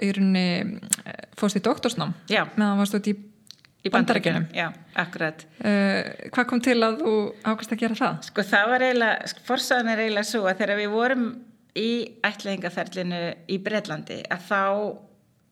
í 0.03 0.11
rauninni 0.14 0.81
eh, 1.05 1.22
fórst 1.39 1.59
í 1.59 1.62
doktorsnám 1.64 2.14
meðan 2.29 2.81
varst 2.81 2.97
þú 2.97 3.01
út 3.01 3.12
í 3.85 3.93
bandarækjunum, 3.93 4.47
já, 4.57 4.68
akkurat. 4.97 5.45
Uh, 5.61 6.28
hvað 6.32 6.47
kom 6.51 6.62
til 6.64 6.78
að 6.87 7.03
þú 7.03 7.16
ákast 7.45 7.74
að 7.74 7.82
gera 7.82 7.99
það? 7.99 8.20
Sko 8.30 8.45
það 8.49 8.70
var 8.72 8.87
eiginlega, 8.87 9.35
forsaðan 9.49 9.91
er 9.93 10.05
eiginlega 10.05 10.30
svo 10.30 10.45
að 10.49 10.62
þegar 10.62 10.80
við 10.80 10.95
vorum 10.95 11.26
í 11.74 11.91
ætlaðingaferlinu 12.24 13.20
í 13.51 13.59
Breitlandi 13.62 14.22
að 14.30 14.47
þá 14.49 14.62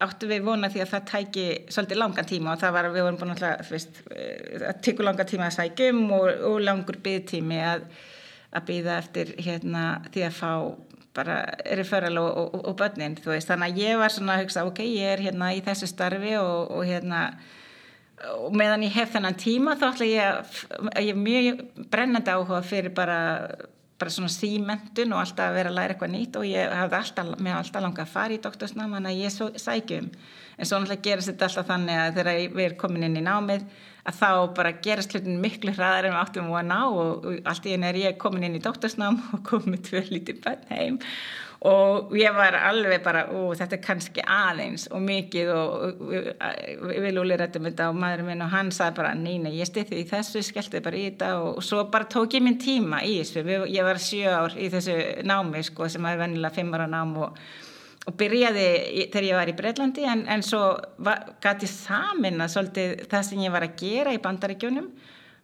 áttu 0.02 0.28
við 0.30 0.46
vona 0.46 0.70
því 0.72 0.82
að 0.82 0.92
það 0.92 1.04
tæki 1.10 1.44
svolítið 1.70 2.00
langan 2.00 2.28
tíma 2.28 2.54
og 2.54 2.62
það 2.62 2.74
var, 2.76 2.88
við 2.94 3.06
vorum 3.06 3.18
búin 3.20 3.34
alltaf, 3.34 3.66
þú 3.68 3.76
veist, 3.76 4.00
eh, 4.16 4.64
að 4.70 4.80
teku 4.86 5.06
langan 5.06 5.28
tíma 5.30 5.48
að 5.48 5.58
sækjum 5.58 6.00
og, 6.16 6.28
og 6.48 6.56
langur 6.64 6.98
byggtími 7.04 7.60
að, 7.68 7.84
að 8.50 8.66
byggja 8.70 8.96
eftir 8.98 9.34
hérna 9.38 9.84
því 10.08 10.26
að 10.26 10.38
fá 10.38 10.52
bara 11.12 11.38
referral 11.76 12.16
og, 12.22 12.30
og, 12.40 12.62
og 12.70 12.76
börnin, 12.80 13.18
þú 13.20 13.34
veist, 13.34 13.50
þannig 13.50 13.74
að 13.74 13.82
ég 13.84 13.98
var 14.00 14.14
svona 14.14 14.36
að 14.38 14.46
hugsa, 14.46 14.64
ok, 14.68 14.80
ég 14.88 15.12
er 15.12 15.24
hérna 15.28 15.50
í 15.52 15.60
þessu 15.64 15.90
starfi 15.90 16.38
og 16.40 16.80
hérna 16.88 17.26
og 18.30 18.56
meðan 18.56 18.86
ég 18.86 18.96
hef 18.96 19.12
þennan 19.14 19.38
tíma 19.40 19.76
þá 19.80 19.86
ætla 19.90 20.08
ég 20.08 20.26
að 20.32 21.04
ég 21.04 21.12
er 21.14 21.20
mjög 21.20 21.62
brennandi 21.92 22.34
áhuga 22.34 22.62
fyrir 22.66 22.94
bara, 22.94 23.18
bara 23.98 24.14
svona 24.14 24.32
símentun 24.32 25.14
og 25.14 25.22
alltaf 25.24 25.48
að 25.50 25.58
vera 25.58 25.72
að 25.72 25.78
læra 25.78 25.96
eitthvað 25.96 26.14
nýtt 26.14 26.38
og 26.38 26.46
ég 26.48 26.76
hafði 26.78 27.00
alltaf, 27.00 27.32
mér 27.38 27.56
hafði 27.56 27.66
alltaf 27.66 27.86
langað 27.86 28.04
að 28.06 28.14
fara 28.16 28.36
í 28.36 28.42
doktorsnám 28.46 28.96
þannig 28.96 29.12
að 29.12 29.22
ég 29.22 29.62
sækjum 29.66 30.10
en 30.58 30.68
svo 30.68 30.78
náttúrulega 30.78 31.06
gerist 31.08 31.32
þetta 31.32 31.48
alltaf 31.48 31.70
þannig 31.72 32.02
að 32.02 32.18
þegar 32.18 32.42
við 32.42 32.66
erum 32.66 32.80
komin 32.84 33.08
inn 33.08 33.18
í 33.18 33.24
námið 33.26 33.66
að 34.02 34.18
þá 34.18 34.30
bara 34.56 34.74
gerast 34.82 35.14
hlutin 35.14 35.42
miklu 35.42 35.74
hraðar 35.76 36.08
en 36.08 36.16
við 36.16 36.22
áttum 36.22 36.50
að 36.58 36.68
ná 36.70 36.78
og, 36.88 37.26
og 37.26 37.48
allt 37.48 37.68
í 37.68 37.76
enn 37.76 37.86
er 37.86 37.98
ég 38.00 38.18
komin 38.22 38.48
inn 38.48 38.58
í 38.58 38.62
doktorsnám 38.62 39.20
og 39.36 39.44
komið 39.48 39.86
tvö 39.88 40.04
lítið 40.10 40.42
bönn 40.46 40.68
heim 40.72 41.00
og 41.62 42.10
ég 42.18 42.34
var 42.34 42.56
alveg 42.58 43.04
bara 43.04 43.20
ó, 43.30 43.52
þetta 43.54 43.76
er 43.76 43.82
kannski 43.84 44.22
aðeins 44.26 44.88
og 44.90 45.02
mikið 45.04 45.50
og 45.54 46.00
við 46.10 46.96
viljum 47.04 47.22
úli 47.22 47.36
rættum 47.38 47.68
þetta 47.68 47.86
og 47.92 48.00
maðurinn 48.02 48.32
minn 48.32 48.42
og 48.42 48.50
hann 48.50 48.72
sagði 48.74 48.96
bara 48.96 49.12
neina 49.14 49.52
ég 49.54 49.68
styrði 49.70 50.00
í 50.02 50.08
þessu, 50.10 50.42
skellti 50.42 50.80
bara 50.82 50.98
í 50.98 51.04
þetta 51.12 51.28
og, 51.38 51.60
og 51.60 51.66
svo 51.66 51.84
bara 51.92 52.08
tók 52.10 52.34
ég 52.34 52.42
minn 52.42 52.58
tíma 52.58 53.04
í 53.06 53.20
þessu. 53.20 53.44
Ég 53.70 53.86
var 53.86 54.02
sjö 54.02 54.34
ár 54.34 54.58
í 54.58 54.72
þessu 54.72 54.96
námi 55.28 55.62
sko, 55.68 55.86
sem 55.92 56.10
er 56.10 56.18
vennilega 56.18 56.56
fimm 56.56 56.74
ára 56.74 56.90
nám 56.90 57.14
og, 57.28 57.38
og 58.10 58.18
byrjaði 58.18 58.66
þegar 59.04 59.28
ég 59.28 59.38
var 59.38 59.54
í 59.54 59.56
Breitlandi 59.62 60.10
en, 60.10 60.26
en 60.34 60.42
svo 60.42 60.64
gæti 61.44 61.70
samin 61.70 62.42
að 62.42 62.56
svolítið 62.56 63.06
það 63.12 63.28
sem 63.30 63.46
ég 63.46 63.54
var 63.54 63.68
að 63.68 63.78
gera 63.84 64.16
í 64.16 64.22
bandaríkjónum 64.24 64.90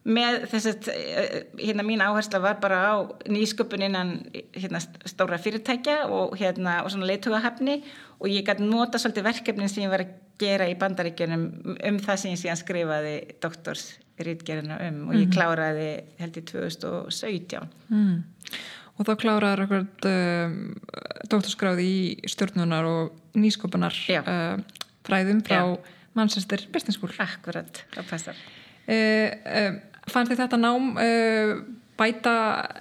með 0.09 0.45
þess 0.49 0.69
að 0.71 0.89
eh, 0.95 1.35
hérna 1.61 1.85
mín 1.87 2.03
áhersla 2.05 2.41
var 2.43 2.59
bara 2.63 2.79
á 2.81 2.95
nýsköpun 3.29 3.85
innan 3.85 4.15
hérna 4.57 4.81
stóra 4.81 5.39
fyrirtækja 5.43 6.07
og 6.07 6.37
hérna 6.41 6.81
og 6.85 6.93
svona 6.93 7.11
leitugahafni 7.11 7.83
og 8.19 8.31
ég 8.33 8.47
gæti 8.47 8.65
nota 8.65 9.01
svolítið 9.01 9.29
verkefnin 9.29 9.71
sem 9.71 9.85
ég 9.85 9.93
var 9.93 10.07
að 10.07 10.15
gera 10.41 10.69
í 10.71 10.77
bandaríkjunum 10.79 11.45
um 11.77 12.01
það 12.03 12.21
sem 12.23 12.33
ég 12.33 12.41
síðan 12.41 12.61
skrifaði 12.61 13.15
doktorsrýtgerina 13.43 14.81
um. 14.89 15.01
Og 15.11 15.19
ég 15.19 15.27
mhm. 15.27 15.35
kláraði 15.35 15.91
held 16.23 16.41
í 16.41 16.45
2017 16.53 17.73
mm. 17.93 18.19
Og 18.99 19.07
þá 19.07 19.13
kláraði 19.21 19.67
ekkert 19.67 20.07
um, 20.11 20.55
doktorskráði 21.31 21.85
í 21.87 22.31
stjórnunar 22.33 22.89
og 22.89 23.37
nýsköpunar 23.39 23.95
uh, 24.25 24.57
fræðum 25.07 25.45
frá 25.47 25.61
Business 26.19 26.97
School. 26.97 27.13
Akkurat, 27.23 27.85
það 27.95 28.09
passar 28.11 28.41
Uh, 28.89 29.29
uh, 29.45 29.75
fannst 30.13 30.33
þið 30.33 30.43
þetta 30.45 30.61
nám 30.63 30.91
uh, 31.03 31.55
bæta 31.99 32.35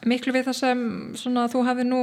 miklu 0.08 0.34
við 0.36 0.50
það 0.50 0.60
sem 0.62 0.82
svona, 1.18 1.48
þú 1.52 1.64
hefði 1.68 1.88
nú 1.88 2.02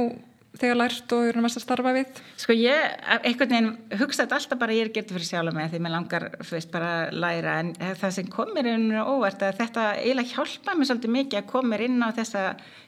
þegar 0.55 0.77
lært 0.79 1.13
og 1.15 1.29
eru 1.29 1.43
mest 1.43 1.59
að 1.59 1.65
starfa 1.65 1.91
við? 1.95 2.19
Sko 2.39 2.55
ég, 2.55 2.93
einhvern 3.17 3.51
veginn 3.51 3.99
hugsaði 3.99 4.37
alltaf 4.37 4.59
bara 4.61 4.75
ég 4.75 4.87
er 4.87 4.91
getið 4.95 5.17
fyrir 5.17 5.27
sjálf 5.27 5.55
með 5.55 5.73
því 5.73 5.81
mér 5.83 5.93
langar 5.95 6.27
fyrst 6.47 6.71
bara 6.71 6.91
að 7.05 7.17
læra 7.23 7.57
en 7.63 7.73
það 7.75 8.15
sem 8.17 8.29
komir 8.31 8.69
inn 8.71 8.87
og 9.01 9.11
óvart 9.17 9.43
að 9.43 9.59
þetta 9.59 9.87
eiginlega 9.99 10.31
hjálpa 10.31 10.77
mér 10.77 10.89
svolítið 10.91 11.15
mikið 11.17 11.41
að 11.41 11.51
komir 11.51 11.85
inn 11.87 11.99
á 11.99 12.09
þessa 12.15 12.45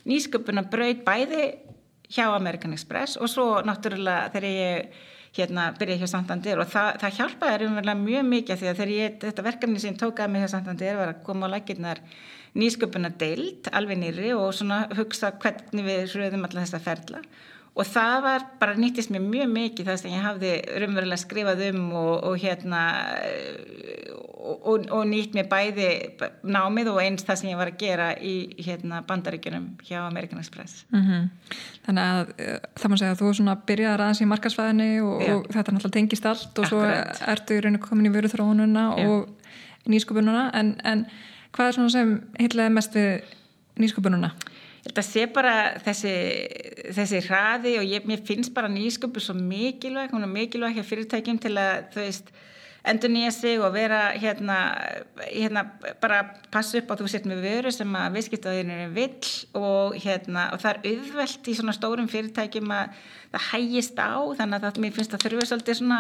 nýsköpuna 0.08 0.64
braud 0.72 1.04
bæði 1.08 1.44
hjá 2.08 2.26
American 2.30 2.76
Express 2.76 3.20
og 3.20 3.32
svo 3.32 3.50
náttúrulega 3.68 4.32
þegar 4.36 4.50
ég 4.54 5.04
hérna 5.36 5.68
byrjaði 5.78 6.04
hjá 6.04 6.12
Santander. 6.14 6.62
Og 6.64 6.72
það, 6.72 6.90
það 7.04 7.18
hjálpaði 7.20 7.68
umverðilega 7.68 8.04
mjög 8.04 8.26
mikið 8.32 8.62
því 8.62 8.70
að 8.72 8.80
þegar 8.80 8.94
ég, 8.96 9.20
þetta 9.26 9.48
verkefni 9.50 9.84
sem 9.84 10.00
tókaði 10.00 10.34
mig 10.34 10.46
hjá 10.46 10.54
Santander 10.56 11.00
var 11.02 11.14
að 11.14 11.24
koma 11.28 11.52
á 11.52 11.54
lækirnar 11.56 12.02
nýsköpuna 12.58 13.12
deilt 13.22 13.70
alveg 13.76 14.02
nýri 14.02 14.32
og 14.38 14.50
svona 14.56 14.86
hugsa 14.98 15.34
hvernig 15.42 15.86
við 15.86 16.08
hröðum 16.14 16.48
alltaf 16.48 16.64
þessa 16.64 16.84
ferla 16.84 17.22
og 17.78 17.86
það 17.86 18.16
var 18.26 18.46
bara 18.60 18.74
nýttist 18.80 19.12
mér 19.14 19.22
mjög 19.22 19.50
mikið 19.54 19.90
það 19.92 20.00
sem 20.02 20.14
ég 20.16 20.26
hafði 20.26 20.54
raunverulega 20.82 21.22
skrifað 21.22 21.64
um 21.70 21.84
og, 22.00 22.14
og 22.26 22.40
hérna 22.42 22.82
og, 24.58 24.88
og 24.94 25.04
nýtt 25.10 25.36
mér 25.38 25.50
bæði 25.52 25.88
námið 26.48 26.90
og 26.94 27.00
eins 27.04 27.26
það 27.28 27.40
sem 27.42 27.52
ég 27.52 27.60
var 27.60 27.72
að 27.72 27.80
gera 27.84 28.10
í 28.18 28.34
hérna 28.66 29.04
bandaríkjunum 29.08 29.70
hjá 29.86 30.00
American 30.08 30.42
Express 30.42 30.86
mm 30.90 31.04
-hmm. 31.04 31.30
Þannig 31.86 32.04
að 32.04 32.34
eh, 32.38 32.60
það 32.76 32.90
maður 32.90 33.00
segja 33.00 33.12
að 33.12 33.22
þú 33.22 33.34
svona 33.34 33.56
byrjaði 33.68 34.04
aðeins 34.04 34.22
í 34.22 34.32
markasfæðinni 34.34 35.02
og, 35.02 35.22
og 35.22 35.48
þetta 35.54 35.72
náttúrulega 35.72 35.98
tengist 36.00 36.26
allt 36.26 36.60
og 36.60 36.66
Akkurat. 36.66 37.16
svo 37.18 37.32
ertu 37.32 37.54
í 37.54 37.62
rauninu 37.62 37.80
komin 37.80 38.06
í 38.06 38.16
vöruþróununa 38.16 38.84
og 39.08 39.30
nýsköpununa 39.88 40.52
en, 40.54 40.76
en 40.84 41.06
hvað 41.56 41.68
er 41.68 41.74
svona 41.74 41.90
sem 41.90 42.22
heitlega 42.40 42.70
mest 42.70 42.96
við 42.96 43.22
nýsköpununa? 43.80 44.32
Þetta 44.88 45.04
sé 45.04 45.24
bara 45.36 45.54
þessi, 45.84 46.12
þessi 46.96 47.24
hraði 47.28 47.74
og 47.82 47.88
ég, 47.88 48.06
mér 48.08 48.22
finnst 48.28 48.54
bara 48.56 48.70
nýsköpu 48.72 49.20
svo 49.20 49.36
mikilvæg, 49.36 50.14
hún 50.16 50.24
er 50.24 50.32
mikilvæg 50.32 50.78
hér 50.78 50.88
fyrirtækjum 50.88 51.42
til 51.44 51.58
að 51.60 51.90
þú 51.92 52.06
veist 52.06 52.32
endur 52.88 53.12
nýja 53.12 53.32
sig 53.36 53.60
og 53.60 53.74
vera 53.76 54.14
hérna, 54.16 54.58
hérna 55.28 55.66
bara 56.02 56.22
passa 56.54 56.80
upp 56.80 56.94
á 56.94 57.00
þú 57.00 57.10
sett 57.12 57.28
með 57.28 57.44
vöru 57.44 57.74
sem 57.76 57.98
að 58.00 58.16
viðskiptaðinu 58.16 58.78
er 58.86 58.94
vill 58.96 59.32
og 59.60 59.98
hérna 60.00 60.48
og 60.56 60.64
það 60.64 60.72
er 60.72 60.94
auðvelt 60.94 61.50
í 61.52 61.58
svona 61.58 61.76
stórum 61.76 62.08
fyrirtækjum 62.12 62.72
að 62.78 62.96
það 63.34 63.48
hægist 63.50 64.00
á. 64.00 64.16
Þannig 64.40 64.56
að 64.56 64.68
það, 64.70 64.80
mér 64.86 64.96
finnst 64.96 65.16
það 65.16 65.26
þurfa 65.26 65.50
svolítið 65.52 65.80
svona 65.82 66.00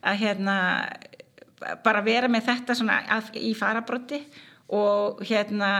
að 0.00 0.20
hérna 0.20 0.58
bara 1.84 2.04
vera 2.04 2.28
með 2.32 2.46
þetta 2.50 2.76
svona 2.76 3.00
að, 3.16 3.32
í 3.36 3.54
farabrotti 3.56 4.20
og 4.70 5.22
hérna 5.26 5.70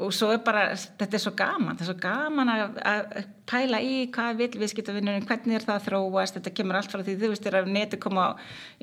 og 0.00 0.12
svo 0.12 0.30
er 0.34 0.40
bara, 0.44 0.70
þetta 0.76 1.16
er 1.16 1.22
svo 1.22 1.32
gaman 1.36 1.76
þetta 1.78 1.86
er 1.86 1.88
svo 1.88 2.00
gaman 2.02 2.52
að, 2.52 2.80
að 2.84 3.28
pæla 3.50 3.80
í 3.82 3.94
hvað 4.12 4.38
vil 4.38 4.48
viðskiptavinnurinn, 4.60 5.26
hvernig 5.28 5.56
er 5.56 5.64
það 5.66 5.78
að 5.78 5.86
þróast, 5.88 6.36
þetta 6.36 6.52
kemur 6.58 6.78
allt 6.78 6.92
frá 6.92 7.02
því 7.02 7.14
þú 7.18 7.30
veist, 7.32 7.46
þegar 7.46 7.70
neti 7.70 7.98
koma 8.02 8.26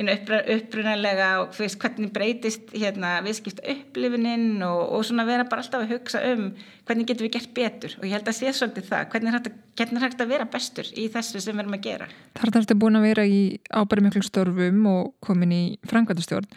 upprunalega 0.01 1.29
og 1.43 1.53
þú 1.55 1.63
veist, 1.63 1.79
hvernig 1.83 2.11
breytist 2.15 2.73
hérna 2.73 3.13
viðskipta 3.25 3.63
upplifininn 3.75 4.65
og, 4.67 4.81
og 4.97 5.05
svona 5.07 5.27
vera 5.29 5.47
bara 5.47 5.63
alltaf 5.63 5.85
að 5.85 5.93
hugsa 5.95 6.23
um 6.33 6.49
hvernig 6.87 7.07
getum 7.07 7.27
við 7.27 7.33
gert 7.35 7.53
betur. 7.55 7.95
Og 7.99 8.07
ég 8.07 8.15
held 8.15 8.29
að 8.31 8.37
sé 8.39 8.51
svolítið 8.55 8.89
það, 8.89 9.07
hvernig 9.13 9.31
er 9.31 9.37
hægt, 9.37 9.95
hægt 10.03 10.23
að 10.23 10.33
vera 10.33 10.49
bestur 10.51 10.91
í 10.95 11.07
þessu 11.13 11.43
sem 11.43 11.55
við 11.55 11.63
erum 11.65 11.77
að 11.77 11.87
gera? 11.87 12.09
Þar 12.37 12.49
er 12.49 12.57
þetta 12.57 12.79
búin 12.83 12.99
að 12.99 13.07
vera 13.09 13.27
í 13.27 13.39
ábæri 13.69 14.05
miklu 14.05 14.23
störfum 14.25 14.83
og 14.91 15.15
komin 15.23 15.55
í 15.55 15.63
frangvæntastjórn 15.87 16.51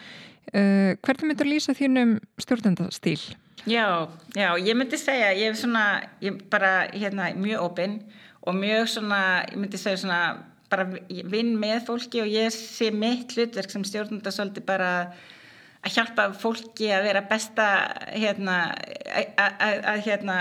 Uh, 0.50 0.96
hvernig 1.04 1.30
myndur 1.30 1.46
lýsa 1.46 1.76
þínum 1.78 2.16
stjórnendastíl? 2.42 3.20
Já, 3.68 4.08
já, 4.34 4.56
ég 4.56 4.74
myndi 4.74 4.98
segja, 4.98 5.34
ég 5.36 5.52
er 5.52 5.58
svona, 5.58 6.00
ég 6.24 6.38
bara, 6.50 6.88
hérna, 6.96 7.28
mjög 7.36 7.66
opinn 7.68 7.98
og 8.40 8.56
mjög 8.56 8.88
svona, 8.88 9.20
ég 9.50 9.58
myndi 9.60 9.78
segja 9.78 10.00
svona, 10.00 10.20
bara 10.72 10.86
vinn 11.28 11.52
með 11.60 11.84
fólki 11.90 12.22
og 12.22 12.30
ég 12.30 12.48
sé 12.54 12.88
mitt 12.94 13.34
hlutverk 13.36 13.72
sem 13.72 13.84
stjórnenda 13.84 14.32
svolítið 14.32 14.64
bara 14.68 14.90
að 15.84 15.96
hjálpa 15.96 16.28
fólki 16.36 16.90
að 16.94 17.08
vera 17.08 17.24
besta, 17.28 17.66
hérna, 18.14 18.56
að, 19.36 20.02
hérna, 20.06 20.38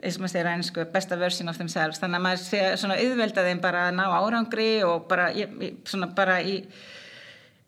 eins 0.00 0.16
og 0.16 0.24
maður 0.24 0.32
segir 0.32 0.50
einsku, 0.52 0.84
besta 0.94 1.18
version 1.20 1.52
of 1.52 1.60
themselves, 1.60 2.00
þannig 2.00 2.20
að 2.20 2.26
maður 2.26 2.44
sé 2.44 2.64
svona 2.80 2.98
auðvelda 3.00 3.46
þeim 3.48 3.62
bara 3.64 3.86
að 3.88 3.96
ná 3.98 4.04
árangri 4.16 4.68
og 4.86 5.08
bara, 5.10 5.30
ég, 5.36 5.56
svona 5.88 6.08
bara 6.16 6.38
í, 6.40 6.60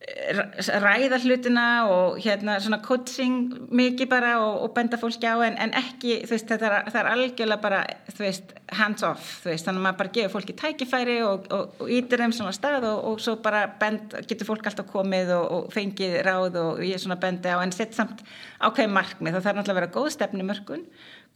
ræða 0.07 1.19
hlutina 1.19 1.65
og 1.91 2.19
hérna 2.23 2.61
svona 2.63 2.79
coaching 2.83 3.57
mikið 3.75 4.09
bara 4.11 4.37
og, 4.39 4.61
og 4.63 4.75
benda 4.77 4.99
fólki 5.01 5.27
á 5.27 5.35
en, 5.43 5.57
en 5.59 5.73
ekki, 5.75 6.21
þú 6.29 6.35
veist, 6.35 6.47
þetta 6.47 6.69
er, 6.69 6.91
er 7.01 7.09
algjörlega 7.11 7.63
bara, 7.63 7.81
þú 8.13 8.23
veist, 8.23 8.55
hands 8.79 9.03
off, 9.07 9.33
þú 9.43 9.51
veist, 9.51 9.67
þannig 9.67 9.83
að 9.83 9.87
maður 9.89 9.99
bara 10.03 10.13
gefur 10.15 10.35
fólki 10.37 10.57
tækifæri 10.63 11.17
og, 11.27 11.49
og, 11.51 11.75
og 11.83 11.91
ítir 11.99 12.23
þeim 12.23 12.37
svona 12.39 12.55
stað 12.55 12.87
og, 12.93 13.19
svo 13.23 13.35
bara 13.43 13.65
bend, 13.81 14.15
getur 14.31 14.51
fólk 14.53 14.71
alltaf 14.71 14.87
komið 14.93 15.35
og 15.41 15.69
fengið 15.75 16.21
ráð 16.27 16.61
og 16.63 16.85
ég 16.87 17.03
svona 17.03 17.19
bendi 17.23 17.51
á 17.51 17.59
en 17.59 17.75
sett 17.75 17.99
samt 17.99 18.23
ákveði 18.63 18.93
markmið 18.95 19.37
þá 19.37 19.41
þarf 19.41 19.59
náttúrulega 19.59 19.75
að 19.75 19.81
vera 19.83 19.95
góð 19.99 20.11
stefni 20.15 20.47
mörgun 20.47 20.87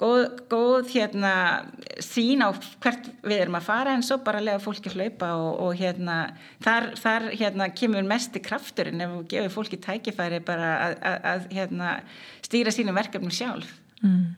góð, 0.00 0.24
góð 0.50 0.90
hérna 0.94 1.32
sín 2.02 2.44
á 2.44 2.48
hvert 2.82 3.10
við 3.22 3.44
erum 3.44 3.58
að 3.60 3.68
fara 3.68 3.94
en 3.96 4.04
svo 4.06 4.20
bara 4.24 4.42
lega 4.42 4.62
fólki 4.62 4.92
hlaupa 4.94 5.32
og 5.36 5.76
hérna 5.78 6.18
þar, 6.64 6.92
þar 7.00 7.28
hérna 7.34 7.70
kemur 7.76 8.06
mest 8.08 8.36
í 8.36 8.44
krafturinn 8.44 9.04
ef 9.04 9.16
við 9.16 9.26
gefum 9.34 9.56
fólki 9.58 9.80
tækifæri 9.80 10.40
bara 10.46 10.70
að, 10.88 10.98
að, 11.12 11.18
að 11.32 11.48
hérna 11.58 11.96
stýra 12.46 12.74
sínum 12.74 12.96
verkefnum 12.96 13.34
sjálf 13.34 13.74
mm. 14.02 14.30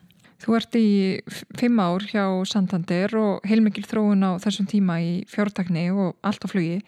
Þú 0.43 0.55
ert 0.57 0.75
í 0.75 0.87
fimm 1.55 1.77
ár 1.79 2.03
hjá 2.03 2.25
Santander 2.49 3.13
og 3.15 3.45
heilmikil 3.47 3.85
þróun 3.87 4.25
á 4.27 4.31
þessum 4.43 4.67
tíma 4.67 4.97
í 4.99 5.11
fjártakni 5.31 5.85
og 5.95 6.17
allt 6.19 6.43
á 6.43 6.51
flugi. 6.51 6.81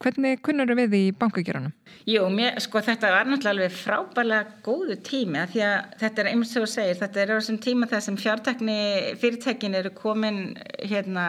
Hvernig 0.00 0.38
kunnur 0.40 0.70
við 0.78 0.94
í 0.96 1.00
bankageranum? 1.12 1.74
Jú, 2.08 2.22
mér, 2.32 2.54
sko 2.64 2.80
þetta 2.80 3.10
var 3.12 3.26
náttúrulega 3.28 3.52
alveg 3.52 3.74
frábælega 3.76 4.54
góðu 4.64 4.96
tími 5.04 5.42
að 5.42 5.50
því 5.52 5.64
að 5.66 5.98
þetta 6.00 6.22
er 6.22 6.30
sem 6.30 6.62
þú 6.64 6.70
segir, 6.72 7.00
þetta 7.02 7.20
er 7.20 7.32
á 7.32 7.36
þessum 7.36 7.58
tíma 7.66 7.88
þar 7.90 8.06
sem 8.06 8.16
fjártakni 8.22 8.78
fyrirtækin 9.20 9.76
eru 9.76 9.92
komin 9.98 10.40
hérna 10.78 11.26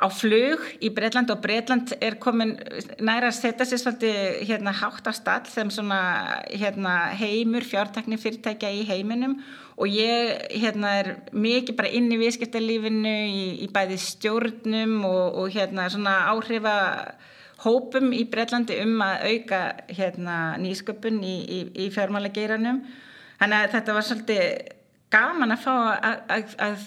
á 0.00 0.06
flug 0.10 0.66
í 0.82 0.90
Breitland 0.96 1.30
og 1.30 1.44
Breitland 1.44 1.94
er 2.02 2.18
komin 2.18 2.56
næra 2.98 3.30
að 3.30 3.38
setja 3.38 3.68
sér 3.68 3.82
svolítið 3.84 4.18
hérna 4.48 4.74
hátt 4.74 5.06
á 5.06 5.12
stall 5.14 5.46
sem 5.52 5.70
svona 5.70 6.02
hérna 6.48 7.14
heimur 7.20 7.62
fjártakni 7.68 8.18
fyrirtækja 8.18 8.74
í 8.80 8.86
heiminum 8.88 9.38
og 9.78 9.94
ég 9.94 10.48
hérna 10.58 10.96
er 11.04 11.14
mikið 11.30 11.78
bara 11.78 11.94
inn 11.94 12.10
í 12.10 12.18
viðskiptalífinu 12.18 13.16
í, 13.30 13.42
í 13.62 13.70
bæði 13.70 14.00
stjórnum 14.02 15.04
og, 15.06 15.26
og 15.44 15.52
hérna 15.54 15.86
svona 15.92 16.22
áhrifa 16.32 16.78
hópum 17.64 18.12
í 18.16 18.24
Breitlandi 18.30 18.80
um 18.84 19.00
að 19.04 19.24
auka 19.30 19.62
hérna 19.92 20.36
nýsköpun 20.60 21.22
í, 21.24 21.36
í, 21.44 21.60
í 21.86 21.88
fjármálegeiranum 21.94 22.82
þannig 23.40 23.56
að 23.56 23.72
þetta 23.76 23.96
var 23.96 24.06
svolítið 24.06 24.44
gaman 25.10 25.54
að 25.54 25.64
fá 25.64 25.72
að, 25.74 26.20
að, 26.30 26.54
að, 26.62 26.84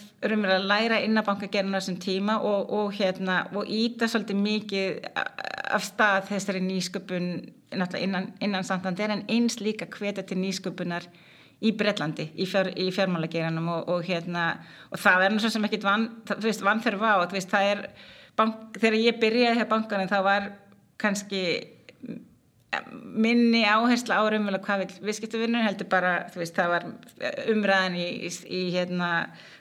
læra 0.64 1.02
innabankagerinu 1.04 1.76
þessum 1.76 2.00
tíma 2.02 2.38
og, 2.40 2.72
og 2.72 2.94
hérna 2.96 3.44
og 3.52 3.68
íta 3.68 4.08
svolítið 4.08 4.40
mikið 4.40 5.10
af 5.74 5.84
stað 5.84 6.30
þessari 6.32 6.64
nýsköpun 6.64 7.30
innan, 7.74 8.32
innan 8.40 8.66
Santander 8.68 9.12
en 9.12 9.26
eins 9.28 9.60
líka 9.60 9.90
hveta 9.92 10.24
til 10.24 10.40
nýsköpunar 10.40 11.08
í 11.64 11.72
Breitlandi 11.80 12.30
í, 12.36 12.48
fjár, 12.50 12.72
í 12.80 12.90
fjármálageranum 12.96 13.70
og, 13.78 13.92
og 13.92 14.08
hérna 14.08 14.48
það 14.92 15.26
er 15.28 15.34
náttúrulega 15.34 15.56
sem 15.56 15.68
ekkit 15.70 15.88
vann, 15.88 16.10
vannþörf 16.68 17.06
á. 17.08 17.14
Það 17.34 17.70
er, 17.70 17.84
bank, 18.40 18.78
þegar 18.80 19.00
ég 19.00 19.20
byrjaði 19.22 19.60
hér 19.62 19.72
bankanum 19.72 20.12
það 20.12 20.28
var 20.28 20.50
kannski 21.02 21.44
minni 23.04 23.64
áhersla 23.66 24.18
á 24.18 24.24
raunverulega 24.26 24.66
hvað 24.66 24.84
vil 24.84 25.08
viðskiptuvinnur 25.08 25.66
heldur 25.66 25.88
bara 25.90 26.14
veist, 26.34 26.56
það 26.58 26.72
var 26.72 26.86
umræðan 27.52 27.98
í, 28.00 28.08
í, 28.28 28.32
í 28.50 28.62
hérna, 28.74 29.10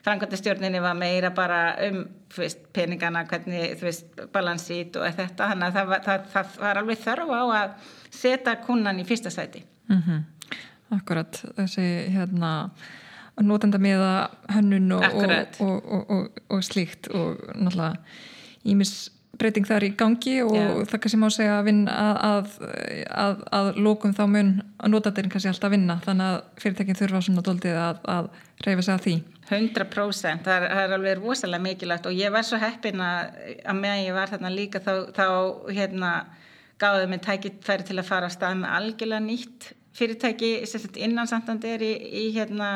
frangvöldastjórninni 0.07 0.80
var 0.83 0.97
meira 0.99 1.33
bara 1.35 1.61
um 1.89 2.03
veist, 2.37 2.64
peningana, 2.72 3.24
hvernig 3.28 3.83
balansít 4.33 4.97
og 4.97 5.09
þetta 5.18 5.51
þannig 5.53 5.68
að 5.68 5.78
það 5.78 6.09
það, 6.09 6.26
það 6.35 6.59
var 6.64 6.83
alveg 6.83 7.05
þörf 7.05 7.33
á 7.37 7.43
að 7.61 7.95
setja 8.22 8.59
kunnan 8.66 9.01
í 9.01 9.07
fyrsta 9.09 9.33
sæti. 9.35 9.64
Mm 9.91 10.03
-hmm. 10.07 10.59
Akkurat, 10.97 11.45
þessi 11.57 11.87
hérna 12.12 12.70
notenda 13.41 13.78
meða 13.78 14.28
hönnun 14.53 14.93
og, 14.93 15.05
og, 15.61 16.11
og, 16.11 16.43
og 16.49 16.64
slíkt 16.64 17.09
og 17.09 17.41
náttúrulega 17.55 17.97
ímis 18.64 19.11
breyting 19.41 19.66
þar 19.66 19.87
í 19.87 19.91
gangi 19.99 20.35
og 20.45 20.55
yeah. 20.57 20.72
það 20.91 21.03
kannski 21.05 21.20
má 21.20 21.28
segja 21.33 21.59
að 21.59 21.68
vinna 21.70 21.93
að, 21.97 22.18
að, 22.28 22.51
að, 23.24 23.45
að 23.59 23.70
lókum 23.87 24.14
þá 24.16 24.22
mun 24.30 24.51
að 24.76 24.93
notaðurinn 24.93 25.33
kannski 25.33 25.51
alltaf 25.53 25.72
vinna. 25.72 25.99
Þannig 26.05 26.28
að 26.28 26.41
fyrirtekin 26.64 26.99
þurfa 27.01 27.22
svona 27.26 27.45
doldið 27.47 27.78
að 27.80 28.28
reyfa 28.66 28.87
sig 28.87 28.95
að 28.95 29.07
því. 29.07 29.16
100% 29.53 30.47
það 30.47 30.55
er, 30.55 30.68
það 30.70 30.83
er 30.85 30.95
alveg 30.97 31.18
rosalega 31.20 31.66
mikilvægt 31.66 32.07
og 32.09 32.16
ég 32.16 32.33
var 32.33 32.47
svo 32.47 32.61
heppin 32.62 33.03
að 33.05 33.74
meðan 33.76 34.05
ég 34.07 34.16
var 34.16 34.30
þarna 34.30 34.53
líka 34.55 34.80
þá, 34.80 34.93
þá 35.12 35.26
hérna 35.74 36.12
gáði 36.80 37.09
mig 37.11 37.22
tækifæri 37.26 37.87
til 37.89 37.99
að 37.99 38.09
fara 38.09 38.28
að 38.30 38.37
stað 38.37 38.61
með 38.62 38.76
algjörlega 38.78 39.24
nýtt 39.26 39.72
fyrirtæki 39.97 40.53
innan 41.05 41.28
Santander 41.28 41.83
í, 41.85 41.93
í 41.93 42.24
hérna 42.37 42.70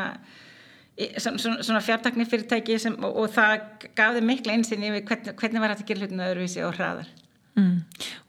svona, 0.97 1.61
svona 1.61 1.83
fjartakni 1.85 2.27
fyrirtæki 2.29 2.81
sem, 2.81 2.97
og, 3.05 3.23
og 3.23 3.31
það 3.35 3.55
gaf 3.99 4.17
þið 4.17 4.27
mikla 4.31 4.57
einsinn 4.57 4.89
yfir 4.89 5.05
hvernig, 5.11 5.37
hvernig 5.37 5.63
var 5.63 5.75
þetta 5.75 5.85
að 5.87 5.93
gera 5.93 6.05
hlutinu 6.05 6.29
öðruvísi 6.31 6.65
og 6.65 6.77
hraðar 6.79 7.15
mm. 7.57 7.77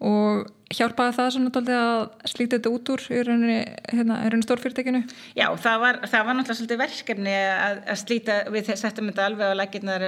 og 0.10 0.54
hjálpaði 0.76 1.14
það 1.16 1.30
svona 1.32 1.52
tóltið 1.56 1.78
að 1.78 2.02
slíta 2.28 2.58
þetta 2.58 2.72
út 2.76 2.90
úr 2.92 3.04
í 3.08 3.20
rauninni, 3.24 3.58
hérna, 3.88 4.20
í 4.20 4.28
rauninni 4.28 4.48
stórfyrirtækinu? 4.48 5.02
Já, 5.38 5.46
það 5.64 5.84
var, 5.84 6.00
það 6.12 6.26
var 6.28 6.38
náttúrulega 6.38 6.60
svolítið 6.60 6.82
verkefni 6.82 7.36
að, 7.40 7.82
að 7.94 8.00
slíta 8.04 8.38
við 8.52 8.72
settum 8.84 9.12
þetta 9.12 9.28
alveg 9.30 9.54
á 9.56 9.60
lækirnar 9.62 10.08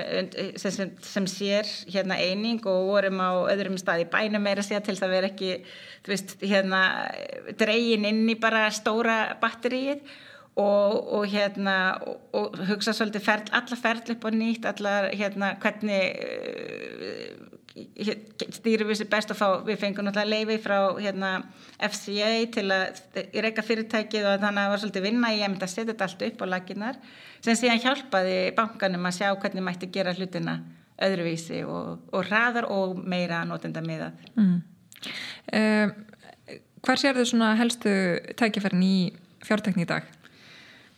sem, 0.60 0.76
sem, 0.76 0.96
sem 1.08 1.30
sér 1.32 1.72
hérna 1.88 2.20
eining 2.20 2.60
og 2.68 2.90
vorum 2.92 3.24
á 3.24 3.32
öðrum 3.54 3.80
stað 3.80 4.04
í 4.04 4.10
bænum 4.12 4.44
meira 4.44 4.66
sér 4.66 4.84
til 4.84 4.98
það 5.00 5.16
veri 5.16 5.32
ekki 5.32 5.54
þú 6.04 6.16
veist, 6.16 6.36
hérna 6.44 6.84
dregin 7.62 8.10
inn 8.12 8.26
í 8.28 8.36
bara 8.40 8.68
stóra 8.76 9.22
batteríið 9.40 10.04
og, 10.60 11.14
og 11.18 11.28
hérna 11.32 11.76
og, 12.04 12.18
og 12.36 12.58
hugsa 12.70 12.94
svolítið 12.96 13.26
ferl, 13.26 13.54
alla 13.60 13.80
ferl 13.80 14.16
upp 14.16 14.28
og 14.28 14.36
nýtt, 14.36 14.68
allar 14.70 15.10
hérna 15.16 15.54
hvernig 15.64 16.02
uh, 16.20 17.50
stýrum 17.80 18.90
við 18.90 19.00
sér 19.00 19.10
best 19.12 19.32
að 19.32 19.40
fá, 19.40 19.48
við 19.68 19.80
fengum 19.82 20.08
náttúrulega 20.08 20.34
leiði 20.34 20.58
frá 20.64 20.78
hérna 20.98 21.30
FCA 21.90 22.32
til 22.54 22.66
að 22.74 23.00
reyka 23.46 23.64
fyrirtækið 23.66 24.28
og 24.28 24.42
þannig 24.42 24.50
að 24.50 24.66
það 24.66 24.74
var 24.74 24.84
svolítið 24.84 25.08
vinna 25.08 25.32
í 25.36 25.40
að 25.46 25.66
setja 25.68 25.88
þetta 25.92 26.10
allt 26.10 26.26
upp 26.28 26.44
á 26.44 26.46
laginnar 26.54 27.00
sem 27.40 27.60
síðan 27.60 27.82
hjálpaði 27.86 28.38
bankanum 28.58 29.08
að 29.08 29.18
sjá 29.20 29.30
hvernig 29.32 29.66
mætti 29.66 29.92
gera 29.94 30.16
hlutina 30.18 30.60
öðruvísi 31.00 31.64
og, 31.64 32.04
og 32.12 32.28
hraðar 32.28 32.68
og 32.74 33.00
meira 33.00 33.46
notenda 33.48 33.84
miðað 33.86 34.30
mm. 34.36 34.60
Uh, 35.56 35.88
hver 36.84 37.00
sér 37.00 37.16
þau 37.16 37.28
svona 37.30 37.54
helstu 37.56 37.92
tækifærin 38.36 38.84
í 38.84 38.96
fjártekni 39.48 39.86
í 39.86 39.88
dag? 39.88 40.04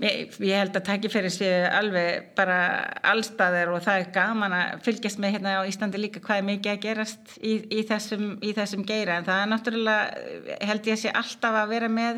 Ég, 0.01 0.31
ég 0.41 0.57
held 0.57 0.73
að 0.73 0.85
tækifæri 0.87 1.29
sé 1.29 1.47
alveg 1.69 2.31
bara 2.37 2.57
allstaðir 3.05 3.69
og 3.69 3.83
það 3.85 3.99
er 3.99 4.13
gaman 4.15 4.53
að 4.57 4.79
fylgjast 4.87 5.19
með 5.21 5.35
hérna 5.35 5.57
á 5.61 5.69
Íslandi 5.69 5.99
líka 6.01 6.21
hvað 6.23 6.39
er 6.41 6.47
mikið 6.47 6.71
að 6.71 6.79
gerast 6.87 7.33
í, 7.37 7.51
í, 7.69 7.83
þessum, 7.85 8.23
í 8.41 8.53
þessum 8.57 8.85
geira. 8.87 9.19
En 9.19 9.27
það 9.27 9.41
er 9.43 9.51
náttúrulega 9.51 10.55
held 10.71 10.89
ég 10.89 10.97
að 10.97 11.03
sé 11.03 11.11
alltaf 11.21 11.57
að 11.59 11.73
vera 11.75 11.89
með 11.93 12.17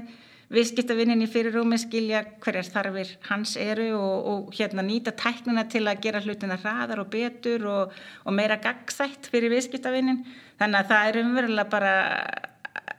viðskiptavinninni 0.53 1.27
fyrir 1.33 1.57
rúmi 1.57 1.79
skilja 1.81 2.21
hverjar 2.43 2.69
þarfir 2.71 3.11
hans 3.27 3.57
eru 3.59 3.89
og, 3.97 4.29
og 4.31 4.55
hérna 4.55 4.85
nýta 4.85 5.11
tæknina 5.19 5.65
til 5.67 5.83
að 5.89 6.01
gera 6.05 6.21
hlutina 6.23 6.59
hraðar 6.61 7.03
og 7.03 7.11
betur 7.11 7.67
og, 7.67 7.99
og 8.23 8.37
meira 8.37 8.59
gagsætt 8.63 9.27
fyrir 9.33 9.51
viðskiptavinnin 9.51 10.23
þannig 10.61 10.79
að 10.79 10.93
það 10.93 11.09
er 11.09 11.21
umverulega 11.23 11.67
bara 11.73 11.93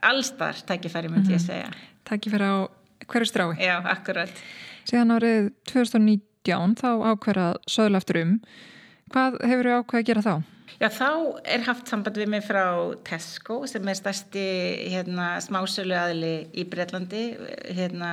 allstar 0.04 0.60
tækifæri 0.68 1.08
myndi 1.08 1.32
ég 1.32 1.40
mhm. 1.40 1.46
segja. 1.46 1.72
Tækifæri 2.04 2.52
á 2.52 2.56
hverju 3.08 3.32
strái. 3.32 3.56
Já, 3.60 3.76
akkurat 3.94 4.44
Síðan 4.84 5.14
árið 5.16 5.52
2019 5.70 6.74
þá 6.80 6.90
ákverðað 7.12 7.60
söðla 7.72 8.00
eftir 8.02 8.20
um 8.20 8.34
hvað 9.14 9.38
hefur 9.44 9.68
þau 9.68 9.78
ákveð 9.78 10.00
að 10.00 10.10
gera 10.10 10.24
þá? 10.24 10.34
Já, 10.80 10.88
þá 10.90 11.10
er 11.54 11.64
haft 11.68 11.90
samband 11.90 12.18
við 12.18 12.30
mig 12.32 12.44
frá 12.44 12.64
Tesco 13.06 13.60
sem 13.70 13.88
er 13.88 13.98
stærsti 13.98 14.44
hérna, 14.90 15.36
smásölu 15.44 15.94
aðli 15.96 16.34
í 16.56 16.64
Breitlandi 16.68 17.24
hérna 17.76 18.10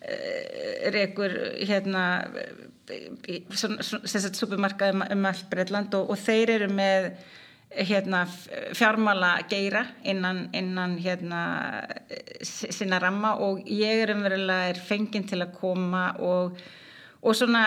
eh, 0.00 0.88
rekur 0.94 1.34
hérna 1.60 2.04
supermarkaði 2.88 4.96
um, 4.96 5.04
um 5.12 5.28
allt 5.28 5.48
Breitland 5.52 5.94
og, 5.98 6.14
og 6.14 6.20
þeir 6.20 6.56
eru 6.56 6.70
með 6.72 7.12
hérna 7.74 8.24
fjármála 8.72 9.38
geira 9.50 9.84
innan, 10.02 10.48
innan 10.52 10.98
hérna 10.98 11.42
sinna 12.42 12.98
ramma 13.02 13.34
og 13.42 13.64
ég 13.66 14.04
er 14.04 14.14
umverulega 14.14 14.74
fenginn 14.78 15.26
til 15.28 15.42
að 15.42 15.54
koma 15.58 16.04
og, 16.22 16.58
og 17.22 17.36
svona 17.36 17.64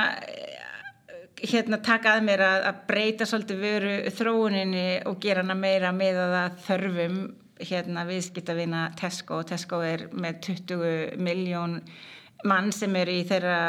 hérna 1.38 1.80
taka 1.84 2.16
að 2.18 2.26
mér 2.26 2.44
að, 2.46 2.68
að 2.72 2.84
breyta 2.90 3.28
svolítið 3.30 3.60
veru 3.62 3.96
þróuninni 4.18 4.88
og 5.10 5.20
gera 5.22 5.44
hana 5.44 5.58
meira 5.58 5.92
með 5.94 6.22
að 6.26 6.62
þörfum 6.66 7.20
hérna 7.62 8.06
viðskiptavina 8.08 8.84
Tesco. 8.98 9.42
Og 9.42 9.50
Tesco 9.50 9.82
er 9.86 10.08
með 10.14 10.42
20 10.50 11.18
miljón 11.22 11.80
mann 12.46 12.72
sem 12.76 12.94
er 13.00 13.10
í 13.10 13.22
þeirra 13.28 13.60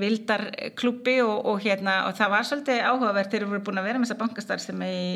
vildarklubbi 0.00 1.18
og, 1.24 1.48
og 1.50 1.64
hérna 1.64 2.04
og 2.08 2.14
það 2.16 2.30
var 2.32 2.46
svolítið 2.48 2.84
áhugavert 2.88 3.32
þegar 3.32 3.44
við 3.44 3.52
vorum 3.52 3.66
búin 3.66 3.82
að 3.82 3.88
vera 3.90 4.00
með 4.00 4.08
þessa 4.08 4.22
bankastar 4.22 4.62
sem 4.64 4.84
er 4.86 4.94
í 4.94 5.08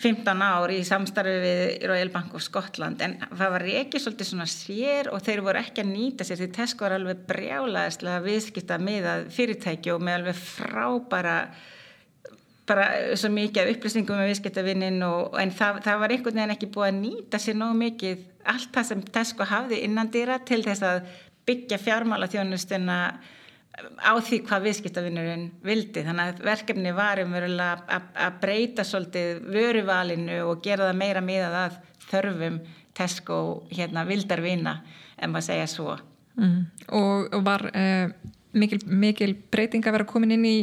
15 0.00 0.42
ár 0.44 0.72
í 0.72 0.78
samstarfi 0.86 1.34
við 1.42 1.88
Royal 1.90 2.12
Bank 2.12 2.36
of 2.36 2.44
Scotland. 2.44 3.02
En 3.04 3.18
það 3.36 3.52
var 3.56 3.64
ekki 3.82 4.00
svolítið 4.00 4.30
svona 4.30 4.46
sér 4.48 5.10
og 5.12 5.20
þeir 5.26 5.42
voru 5.44 5.60
ekki 5.60 5.84
að 5.84 5.90
nýta 5.92 6.24
sér 6.24 6.40
því 6.40 6.48
Tesco 6.56 6.86
var 6.86 6.96
alveg 6.96 7.26
brjálaðislega 7.28 8.22
viðskipta 8.24 8.80
með 8.80 9.10
fyrirtæki 9.34 9.92
og 9.92 10.00
með 10.06 10.20
alveg 10.20 10.40
frábæra 10.40 11.36
bara 12.70 12.86
svo 13.18 13.30
mikið 13.34 13.64
af 13.64 13.72
upplýsingum 13.74 14.20
með 14.20 14.30
viðskiptavinnin 14.30 15.02
en 15.02 15.52
það, 15.58 15.80
það 15.84 16.02
var 16.02 16.14
einhvern 16.14 16.38
veginn 16.38 16.54
ekki 16.54 16.70
búið 16.70 16.88
að 16.88 17.00
nýta 17.00 17.40
sér 17.42 17.58
nóg 17.58 17.74
mikið 17.80 18.22
allt 18.52 18.70
það 18.76 18.88
sem 18.90 19.02
Tesco 19.16 19.46
hafði 19.48 19.82
innan 19.86 20.10
dýra 20.14 20.38
til 20.46 20.62
þess 20.64 20.86
að 20.86 21.00
byggja 21.48 21.80
fjármála 21.82 22.30
þjónustuna 22.30 22.98
á 24.00 24.12
því 24.20 24.40
hvað 24.48 24.66
viðskiptavinnurinn 24.68 25.46
vildi. 25.66 26.04
Þannig 26.06 26.34
að 26.34 26.42
verkefni 26.48 26.92
var 26.96 27.22
umverulega 27.22 28.00
að 28.26 28.36
breyta 28.42 28.84
svolítið 28.86 29.40
vöruvalinu 29.54 30.42
og 30.48 30.62
gera 30.64 30.90
það 30.90 31.00
meira 31.00 31.24
miðað 31.24 31.56
að 31.64 31.80
þörfum 32.10 32.60
Tesco 33.00 33.40
hérna 33.70 34.04
vildarvina 34.08 34.80
en 35.20 35.32
maður 35.32 35.46
segja 35.52 35.68
svo. 35.70 35.96
Mm. 36.40 36.60
og, 36.96 37.26
og 37.34 37.42
var 37.44 37.64
uh, 37.74 38.12
mikil, 38.56 38.78
mikil 38.86 39.34
breyting 39.50 39.84
að 39.84 39.96
vera 39.98 40.06
komin 40.08 40.36
inn 40.36 40.46
í 40.46 40.58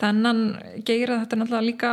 þannan 0.00 0.40
geira? 0.86 1.20
Þetta 1.22 1.38
náttúrulega 1.40 1.66
líka 1.66 1.92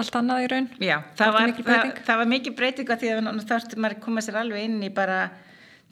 allt 0.00 0.18
annað 0.18 0.44
í 0.46 0.50
raun. 0.52 0.68
Já, 0.80 0.96
það 1.18 1.36
var, 1.36 1.54
það, 1.60 1.88
það 2.06 2.20
var 2.22 2.30
mikið 2.32 2.56
breytinga 2.58 2.98
því 3.00 3.12
að 3.14 3.42
þarftum 3.50 3.84
maður 3.84 3.98
koma 4.06 4.24
sér 4.24 4.38
alveg 4.42 4.66
inn 4.68 4.78
í 4.86 4.90
bara 4.94 5.18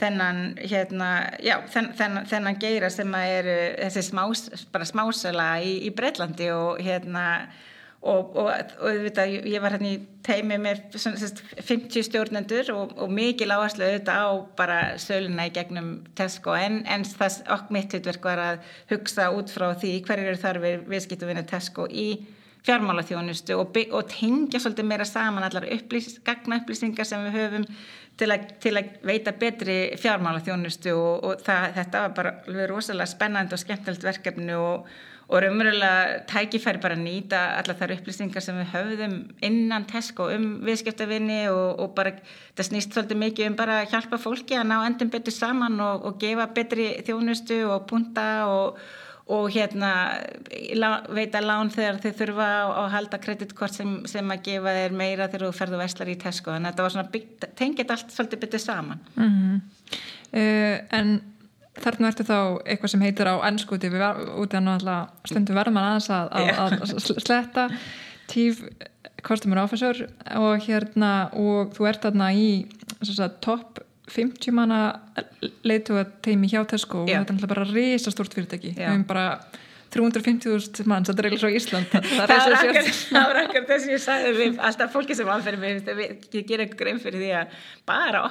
þennan, 0.01 0.39
hérna, 0.59 1.11
já, 1.45 1.59
þenn, 1.73 1.91
þennan, 1.99 2.29
þennan 2.31 2.61
geira 2.63 2.91
sem 2.93 3.17
er 3.21 3.51
þessi 3.87 4.07
smás, 4.11 4.47
bara 4.73 4.89
smásala 4.89 5.51
í, 5.65 5.77
í 5.87 5.93
Breitlandi 5.97 6.51
og 6.55 6.81
hérna 6.85 7.27
og, 8.01 8.37
og, 8.37 8.51
og 8.81 9.03
vita, 9.05 9.27
ég 9.29 9.61
var 9.61 9.75
hérna 9.77 9.93
í 9.93 9.99
teimi 10.25 10.57
með 10.61 10.83
50 10.97 12.07
stjórnendur 12.07 12.73
og, 12.73 12.95
og 12.97 13.13
mikið 13.13 13.51
lágast 13.51 13.81
auðvitað 13.81 14.25
á 14.25 14.31
bara 14.57 14.79
söluna 15.03 15.49
í 15.49 15.55
gegnum 15.55 15.91
Tesco. 16.17 16.55
En, 16.57 16.81
en 16.89 17.05
þess 17.05 17.45
okk 17.53 17.73
mitt 17.75 17.93
hlutverk 17.93 18.25
var 18.25 18.45
að 18.45 18.75
hugsa 18.93 19.31
út 19.37 19.53
frá 19.53 19.71
því 19.75 19.95
hverju 20.07 20.31
eru 20.33 20.43
þarfir 20.45 20.85
viðskiptuvinni 20.89 21.45
Tesco 21.51 21.89
í 21.91 22.09
fjármálaþjónustu 22.67 23.57
og, 23.59 23.79
og 23.93 24.11
tengja 24.11 24.61
svolítið 24.61 24.89
meira 24.91 25.07
saman 25.09 25.47
allar 25.47 25.69
upplýs, 25.77 26.19
gagna 26.25 26.61
upplýsingar 26.61 27.09
sem 27.09 27.23
við 27.29 27.39
höfum 27.39 27.69
til 28.21 28.29
að, 28.35 28.51
til 28.61 28.75
að 28.77 28.91
veita 29.07 29.33
betri 29.37 29.79
fjármálaþjónustu 30.01 30.93
og, 30.97 31.25
og 31.25 31.47
það, 31.47 31.71
þetta 31.79 32.03
var 32.05 32.19
bara 32.19 32.67
rosalega 32.69 33.09
spennand 33.09 33.57
og 33.57 33.63
skemmtilegt 33.63 34.05
verkefni 34.11 34.59
og 34.59 34.91
og 35.31 35.43
raunverulega 35.45 36.25
tækifæri 36.27 36.81
bara 36.83 36.97
að 36.97 37.05
nýta 37.05 37.41
alla 37.61 37.75
þar 37.79 37.93
upplýsingar 37.95 38.43
sem 38.43 38.57
við 38.59 38.73
höfðum 38.73 39.13
innan 39.47 39.85
Tesco 39.87 40.27
um 40.35 40.47
viðskiptavinni 40.67 41.45
og, 41.53 41.79
og 41.85 41.93
bara 41.95 42.17
það 42.59 42.67
snýst 42.67 42.97
svolítið 42.97 43.21
mikið 43.21 43.51
um 43.53 43.59
bara 43.61 43.77
að 43.83 43.93
hjálpa 43.93 44.19
fólki 44.19 44.59
að 44.59 44.67
ná 44.73 44.75
endum 44.89 45.13
betur 45.13 45.37
saman 45.37 45.79
og, 45.85 46.09
og 46.09 46.19
gefa 46.23 46.49
betri 46.57 46.89
þjónustu 47.07 47.61
og 47.71 47.87
punta 47.93 48.27
og, 48.51 48.83
og 49.31 49.49
hérna 49.55 49.91
veita 51.15 51.41
lán 51.43 51.71
þegar 51.71 52.01
þau 52.03 52.13
þurfa 52.19 52.47
að 52.67 52.89
halda 52.95 53.21
kreditkort 53.23 53.77
sem, 53.77 53.93
sem 54.11 54.33
að 54.35 54.45
gefa 54.49 54.77
þeir 54.77 54.97
meira 54.97 55.29
þegar 55.31 55.47
þú 55.47 55.59
ferðu 55.61 55.81
verslar 55.81 56.11
í 56.11 56.17
Tesco. 56.21 56.55
Þannig 56.55 56.71
að 56.71 56.73
þetta 56.73 56.87
var 56.87 56.95
svona 56.97 57.51
tengið 57.61 57.93
allt 57.95 58.15
svolítið 58.15 58.43
betur 58.45 58.65
saman. 58.65 59.05
Mm 59.15 59.31
-hmm. 59.31 59.61
uh, 60.35 60.99
En 60.99 61.13
þarna 61.81 62.11
ertu 62.11 62.27
þá 62.27 62.39
eitthvað 62.67 62.91
sem 62.91 63.05
heitir 63.07 63.31
á 63.31 63.35
ennskuti 63.47 63.91
við 63.93 64.03
út 64.43 64.55
af 64.55 64.65
náttúrulega 64.65 65.29
stundum 65.31 65.57
verðum 65.57 65.81
aðeins 65.81 66.11
að, 66.11 66.33
að, 66.33 66.73
að 66.83 67.23
sletta. 67.25 67.69
Tíf 68.31 68.65
customer 69.23 69.63
officer 69.63 70.09
og 70.37 70.65
hérna 70.67 71.31
og 71.37 71.73
þú 71.77 71.89
ert 71.91 72.03
þarna 72.03 72.33
í 72.35 72.51
topp 73.45 73.81
50 74.11 74.55
manna 74.57 74.83
leitu 75.67 75.99
að 76.01 76.15
teimi 76.27 76.51
hjá 76.51 76.63
Tesco 76.69 77.05
og 77.05 77.11
þetta 77.11 77.37
er 77.37 77.51
bara 77.55 77.67
risastórt 77.71 78.37
fyrirtæki. 78.37 78.75
Við 78.77 78.87
hefum 78.87 79.09
bara 79.09 79.27
350.000 79.91 80.87
mann 80.87 81.05
sem 81.05 81.17
dreilir 81.19 81.41
svo 81.41 81.51
Ísland. 81.51 81.91
Það 81.91 82.31
var 83.17 83.39
akkur 83.43 83.65
þess 83.67 83.87
að 83.89 83.95
ég 83.95 84.03
sagði 84.05 84.33
við 84.37 84.61
alltaf 84.69 84.93
fólki 84.95 85.17
sem 85.19 85.31
áferði 85.31 85.59
mig 85.65 85.89
ég 86.37 86.47
ger 86.47 86.63
eitthvað 86.63 86.79
grein 86.79 87.01
fyrir 87.03 87.25
því 87.25 87.31
að 87.41 87.57
bara 87.91 88.23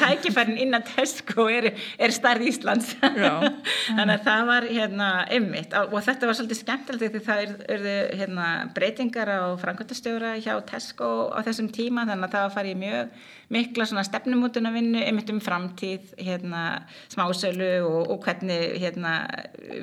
tækifærin 0.00 0.60
innan 0.64 0.86
Tesco 0.88 1.46
er, 1.52 1.70
er 2.00 2.16
starð 2.16 2.48
Íslands. 2.48 2.94
Þannig 3.98 4.14
að 4.16 4.24
það 4.30 4.48
var 4.52 4.68
hérna 4.70 5.10
ymmit 5.36 5.76
og 5.82 5.98
þetta 6.08 6.30
var 6.30 6.40
svolítið 6.40 6.62
skemmtilegt 6.62 7.18
því 7.18 7.24
það 7.28 7.44
eru 7.76 7.96
hérna, 8.22 8.50
breytingar 8.76 9.34
á 9.36 9.40
framkvæmtastjóra 9.60 10.36
hjá 10.40 10.54
Tesco 10.70 11.12
á 11.28 11.44
þessum 11.44 11.68
tíma 11.76 12.08
þannig 12.08 12.30
að 12.30 12.38
það 12.38 12.48
var 12.48 12.56
farið 12.56 12.84
mjög 12.86 13.32
mikla 13.52 13.86
stefnumútuna 14.06 14.72
vinnu 14.74 15.02
ymmit 15.04 15.30
um 15.32 15.40
framtíð 15.44 16.14
hérna, 16.18 16.84
smásölu 17.12 17.70
og, 17.84 18.10
og 18.14 18.24
hvernig 18.24 18.78
hérna, 18.80 19.16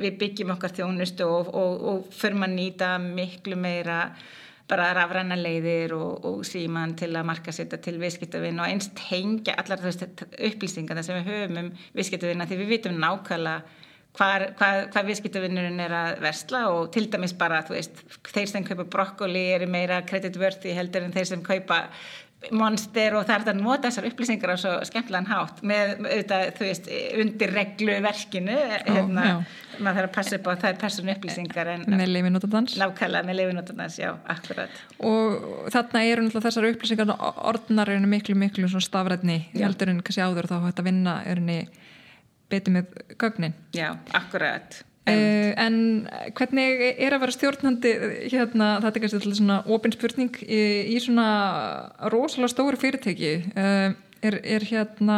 við 0.01 0.19
byggjum 0.21 0.55
okkar 0.55 0.75
þjónustu 0.77 1.27
og, 1.27 1.51
og, 1.53 1.89
og 1.91 2.13
fyrir 2.15 2.39
maður 2.41 2.55
nýta 2.57 2.93
miklu 3.01 3.59
meira 3.59 4.03
bara 4.71 4.93
rafræna 4.95 5.35
leiðir 5.35 5.93
og, 5.97 6.41
síman 6.47 6.95
til 6.99 7.11
að 7.11 7.27
marka 7.27 7.51
setja 7.51 7.79
til 7.83 7.97
viðskiptavinn 7.99 8.59
og 8.61 8.69
einst 8.71 8.99
hengja 9.09 9.57
allar 9.59 9.83
upplýsingar 9.83 11.01
sem 11.03 11.19
við 11.19 11.31
höfum 11.31 11.63
um 11.65 11.71
viðskiptavinna 11.97 12.47
því 12.47 12.59
við 12.61 12.75
vitum 12.77 12.99
nákvæmlega 13.01 13.57
hvað, 14.17 14.45
hvað, 14.59 14.79
hvað 14.93 15.09
viðskiptavinnurinn 15.09 15.83
er 15.85 15.95
að 15.95 16.23
versla 16.23 16.63
og 16.71 16.89
til 16.95 17.07
dæmis 17.11 17.35
bara 17.37 17.61
veist, 17.69 18.01
þeir 18.31 18.49
sem 18.51 18.67
kaupa 18.67 18.87
brokkoli 18.95 19.45
eru 19.55 19.69
meira 19.71 20.01
kreditvörði 20.07 20.75
heldur 20.77 21.07
en 21.07 21.15
þeir 21.15 21.29
sem 21.33 21.43
kaupa 21.45 21.83
monster 22.49 23.15
og 23.19 23.25
það 23.29 23.35
er 23.35 23.51
að 23.51 23.59
nota 23.61 23.89
þessar 23.89 24.07
upplýsingar 24.09 24.53
á 24.53 24.57
svo 24.57 24.71
skemmtilegan 24.89 25.29
hátt 25.29 25.61
með 25.67 25.91
auðvitað, 25.99 26.45
þú 26.57 26.65
veist, 26.65 26.89
undir 27.21 27.53
reglu 27.53 27.97
verkinu, 28.05 28.57
hérna 28.87 29.25
maður 29.77 29.99
þarf 29.99 30.09
að 30.09 30.15
passa 30.15 30.39
upp 30.39 30.49
á 30.49 30.51
það 30.51 30.67
er 30.71 30.79
persónu 30.81 31.13
upplýsingar 31.15 31.71
en, 31.75 31.85
með 31.93 32.13
leifinótadans 32.15 32.77
nákvæmlega 32.81 33.29
með 33.29 33.39
leifinótadans, 33.41 33.99
já, 34.01 34.09
akkurat. 34.33 34.83
Og 35.05 35.69
þarna 35.73 36.03
eru 36.09 36.25
náttúrulega 36.25 36.47
þessar 36.49 36.69
upplýsingar 36.71 37.15
orðnar 37.51 37.93
eru 37.93 38.11
miklu, 38.15 38.37
miklu 38.41 38.71
stafræðni 38.81 39.41
heldur 39.53 39.93
en 39.93 40.01
kannski 40.05 40.25
áður 40.25 40.49
þá 40.49 40.57
hægt 40.65 40.81
að 40.81 40.89
vinna 40.89 41.19
betur 42.51 42.79
með 42.79 42.95
gögnin. 43.21 43.53
Já, 43.77 43.93
akkurat 44.17 44.81
Uh, 45.01 45.49
en 45.57 45.77
hvernig 46.37 46.83
er 47.01 47.15
að 47.15 47.23
vera 47.23 47.33
stjórnandi 47.33 47.91
hérna, 48.29 48.67
þetta 48.83 48.99
er 48.99 49.01
kannski 49.01 49.31
svona 49.33 49.55
ofinspurning 49.73 50.35
í, 50.45 50.59
í 50.93 50.99
svona 51.01 51.29
rosalega 52.13 52.51
stóri 52.53 52.77
fyrirtæki 52.77 53.31
uh, 53.49 53.95
er, 54.21 54.37
er 54.45 54.67
hérna 54.69 55.17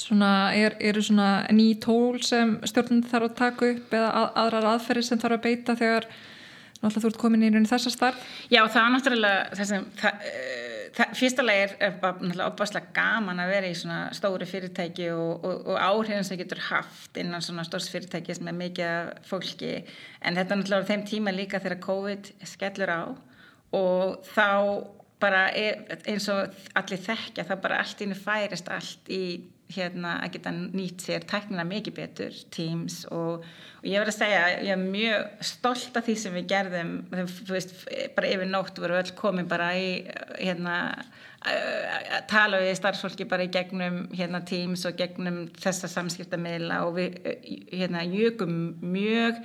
svona, 0.00 0.30
er, 0.56 0.78
eru 0.80 1.04
svona 1.04 1.44
ný 1.52 1.74
tól 1.76 2.22
sem 2.24 2.56
stjórnandi 2.64 3.12
þarf 3.12 3.28
að 3.28 3.36
taka 3.42 3.68
upp 3.74 3.92
eða 4.00 4.08
að, 4.22 4.30
aðrar 4.46 4.70
aðferði 4.72 5.06
sem 5.10 5.20
þarf 5.20 5.36
að 5.36 5.44
beita 5.44 5.76
þegar 5.82 6.08
náttúrulega 6.80 7.04
þú 7.04 7.12
ert 7.12 7.20
komin 7.20 7.44
í 7.44 7.52
þessa 7.68 7.92
starf 7.92 8.32
Já, 8.48 8.62
það 8.64 8.80
er 8.86 8.94
náttúrulega 8.96 9.60
þessum 9.60 9.90
það, 10.00 10.24
uh, 10.32 10.73
fyrstulega 10.94 11.66
er, 11.66 11.74
er 11.80 11.94
bara 12.02 12.18
náttúrulega 12.20 12.50
opaslega 12.52 12.92
gaman 12.94 13.42
að 13.42 13.52
vera 13.54 13.70
í 13.70 13.76
svona 13.78 14.00
stóri 14.14 14.46
fyrirtæki 14.48 15.08
og, 15.14 15.44
og, 15.44 15.62
og 15.72 15.78
áhrifin 15.82 16.26
sem 16.26 16.38
getur 16.38 16.62
haft 16.68 17.18
innan 17.20 17.42
svona 17.42 17.64
stórs 17.66 17.88
fyrirtæki 17.92 18.36
sem 18.36 18.50
er 18.50 18.58
mikið 18.58 19.14
fólki. 19.28 19.72
En 20.22 20.38
þetta 20.38 20.54
er 20.54 20.60
náttúrulega 20.62 20.86
á 20.86 20.90
þeim 20.92 21.06
tíma 21.10 21.34
líka 21.34 21.62
þegar 21.62 21.82
COVID 21.88 22.30
skellur 22.46 22.94
á 22.94 23.02
og 23.74 24.28
þá 24.34 24.50
bara 25.24 25.48
er, 25.56 25.82
eins 26.10 26.28
og 26.32 26.54
allir 26.78 27.02
þekkja 27.02 27.46
þá 27.48 27.54
bara 27.62 27.80
allt 27.82 28.02
íni 28.04 28.16
færist 28.18 28.70
allt 28.72 29.10
í 29.12 29.24
hérna 29.72 30.18
að 30.22 30.36
geta 30.36 30.52
nýtt 30.54 31.04
sér 31.06 31.24
tæknina 31.28 31.64
mikið 31.66 31.96
betur, 31.96 32.38
Teams 32.54 33.02
og, 33.08 33.44
og 33.80 33.88
ég 33.88 34.02
verði 34.02 34.12
að 34.12 34.18
segja, 34.18 34.42
ég 34.66 34.72
er 34.74 34.82
mjög 34.82 35.44
stolt 35.50 35.96
af 35.98 36.06
því 36.06 36.16
sem 36.20 36.36
við 36.36 36.48
gerðum. 36.52 36.94
Veist, 37.48 37.76
bara 38.16 38.32
yfir 38.34 38.50
nótt 38.50 38.80
voru 38.82 38.98
öll 39.00 39.14
komið 39.18 39.50
bara 39.50 39.70
í 39.78 39.88
hérna 40.38 40.78
að 41.44 42.22
tala 42.30 42.60
við 42.62 42.78
starfsfólki 42.78 43.26
bara 43.28 43.44
í 43.44 43.52
gegnum 43.52 44.04
hérna 44.14 44.40
Teams 44.48 44.86
og 44.88 44.96
gegnum 44.96 45.44
þessa 45.60 45.90
samskiptamila 45.92 46.80
og 46.86 46.96
við 46.98 47.18
hérna 47.72 48.04
jögum 48.08 48.78
mjög 48.80 49.42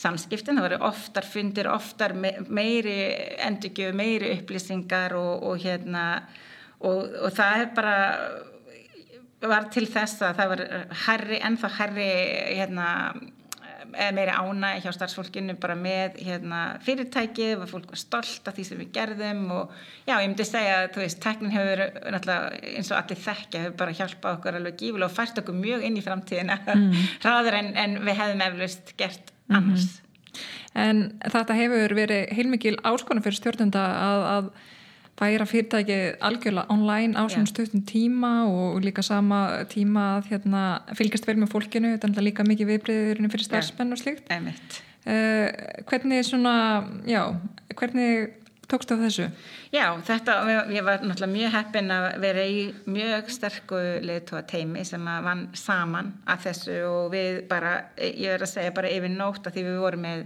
samskiptin, 0.00 0.56
það 0.56 0.66
voru 0.68 0.78
oftar 0.88 1.26
fundir, 1.28 1.68
oftar 1.68 2.14
meiri 2.16 3.00
endurgjöf, 3.44 3.96
meiri 3.96 4.30
upplýsingar 4.38 5.16
og, 5.18 5.42
og 5.50 5.60
hérna 5.60 6.04
og, 6.80 7.10
og 7.26 7.34
það 7.36 7.64
er 7.64 7.74
bara 7.76 7.96
var 9.48 9.68
til 9.72 9.86
þess 9.88 10.22
að 10.22 10.40
það 10.40 10.50
var 10.54 10.62
herri, 11.06 11.38
ennþá 11.48 11.70
herri 11.78 12.08
hérna, 12.58 12.88
meiri 13.90 14.34
ána 14.34 14.74
hjá 14.82 14.90
starfsfólkinu 14.94 15.56
bara 15.60 15.74
með 15.78 16.18
hérna, 16.26 16.60
fyrirtækið, 16.84 17.54
var 17.62 17.70
fólk 17.70 17.94
stolt 17.98 18.48
af 18.48 18.56
því 18.56 18.66
sem 18.68 18.82
við 18.82 18.92
gerðum 18.94 19.40
og 19.56 19.72
já, 20.04 20.14
ég 20.14 20.28
myndi 20.28 20.46
segja 20.46 20.76
að 20.82 20.90
þú 20.94 21.02
veist, 21.04 21.20
teknin 21.24 21.54
hefur 21.54 21.82
eins 21.88 22.92
og 22.92 22.98
allir 23.00 23.22
þekkja, 23.24 23.64
hefur 23.64 23.78
bara 23.80 23.96
hjálpað 23.96 24.38
okkur 24.38 24.60
alveg 24.60 24.78
gífulega 24.82 25.08
og 25.08 25.16
fært 25.16 25.42
okkur 25.42 25.58
mjög 25.58 25.86
inn 25.88 25.98
í 25.98 26.04
framtíðina 26.04 26.60
mm. 26.76 27.02
ráður 27.24 27.58
en, 27.62 27.72
en 27.84 27.98
við 28.04 28.20
hefðum 28.20 28.46
eflust 28.50 28.94
gert 29.00 29.34
annars. 29.48 29.88
Mm 29.88 29.96
-hmm. 29.96 30.06
En 30.80 30.98
þetta 31.32 31.56
hefur 31.58 31.94
verið 31.98 32.28
heilmikil 32.36 32.76
áskonu 32.86 33.22
fyrir 33.24 33.40
stjórnunda 33.40 33.80
að, 33.82 34.26
að 34.34 34.50
færa 35.20 35.46
fyrirtæki 35.48 35.98
algjörlega 36.24 36.72
online 36.72 37.12
á 37.18 37.28
svona 37.28 37.48
stuttum 37.50 37.84
tíma 37.84 38.32
og 38.48 38.80
líka 38.84 39.04
sama 39.04 39.64
tíma 39.68 40.06
að 40.16 40.32
hérna, 40.32 40.64
fylgjast 40.96 41.28
vel 41.28 41.36
með 41.42 41.52
fólkinu, 41.52 41.94
þetta 41.96 42.12
er 42.16 42.28
líka 42.28 42.46
mikið 42.48 42.72
viðbreyðurinn 42.74 43.32
fyrir 43.32 43.48
starfsmenn 43.48 43.96
og. 43.96 44.22
Emitt. 44.32 44.82
uh, 45.04 45.48
hvernig 45.90 46.24
svona, 46.28 46.54
já, 47.08 47.22
hvernig 47.76 48.36
tókst 48.70 48.92
á 48.94 48.96
þessu? 49.00 49.26
Já, 49.74 49.84
þetta, 50.06 50.36
ég 50.70 50.86
var 50.86 51.02
náttúrulega 51.02 51.32
mjög 51.32 51.52
heppin 51.56 51.92
að 51.94 52.06
vera 52.22 52.46
í 52.46 52.62
mjög 52.86 53.28
sterku 53.34 53.80
leiðtóa 54.06 54.44
teimi 54.48 54.84
sem 54.86 55.04
að 55.10 55.26
vann 55.26 55.44
saman 55.58 56.14
að 56.30 56.46
þessu 56.46 56.78
og 56.86 57.10
við 57.14 57.42
bara, 57.50 57.74
ég 57.98 58.32
verður 58.32 58.46
að 58.46 58.52
segja 58.54 58.74
bara 58.78 58.94
yfir 58.94 59.14
nótt 59.14 59.46
að 59.46 59.58
því 59.58 59.66
við 59.68 59.78
vorum 59.84 60.06
með 60.06 60.24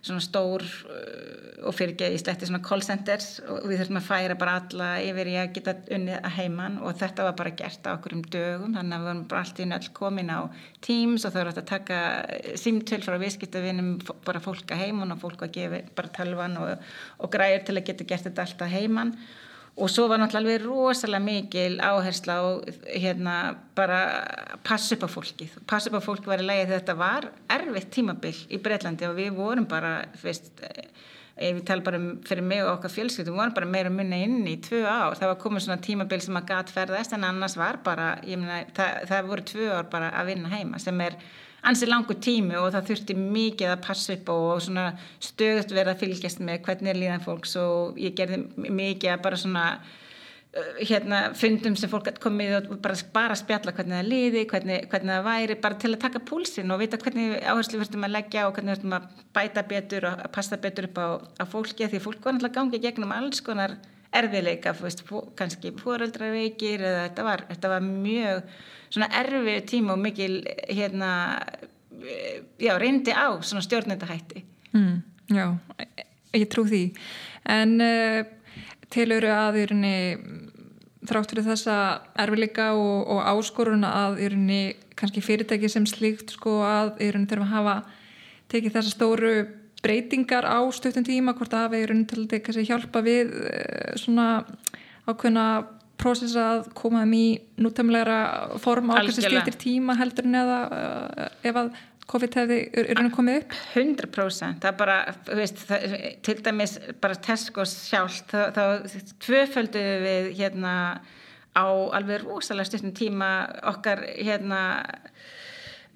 svona 0.00 0.22
stór 0.24 0.64
uh, 0.64 1.66
og 1.68 1.74
fyrirgeði 1.76 2.20
sletti 2.20 2.48
svona 2.48 2.62
call 2.64 2.82
centers 2.84 3.40
og 3.44 3.66
við 3.68 3.82
þurfum 3.82 3.98
að 4.00 4.06
færa 4.06 4.36
bara 4.40 4.54
alla 4.60 4.88
yfir 5.04 5.28
í 5.28 5.34
að 5.40 5.50
geta 5.58 5.74
unnið 5.92 6.16
að 6.18 6.36
heiman 6.38 6.78
og 6.80 6.96
þetta 7.00 7.26
var 7.28 7.36
bara 7.40 7.52
gert 7.58 7.84
á 7.84 7.90
okkur 7.92 8.16
um 8.16 8.22
dögum 8.32 8.78
þannig 8.78 8.96
að 8.96 9.02
við 9.02 9.10
vorum 9.10 9.26
bara 9.32 9.42
allt 9.44 9.60
í 9.60 9.68
nöll 9.68 9.90
komin 10.00 10.32
á 10.32 10.40
Teams 10.86 11.26
og 11.26 11.34
það 11.34 11.42
voru 11.42 11.54
að 11.54 11.68
taka 11.74 12.00
símtöl 12.62 13.02
frá 13.04 13.18
viðskiptavinum 13.20 13.92
bara 14.24 14.44
fólk 14.44 14.72
að 14.72 14.86
heiman 14.86 15.12
og 15.12 15.20
fólk 15.20 15.44
að 15.44 15.54
gefa 15.58 15.84
bara 15.98 16.14
talvan 16.16 16.56
og, 16.62 16.90
og 17.20 17.32
græur 17.34 17.62
til 17.66 17.76
að 17.76 17.86
geta 17.90 18.08
gert 18.08 18.28
þetta 18.30 18.48
allt 18.48 18.66
að 18.66 18.76
heiman 18.78 19.14
og 19.76 19.90
svo 19.90 20.06
var 20.10 20.20
náttúrulega 20.20 20.64
rosalega 20.64 21.22
mikil 21.24 21.78
áhersla 21.80 22.36
og 22.44 22.66
hérna 22.90 23.56
bara 23.76 24.00
passa 24.66 24.96
upp 24.96 25.06
á 25.06 25.10
fólkið. 25.10 25.54
Passa 25.66 25.90
upp 25.90 26.00
á 26.00 26.06
fólkið 26.08 26.32
var 26.32 26.42
í 26.42 26.48
lagi 26.48 26.66
þegar 26.66 26.80
þetta 26.80 26.96
var 26.98 27.28
erfitt 27.56 27.90
tímabill 27.94 28.36
í 28.50 28.60
Breitlandi 28.60 29.08
og 29.08 29.16
við 29.16 29.30
vorum 29.38 29.68
bara 29.70 29.92
veist, 30.22 30.50
ef 31.40 31.56
við 31.56 31.64
tala 31.70 31.86
bara 31.86 32.00
um 32.02 32.08
fyrir 32.26 32.44
mig 32.44 32.64
og 32.64 32.74
okkar 32.74 32.94
fjölskyldum 32.96 33.36
við 33.36 33.42
vorum 33.42 33.56
bara 33.56 33.72
meira 33.76 33.92
munna 33.94 34.18
inn 34.20 34.42
í 34.50 34.56
tvö 34.60 34.82
ár. 34.84 35.16
Það 35.20 35.32
var 35.32 35.42
komið 35.44 35.66
svona 35.66 35.84
tímabill 35.86 36.20
sem 36.24 36.40
að 36.40 36.50
gatferðast 36.50 37.14
en 37.16 37.28
annars 37.30 37.56
var 37.60 37.80
bara, 37.84 38.16
ég 38.26 38.42
meina 38.42 38.64
það, 38.76 39.06
það 39.12 39.30
voru 39.32 39.46
tvö 39.54 39.70
ár 39.78 39.88
bara 39.92 40.10
að 40.20 40.34
vinna 40.34 40.52
heima 40.52 40.82
sem 40.82 41.06
er 41.06 41.16
ansi 41.66 41.88
langu 41.88 42.16
tími 42.16 42.56
og 42.58 42.70
það 42.74 42.90
þurfti 42.90 43.16
mikið 43.20 43.72
að 43.72 43.82
passa 43.84 44.14
upp 44.16 44.30
og 44.32 44.60
svona 44.64 44.86
stöðut 45.22 45.74
verða 45.74 45.96
að 45.96 46.04
fylgjast 46.04 46.44
með 46.44 46.62
hvernig 46.66 46.92
er 46.92 47.00
líðan 47.00 47.24
fólks 47.24 47.56
og 47.60 47.98
ég 48.00 48.16
gerði 48.16 48.40
mikið 48.56 49.12
að 49.14 49.22
bara 49.26 49.40
svona 49.40 49.64
uh, 49.76 50.72
hérna 50.80 51.20
fundum 51.36 51.76
sem 51.76 51.92
fólk 51.92 52.10
komið 52.22 52.56
og 52.62 52.72
bara, 52.82 52.96
bara 53.14 53.38
spjalla 53.38 53.74
hvernig 53.76 53.98
það 53.98 54.10
liði, 54.14 54.44
hvernig, 54.54 54.88
hvernig 54.92 55.16
það 55.16 55.28
væri 55.28 55.60
bara 55.66 55.80
til 55.84 55.92
að 55.94 56.02
taka 56.06 56.24
púlsinn 56.32 56.72
og 56.74 56.82
vita 56.82 57.00
hvernig 57.00 57.38
áherslu 57.44 57.82
verðum 57.82 58.08
að 58.08 58.16
leggja 58.16 58.48
og 58.48 58.56
hvernig 58.56 58.76
verðum 58.76 58.98
að 58.98 59.08
bæta 59.36 59.66
betur 59.74 60.10
og 60.10 60.26
að 60.26 60.34
passa 60.38 60.60
betur 60.60 60.90
upp 60.90 61.00
á, 61.00 61.08
á 61.40 61.44
fólki 61.44 61.88
því 61.88 62.04
fólk 62.06 62.24
var 62.24 62.38
náttúrulega 62.38 62.60
gangið 62.60 62.86
gegnum 62.88 63.16
alls 63.16 63.44
konar 63.44 63.76
erfiðleika, 64.16 64.74
veist, 64.80 65.04
kannski 65.38 65.70
fóröldraveikir 65.78 66.82
eða 66.82 67.04
þetta 67.08 67.26
var, 67.26 67.44
þetta 67.52 67.70
var 67.74 67.84
mjög 67.86 68.40
svona 68.90 69.10
erfið 69.20 69.60
tíma 69.70 69.94
og 69.94 70.02
mikil 70.02 70.40
hérna 70.66 71.12
já, 72.58 72.74
reyndi 72.78 73.14
á 73.14 73.38
svona 73.42 73.62
stjórnendahætti. 73.62 74.44
Mm, 74.74 74.98
Já, 75.30 75.46
ég 76.34 76.48
trú 76.50 76.64
því. 76.66 76.82
En 77.46 77.76
uh, 77.82 78.24
tilur 78.90 79.26
að 79.30 79.60
yrunni 79.62 79.94
þrátt 81.06 81.32
fyrir 81.32 81.46
þessa 81.46 81.76
erfiðleika 82.18 82.72
og, 82.76 83.06
og 83.14 83.22
áskoruna 83.30 83.92
að 84.04 84.20
yrunni 84.26 84.60
kannski 84.98 85.22
fyrirtæki 85.24 85.70
sem 85.70 85.86
slíkt 85.88 86.34
sko 86.34 86.60
að 86.66 86.98
yrunni 87.06 87.30
þurfa 87.30 87.46
að 87.46 87.54
hafa 87.54 87.76
tekið 88.50 88.76
þessa 88.76 88.94
stóru 88.96 89.34
breytingar 89.84 90.46
á 90.46 90.60
stöttum 90.74 91.06
tíma 91.06 91.34
hvort 91.36 91.54
að 91.54 91.66
hafa 91.66 91.82
yrunni 91.82 92.06
til 92.08 92.26
að 92.28 92.64
hjálpa 92.68 93.04
við 93.04 93.34
uh, 93.36 93.92
svona 94.00 94.26
ákveðna 95.08 95.46
prósessa 96.00 96.46
að 96.54 96.66
koma 96.76 97.04
um 97.04 97.14
í 97.16 97.26
nútæmlegra 97.60 98.18
form 98.62 98.92
á 98.92 99.04
þessi 99.04 99.26
stýttir 99.26 99.58
tíma 99.60 99.96
heldur 100.00 100.28
en 100.28 100.42
eða 100.42 100.58
uh, 100.68 101.30
ef 101.44 101.62
að 101.62 101.72
COVID 102.10 102.36
hefði 102.40 102.58
urinu 102.82 103.10
komið 103.14 103.36
upp? 103.44 103.56
100% 103.78 104.64
það 104.64 104.76
bara, 104.80 104.96
veist, 105.38 105.60
það, 105.68 105.84
til 106.26 106.36
dæmis 106.42 106.76
bara 107.02 107.18
Tesco's 107.22 107.74
sjálf 107.86 108.24
þá, 108.30 108.40
þá 108.56 108.64
tvöföldu 109.22 109.84
við 110.04 110.30
hérna 110.40 110.74
á 111.54 111.66
alveg 111.66 112.24
rosalega 112.24 112.70
stundum 112.70 112.94
tíma 112.96 113.30
okkar 113.70 114.02
hérna 114.18 114.60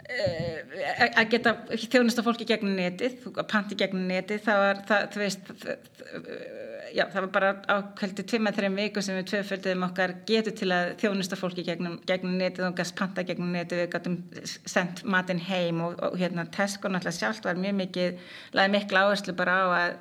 að 0.05 1.31
geta 1.33 1.55
þjónust 1.71 2.21
á 2.21 2.27
fólki 2.27 2.47
gegnum 2.49 2.77
netið, 2.77 3.23
að 3.33 3.47
panti 3.51 3.79
gegnum 3.81 4.05
netið 4.11 4.43
það 4.45 4.63
var, 4.65 4.83
það, 4.91 5.07
þú 5.15 5.23
veist 5.25 5.53
það 5.55 6.65
já, 6.95 7.05
það 7.11 7.21
var 7.25 7.31
bara 7.35 7.51
ákveldi 7.75 8.25
tvima 8.29 8.53
þreim 8.55 8.77
viku 8.79 9.03
sem 9.03 9.17
við 9.19 9.29
tvöfölduðum 9.33 9.87
okkar 9.89 10.15
getur 10.29 10.57
til 10.59 10.71
að 10.75 10.91
þjónusta 11.03 11.39
fólki 11.39 11.65
gegnum, 11.67 11.97
gegnum 12.09 12.37
netið 12.39 12.69
og 12.69 12.77
gæst 12.79 12.97
panta 12.99 13.25
gegnum 13.27 13.55
netið 13.55 13.83
við 13.83 13.89
gætum 13.95 14.19
sendt 14.45 15.05
matinn 15.09 15.43
heim 15.49 15.83
og, 15.85 15.97
og 16.05 16.19
hérna 16.21 16.47
Tesco 16.55 16.91
náttúrulega 16.91 17.19
sjálft 17.19 17.49
var 17.49 17.61
mjög 17.61 17.79
mikið 17.81 18.21
laðið 18.57 18.77
miklu 18.77 19.03
áherslu 19.03 19.37
bara 19.39 19.57
á 19.59 19.67
að 19.79 19.97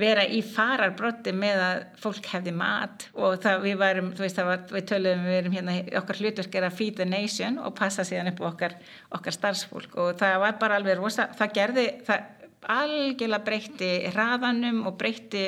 vera 0.00 0.24
í 0.26 0.40
fararbrotti 0.42 1.30
með 1.36 1.60
að 1.62 1.82
fólk 2.02 2.26
hefði 2.32 2.54
mat 2.58 3.06
og 3.14 3.36
það 3.42 3.60
við 3.62 3.76
varum, 3.78 4.08
þú 4.16 4.24
veist 4.24 4.38
það 4.40 4.48
var, 4.50 4.64
við 4.74 4.86
töluðum 4.90 5.28
við 5.28 5.36
erum 5.38 5.54
hérna, 5.54 5.76
okkar 6.00 6.20
hlutverk 6.22 6.58
er 6.58 6.66
að 6.66 6.78
feed 6.80 6.96
the 6.98 7.06
nation 7.06 7.60
og 7.62 7.76
passa 7.78 8.06
síðan 8.06 8.32
upp 8.32 8.42
okkar, 8.50 8.74
okkar 9.14 9.36
starfsfólk 9.38 9.94
og 10.02 10.18
það 10.18 10.40
var 10.42 10.58
bara 10.58 10.80
alveg 10.80 10.98
rosa, 10.98 11.28
það 11.38 11.54
gerði, 11.60 11.86
það 12.08 12.26
algjörlega 12.74 13.44
breytti 13.44 13.92
hraðanum 14.10 14.84
og 14.88 14.98
breytti 14.98 15.46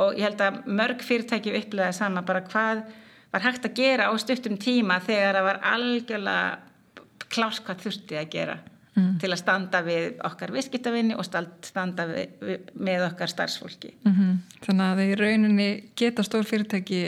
og 0.00 0.16
ég 0.16 0.26
held 0.26 0.42
að 0.44 0.60
mörg 0.72 1.04
fyrirtæki 1.04 1.54
upplegaði 1.58 1.96
sama 1.98 2.24
bara 2.26 2.44
hvað 2.46 2.84
var 3.32 3.44
hægt 3.46 3.66
að 3.68 3.76
gera 3.76 4.08
á 4.08 4.12
stuttum 4.20 4.58
tíma 4.60 5.00
þegar 5.04 5.38
það 5.38 5.48
var 5.48 5.62
algjörlega 5.72 7.26
klást 7.32 7.64
hvað 7.66 7.84
þurfti 7.86 8.20
að 8.20 8.30
gera 8.32 8.56
mm. 8.96 9.12
til 9.22 9.30
að 9.30 9.40
standa 9.40 9.82
við 9.86 10.08
okkar 10.28 10.54
viðskiptavinni 10.56 11.18
og 11.18 11.28
standa 11.28 12.08
við, 12.10 12.34
við, 12.40 12.72
með 12.74 13.06
okkar 13.10 13.32
starfsfólki. 13.32 13.94
Mm 14.04 14.16
-hmm. 14.16 14.40
Þannig 14.66 14.88
að 14.88 15.02
þeir 15.02 15.24
rauninni 15.26 15.70
geta 15.96 16.26
stór 16.26 16.48
fyrirtæki 16.48 17.04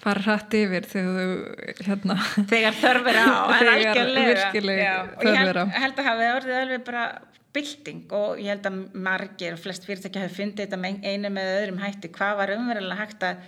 fara 0.00 0.22
hrætt 0.24 0.54
yfir 0.56 0.86
þegar 0.88 1.16
þú 1.18 1.84
hérna, 1.86 2.16
þegar 2.48 2.78
þörfur 2.82 3.18
á 3.20 3.28
þegar 3.60 4.12
virkilega 4.16 4.94
þörfur 5.20 5.60
á. 5.60 5.64
Ég 5.64 5.82
held 5.84 5.98
að 5.98 6.08
hafa 6.08 6.30
orðið 6.38 6.60
alveg 6.60 6.84
bara 6.86 7.04
bylting 7.54 8.12
og 8.14 8.38
ég 8.40 8.52
held 8.54 8.68
að 8.70 8.78
margir 8.94 9.56
og 9.56 9.62
flest 9.62 9.88
fyrirtækja 9.88 10.22
hafi 10.24 10.38
fundið 10.38 10.66
þetta 10.66 10.78
með 10.80 11.02
einu 11.04 11.32
með 11.34 11.50
öðrum 11.56 11.82
hætti 11.82 12.12
hvað 12.14 12.36
var 12.40 12.54
umverulega 12.54 13.00
hægt 13.00 13.26
að, 13.26 13.42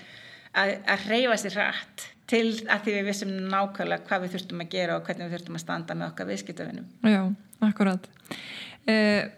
að, 0.59 0.75
að 0.95 1.07
reyfa 1.13 1.39
sér 1.41 1.57
rætt 1.61 2.09
til 2.33 2.45
að 2.67 2.85
því 2.85 2.97
við 2.97 3.09
vissum 3.11 3.33
nákvæmlega 3.53 4.09
hvað 4.09 4.25
við 4.25 4.35
þurftum 4.35 4.65
að 4.65 4.75
gera 4.75 4.99
og 4.99 5.07
hvernig 5.07 5.29
við 5.29 5.37
þurftum 5.37 5.59
að 5.59 5.65
standa 5.65 5.97
með 5.99 6.11
okkar 6.11 6.31
viðskiptafinnum. 6.31 6.87
Já, 7.05 7.23
akkurat. 7.69 8.09
Eh, 8.91 9.29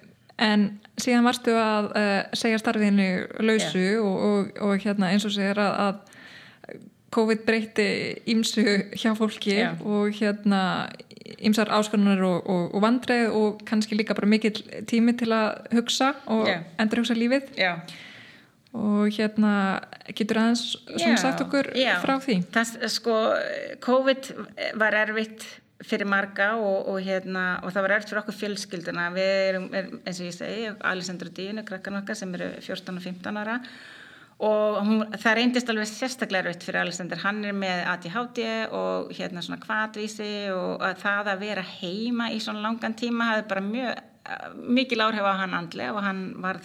en 0.41 0.67
síðan 1.01 1.27
varstu 1.27 1.55
að 1.59 1.91
eh, 1.99 2.19
segja 2.37 2.61
starfiðinu 2.63 3.09
lausu 3.45 3.81
yeah. 3.81 4.03
og, 4.03 4.27
og, 4.29 4.53
og 4.69 4.85
hérna 4.85 5.13
eins 5.13 5.27
og 5.27 5.35
segir 5.35 5.61
að, 5.63 5.75
að 5.87 6.79
COVID 7.15 7.45
breyti 7.47 7.89
ímsu 8.31 8.65
hjá 8.99 9.13
fólki 9.19 9.55
yeah. 9.55 9.79
og 9.87 10.15
hérna 10.19 10.63
ymsar 11.45 11.71
áskonunar 11.73 12.23
og, 12.27 12.49
og, 12.51 12.81
vandreið 12.83 13.37
og 13.37 13.63
kannski 13.69 13.97
líka 13.99 14.17
bara 14.17 14.29
mikill 14.29 14.59
tími 14.91 15.15
til 15.19 15.31
að 15.35 15.69
hugsa 15.77 16.13
og 16.27 16.49
yeah. 16.49 16.67
endur 16.81 17.03
hugsa 17.03 17.17
lífið 17.17 17.53
og 18.75 19.15
hérna 19.15 19.53
getur 20.11 20.43
aðeins 20.43 20.65
svona 20.91 21.21
sagt 21.23 21.45
okkur 21.45 21.71
frá 22.03 22.17
því 22.23 22.41
Það, 22.55 22.75
sko, 22.93 23.19
COVID 23.85 24.33
var 24.81 24.99
erfitt 25.05 25.47
fyrir 25.83 26.07
marga 26.09 26.53
og, 26.61 26.89
og 26.93 27.01
hérna 27.03 27.59
og 27.65 27.75
það 27.75 27.87
var 27.87 27.97
erfitt 27.97 28.13
fyrir 28.13 28.23
okkur 28.23 28.39
fjölskylduna. 28.39 29.09
Við 29.15 29.35
erum, 29.49 29.67
eins 29.75 30.21
og 30.21 30.29
ég 30.29 30.37
segi, 30.37 30.71
Alessandra 30.87 31.33
Dínu 31.35 31.67
krakkan 31.67 31.99
okkar 32.01 32.19
sem 32.19 32.33
eru 32.39 32.53
14 32.61 32.95
og 32.95 33.03
15 33.03 33.43
ára. 33.43 33.59
Og 34.45 34.81
hún, 34.83 35.05
það 35.15 35.37
reyndist 35.39 35.69
alveg 35.71 35.87
sérstaklega 35.89 36.49
rauðt 36.49 36.65
fyrir 36.67 36.81
Alexander, 36.81 37.21
hann 37.23 37.45
er 37.47 37.55
með 37.55 37.85
ADHD 37.93 38.41
og 38.75 39.13
hérna 39.15 39.45
svona 39.47 39.61
kvadvísi 39.63 40.33
og 40.51 40.83
að 40.83 41.05
það 41.05 41.31
að 41.31 41.45
vera 41.45 41.67
heima 41.77 42.33
í 42.35 42.41
svona 42.43 42.65
langan 42.65 42.97
tíma 42.99 43.31
hafði 43.31 43.47
bara 43.53 43.63
mjög 43.69 44.03
mikil 44.75 45.05
áhrif 45.05 45.29
á 45.29 45.39
hann 45.39 45.55
andlega 45.55 45.95
og 45.95 46.03
hann 46.03 46.25
var 46.43 46.59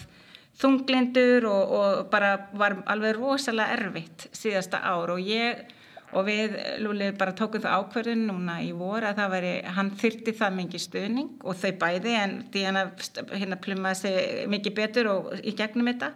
þunglindur 0.60 1.46
og, 1.48 1.74
og 1.78 2.10
bara 2.12 2.32
var 2.58 2.80
alveg 2.90 3.16
rosalega 3.20 3.76
erfitt 3.78 4.26
síðasta 4.34 4.82
ár. 4.82 5.14
Og 5.14 5.22
ég 5.22 5.62
og 6.16 6.26
við 6.26 6.56
Lúli 6.82 7.10
bara 7.18 7.34
tókum 7.38 7.62
það 7.62 7.84
ákverðin 7.84 8.26
núna 8.30 8.58
í 8.64 8.72
voru 8.74 9.06
að 9.10 9.20
það 9.20 9.32
veri, 9.36 9.54
hann 9.76 9.92
þyrti 10.00 10.34
það 10.40 10.58
mikið 10.58 10.84
stuðning 10.86 11.46
og 11.46 11.58
þau 11.60 11.70
bæði 11.84 12.16
en 12.18 12.36
hann 12.66 12.92
hérna 13.30 13.58
plummaði 13.62 14.00
sig 14.00 14.44
mikið 14.50 14.76
betur 14.80 15.10
og 15.14 15.32
í 15.40 15.54
gegnum 15.58 15.90
þetta 15.92 16.12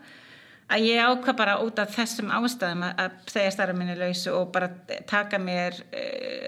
að 0.75 0.87
ég 0.89 1.03
ákvað 1.05 1.39
bara 1.39 1.57
út 1.63 1.81
af 1.83 1.93
þessum 1.95 2.33
ástæðum 2.33 2.87
að 2.89 3.19
segja 3.31 3.53
starra 3.55 3.77
minni 3.77 3.97
lausu 3.99 4.33
og 4.33 4.53
bara 4.55 4.71
taka 5.11 5.39
mér 5.39 5.77
uh, 5.77 5.99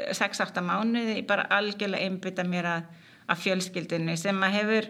eh, 0.09 0.15
6-8 0.17 0.65
mánuði, 0.65 1.21
bara 1.29 1.49
algjörlega 1.59 2.07
einbytta 2.07 2.47
mér 2.49 2.71
að, 2.71 2.89
að 3.29 3.43
fjölskyldinu 3.45 4.17
sem 4.21 4.43
að 4.43 4.57
hefur 4.61 4.89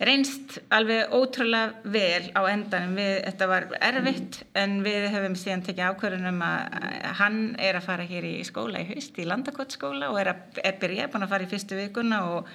reynst 0.00 0.58
alveg 0.72 1.12
ótrúlega 1.12 1.92
vel 1.92 2.30
á 2.32 2.40
endanum. 2.48 2.96
Við, 2.96 3.12
þetta 3.26 3.48
var 3.50 3.68
erfitt 3.90 4.40
en 4.56 4.80
við 4.86 5.06
hefum 5.12 5.36
síðan 5.36 5.64
tekið 5.66 5.92
ákvörðunum 5.92 6.42
að 6.46 7.06
hann 7.20 7.40
er 7.60 7.78
að 7.78 7.86
fara 7.90 8.08
hér 8.08 8.26
í 8.30 8.34
skóla 8.48 8.80
í 8.80 8.88
haust, 8.88 9.20
í 9.20 9.28
landakottskóla 9.28 10.10
og 10.12 10.20
er 10.22 10.32
að 10.32 10.60
er 10.64 10.78
byrja, 10.80 11.10
búin 11.12 11.26
að 11.26 11.34
fara 11.34 11.48
í 11.48 11.50
fyrstu 11.52 11.80
vikuna 11.80 12.24
og 12.34 12.52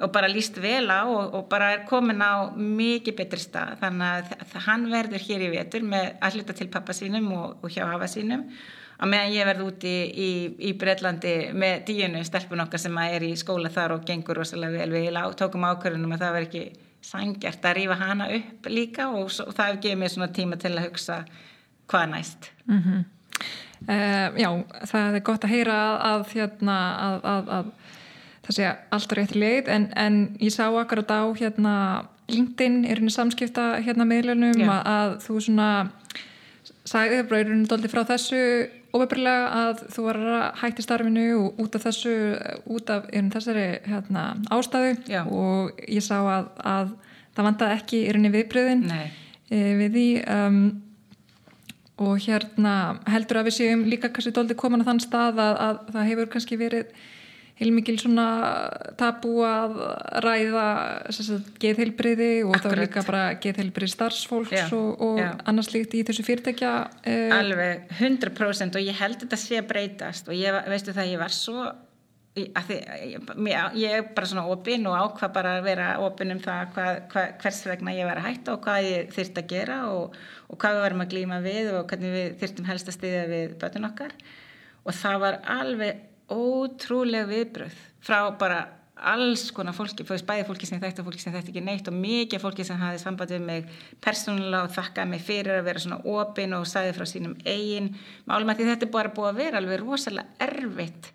og 0.00 0.08
bara 0.12 0.30
líst 0.32 0.56
vel 0.56 0.88
á 0.88 1.04
og, 1.04 1.34
og 1.36 1.48
bara 1.50 1.74
er 1.74 1.82
komin 1.88 2.22
á 2.24 2.48
mikið 2.56 3.16
betri 3.18 3.42
stað. 3.42 3.74
Þannig 3.82 4.30
að 4.40 4.54
hann 4.66 4.86
verður 4.88 5.26
hér 5.26 5.44
í 5.44 5.50
vetur 5.52 5.84
með 5.84 6.14
að 6.24 6.38
hluta 6.38 6.56
til 6.56 6.70
pappa 6.72 6.96
sínum 6.96 7.28
og, 7.36 7.58
og 7.60 7.74
hjá 7.74 7.84
hafa 7.84 8.08
sínum 8.08 8.46
að 9.00 9.12
meðan 9.12 9.34
ég 9.34 9.48
verð 9.48 9.64
úti 9.64 9.90
í, 9.90 10.08
í, 10.10 10.30
í 10.68 10.72
Breitlandi 10.78 11.34
með 11.56 11.84
díunu 11.88 12.20
stelpun 12.26 12.64
okkar 12.66 12.82
sem 12.82 12.98
er 13.02 13.24
í 13.24 13.32
skóla 13.38 13.72
þar 13.72 13.96
og 13.96 14.04
gengur 14.08 14.40
rosalega 14.40 14.82
vel. 14.82 14.90
Við 14.92 15.38
tókum 15.40 15.64
ákvörðunum 15.70 16.16
að 16.16 16.24
það 16.24 16.36
verð 16.36 16.50
ekki 16.50 16.64
sangjart 17.10 17.64
að 17.64 17.76
rýfa 17.78 17.96
hana 18.00 18.28
upp 18.36 18.68
líka 18.68 19.08
og, 19.14 19.30
og 19.46 19.54
það 19.56 19.70
hefur 19.70 19.80
gefið 19.86 20.02
mér 20.02 20.12
svona 20.14 20.34
tíma 20.36 20.60
til 20.60 20.74
að 20.74 20.84
hugsa 20.88 21.22
hvað 21.90 22.06
næst. 22.10 22.50
Mm 22.66 22.82
-hmm. 22.84 23.04
uh, 23.88 24.28
Já, 24.42 24.50
það 24.92 25.14
er 25.14 25.26
gott 25.30 25.44
að 25.44 25.54
heyra 25.54 25.78
að, 25.80 25.98
að, 26.10 26.26
hérna, 26.34 26.76
að, 27.24 27.48
að 27.58 27.72
það 28.44 28.54
sé 28.56 28.76
alltaf 28.90 29.18
rétt 29.18 29.34
leið 29.34 29.68
en, 29.68 29.92
en 29.96 30.36
ég 30.40 30.52
sá 30.52 30.66
akkurat 30.68 31.10
á 31.10 31.22
hérna 31.32 32.04
LinkedIn 32.28 32.84
er 32.84 33.00
henni 33.00 33.10
samskipta 33.10 33.80
hérna 33.82 34.04
meðlunum 34.04 34.68
að 34.70 35.18
þú 35.24 35.40
svona 35.40 35.90
sagði 36.84 37.22
bröðurinn 37.28 37.66
doldi 37.68 37.88
frá 37.88 38.04
þessu 38.04 38.40
óveifrilega 38.96 39.46
að 39.60 39.82
þú 39.94 40.04
var 40.06 40.18
að 40.20 40.44
hætti 40.60 40.84
starfinu 40.84 41.26
út 41.62 41.76
af 41.78 41.86
þessu 41.86 42.14
út 42.70 42.90
af 42.90 43.08
þessari 43.10 43.66
hérna, 43.86 44.24
ástæðu 44.50 44.96
Já. 45.10 45.22
og 45.26 45.80
ég 45.86 46.04
sá 46.04 46.18
að, 46.18 46.50
að 46.58 46.94
það 47.36 47.48
vandaði 47.48 47.78
ekki 47.78 48.00
í 48.00 48.10
rauninni 48.10 48.32
viðbröðin 48.34 48.86
e, 48.90 49.02
við 49.50 49.96
því 49.96 50.06
um, 50.34 50.60
og 52.00 52.18
hérna 52.24 52.74
heldur 53.12 53.40
að 53.40 53.50
við 53.50 53.58
séum 53.58 53.86
líka 53.88 54.10
kannski 54.10 54.34
doldi 54.34 54.56
komin 54.58 54.82
á 54.82 54.88
þann 54.88 55.02
stað 55.04 55.40
að, 55.44 55.56
að 55.66 55.80
það 55.94 56.10
hefur 56.10 56.30
kannski 56.34 56.60
verið 56.60 56.94
heilmikil 57.60 57.98
svona 58.00 58.26
tabú 58.98 59.42
að 59.44 59.76
ræða 60.24 60.64
geðheilbriði 61.60 62.30
og 62.46 62.56
Akkurat. 62.56 62.72
þá 62.72 62.80
líka 62.80 63.04
bara 63.04 63.22
geðheilbrið 63.42 63.92
starfsfólks 63.92 64.56
já, 64.56 64.64
og, 64.76 65.04
og 65.04 65.44
annars 65.50 65.70
líkt 65.74 65.98
í 65.98 66.02
þessu 66.08 66.24
fyrirtækja 66.24 66.72
eh. 67.04 67.28
Alveg 67.36 67.92
100% 67.98 68.80
og 68.80 68.88
ég 68.88 68.98
held 69.02 69.20
þetta 69.24 69.40
sé 69.40 69.60
að 69.60 69.70
breytast 69.74 70.32
og 70.32 70.38
ég, 70.38 70.60
veistu 70.72 70.96
það, 70.96 71.14
ég 71.14 71.22
var 71.22 71.36
svo 71.36 71.70
Þið, 72.30 72.84
ég 73.74 73.90
er 73.90 74.04
bara 74.14 74.26
svona 74.30 74.44
opinn 74.52 74.84
og 74.86 74.94
ákvað 74.94 75.32
bara 75.34 75.54
að 75.58 75.64
vera 75.66 75.86
opinn 76.06 76.30
um 76.30 76.38
það 76.40 76.60
hvað, 76.76 77.00
hvað, 77.10 77.32
hvers 77.42 77.58
vegna 77.66 77.94
ég 77.96 78.06
var 78.06 78.20
að 78.20 78.28
hætta 78.28 78.52
og 78.54 78.60
hvað 78.64 78.86
ég 78.86 79.10
þyrst 79.16 79.40
að 79.42 79.48
gera 79.50 79.78
og, 79.90 80.14
og 80.46 80.60
hvað 80.62 80.76
við 80.76 80.84
varum 80.84 81.02
að 81.02 81.10
glýma 81.10 81.40
við 81.42 81.72
og 81.74 81.90
hvernig 81.90 82.14
við 82.14 82.28
þyrstum 82.40 82.68
helst 82.70 82.92
að 82.92 82.96
stiðja 82.96 83.24
við 83.32 83.56
bötun 83.60 83.88
okkar 83.90 84.14
og 84.86 84.96
það 85.00 85.18
var 85.24 85.40
alveg 85.58 86.06
ótrúlega 86.30 87.28
viðbröð 87.30 87.80
frá 88.04 88.20
bara 88.38 88.60
alls 89.00 89.46
konar 89.56 89.72
fólki, 89.72 90.04
fyrst 90.04 90.26
bæði 90.28 90.44
fólki 90.48 90.68
sem 90.68 90.80
þetta 90.80 91.00
og 91.00 91.08
fólki 91.08 91.22
sem 91.22 91.32
þetta 91.32 91.52
ekki 91.52 91.62
neitt 91.64 91.88
og 91.88 91.96
mikið 91.96 92.42
fólki 92.42 92.66
sem 92.68 92.80
hafi 92.80 93.00
sambandið 93.00 93.44
mig 93.46 93.70
persónulega 94.04 94.66
og 94.66 94.74
þakkaði 94.74 95.12
mig 95.14 95.24
fyrir 95.24 95.56
að 95.56 95.68
vera 95.70 95.82
svona 95.84 96.00
opinn 96.18 96.56
og 96.58 96.66
sæði 96.68 96.92
frá 96.98 97.06
sínum 97.08 97.36
eigin 97.46 97.94
málum 98.28 98.52
að 98.52 98.64
þetta 98.68 98.88
er 98.88 98.92
bara 98.92 99.14
búið 99.16 99.30
að 99.30 99.40
vera 99.40 99.62
alveg 99.62 99.80
rosalega 99.80 100.48
erfitt 100.50 101.10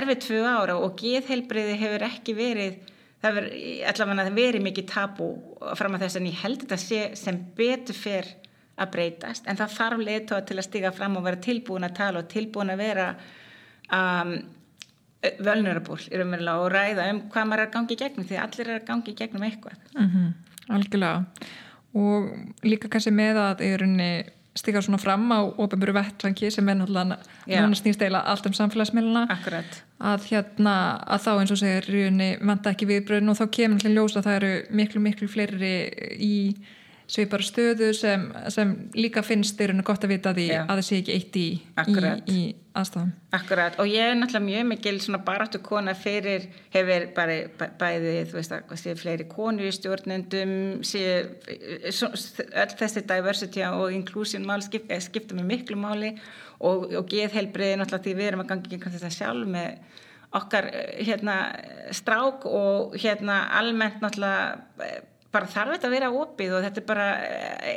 erfitt 0.00 0.24
tvö 0.26 0.42
ára 0.48 0.78
og 0.80 0.96
geðhelbriði 1.00 1.76
hefur 1.82 2.06
ekki 2.08 2.36
verið 2.36 2.80
það 3.22 3.38
verið 3.40 3.86
allavega 3.92 4.36
verið 4.36 4.66
mikið 4.66 4.90
tabu 4.92 5.30
fram 5.78 5.96
að 5.96 6.06
þess 6.06 6.20
að 6.20 6.28
ég 6.30 6.42
held 6.42 6.64
þetta 6.64 6.80
sé 6.80 7.02
sem 7.20 7.40
betur 7.56 7.96
fyrr 7.96 8.34
að 8.76 8.92
breytast 8.92 9.48
en 9.48 9.58
það 9.60 9.76
þarf 9.76 10.04
leiðtóa 10.04 10.44
til 10.46 10.58
að 10.58 10.68
stiga 10.68 10.92
fram 10.92 11.16
og 11.16 11.24
vera 11.26 11.40
tilbúin 11.40 11.86
að 11.86 11.96
tala 11.96 12.22
og 12.22 12.30
tilbúin 12.32 12.72
að 12.74 12.82
vera 12.82 13.06
um, 13.92 14.34
völnurabúl 15.22 16.00
í 16.06 16.18
raunverulega 16.20 16.62
og 16.62 16.72
ræða 16.72 17.10
um 17.12 17.20
hvað 17.32 17.48
maður 17.48 17.62
er 17.62 17.68
að 17.68 17.74
gangi 17.76 17.96
í 17.96 18.00
gegnum 18.02 18.28
því 18.28 18.40
allir 18.42 18.70
er 18.70 18.80
að 18.80 18.88
gangi 18.90 19.12
í 19.12 19.18
gegnum 19.18 19.46
eitthvað. 19.46 19.78
Mm 19.96 20.10
-hmm, 20.10 20.32
Algjörlega. 20.76 21.24
Og 21.96 22.30
líka 22.62 22.88
kannski 22.92 23.10
með 23.10 23.40
að 23.40 23.62
í 23.64 23.76
rauninni 23.80 24.10
stíka 24.56 24.82
svona 24.82 24.98
fram 24.98 25.32
á 25.32 25.40
ofinbúru 25.44 25.92
vettrangi 25.96 26.50
sem 26.50 26.68
er 26.68 26.78
náttúrulega 26.78 27.18
núna 27.46 27.76
snýst 27.76 28.02
eila 28.02 28.22
allt 28.24 28.46
um 28.46 28.54
samfélagsmiðluna 28.56 29.26
að 30.00 30.28
hérna 30.30 30.76
að 31.06 31.26
þá 31.26 31.30
eins 31.34 31.52
og 31.52 31.60
segir 31.60 31.88
rauninni 31.90 32.30
vanda 32.40 32.72
ekki 32.72 32.88
viðbröðin 32.88 33.32
og 33.32 33.38
þá 33.40 33.46
kemur 33.58 33.84
hljósa 33.84 33.94
ljós 33.94 34.16
að 34.16 34.28
það 34.28 34.38
eru 34.40 34.52
miklu 34.80 35.00
miklu 35.04 35.28
fleiri 35.28 35.74
í 36.16 36.36
svipar 37.06 37.42
stöðu 37.46 37.92
sem, 37.94 38.28
sem 38.50 38.72
líka 38.98 39.22
finnst 39.22 39.58
þeir 39.58 39.72
eru 39.72 39.84
gott 39.86 40.04
að 40.04 40.12
vita 40.16 40.32
því 40.34 40.46
Já. 40.48 40.60
að 40.64 40.72
það 40.72 40.86
sé 40.88 40.96
ekki 41.00 41.14
eitt 41.14 41.36
í, 41.38 41.48
í, 41.86 42.06
í 42.34 42.40
aðstæðum. 42.76 43.12
Akkurat 43.36 43.78
og 43.82 43.90
ég 43.90 44.10
er 44.10 44.16
náttúrulega 44.18 44.46
mjög 44.46 44.66
mikil 44.72 44.94
svona 45.04 45.20
baráttu 45.26 45.60
kona 45.64 45.94
fyrir 45.98 46.48
hefur 46.74 47.06
bara 47.16 47.36
bæði 47.78 48.14
þú 48.30 48.38
veist 48.40 48.56
að 48.56 48.74
sé 48.82 48.96
fleiri 48.98 49.28
konur 49.30 49.68
í 49.68 49.74
stjórnendum 49.76 50.56
sé 50.86 51.04
öll 51.86 52.74
þessi 52.74 53.04
diversity 53.06 53.64
og 53.68 53.94
inclusion 53.94 54.46
mál 54.48 54.64
skip, 54.66 54.90
eh, 54.90 55.02
skipta 55.02 55.38
með 55.38 55.50
miklu 55.52 55.78
máli 55.80 56.16
og, 56.58 56.90
og 56.90 57.06
geðheilbriði 57.12 57.78
náttúrulega 57.80 58.08
því 58.08 58.16
við 58.18 58.32
erum 58.32 58.44
að 58.44 58.52
gangi 58.52 58.78
ekki 58.80 58.96
þetta 58.96 59.14
sjálf 59.14 59.52
með 59.54 59.96
okkar 60.36 60.70
eh, 60.72 61.04
hérna 61.06 61.36
strák 61.94 62.48
og 62.50 62.96
hérna 62.98 63.44
almennt 63.60 64.02
náttúrulega 64.02 64.56
eh, 64.82 65.04
bara 65.36 65.52
þarf 65.52 65.76
þetta 65.76 65.90
að 65.90 65.96
vera 65.98 66.12
opið 66.24 66.58
og 66.58 66.66
þetta 66.66 66.82
er 66.82 66.90
bara 66.90 67.08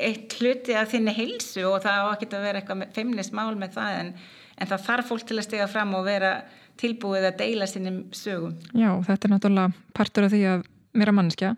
eitt 0.09 0.35
hluti 0.39 0.75
af 0.79 0.91
þinni 0.95 1.15
heilsu 1.19 1.67
og 1.69 1.81
það 1.83 2.01
á 2.01 2.07
ekki 2.15 2.29
að 2.31 2.45
vera 2.47 2.61
eitthvað 2.63 2.85
feimnis 2.95 3.33
mál 3.35 3.51
með 3.59 3.75
það 3.77 3.97
en 4.01 4.13
en 4.59 4.69
það 4.69 4.85
þarf 4.87 5.11
fólk 5.11 5.27
til 5.27 5.37
að 5.39 5.47
stiga 5.47 5.67
fram 5.71 5.95
og 5.97 6.05
vera 6.07 6.33
tilbúið 6.79 7.29
að 7.29 7.39
deila 7.41 7.67
sínum 7.67 8.01
sögum. 8.15 8.55
Já, 8.71 8.91
þetta 9.07 9.27
er 9.27 9.33
náttúrulega 9.33 9.95
partur 9.95 10.27
af 10.27 10.33
því 10.33 10.43
að 10.53 10.65
vera 10.99 11.15
mannskja. 11.15 11.53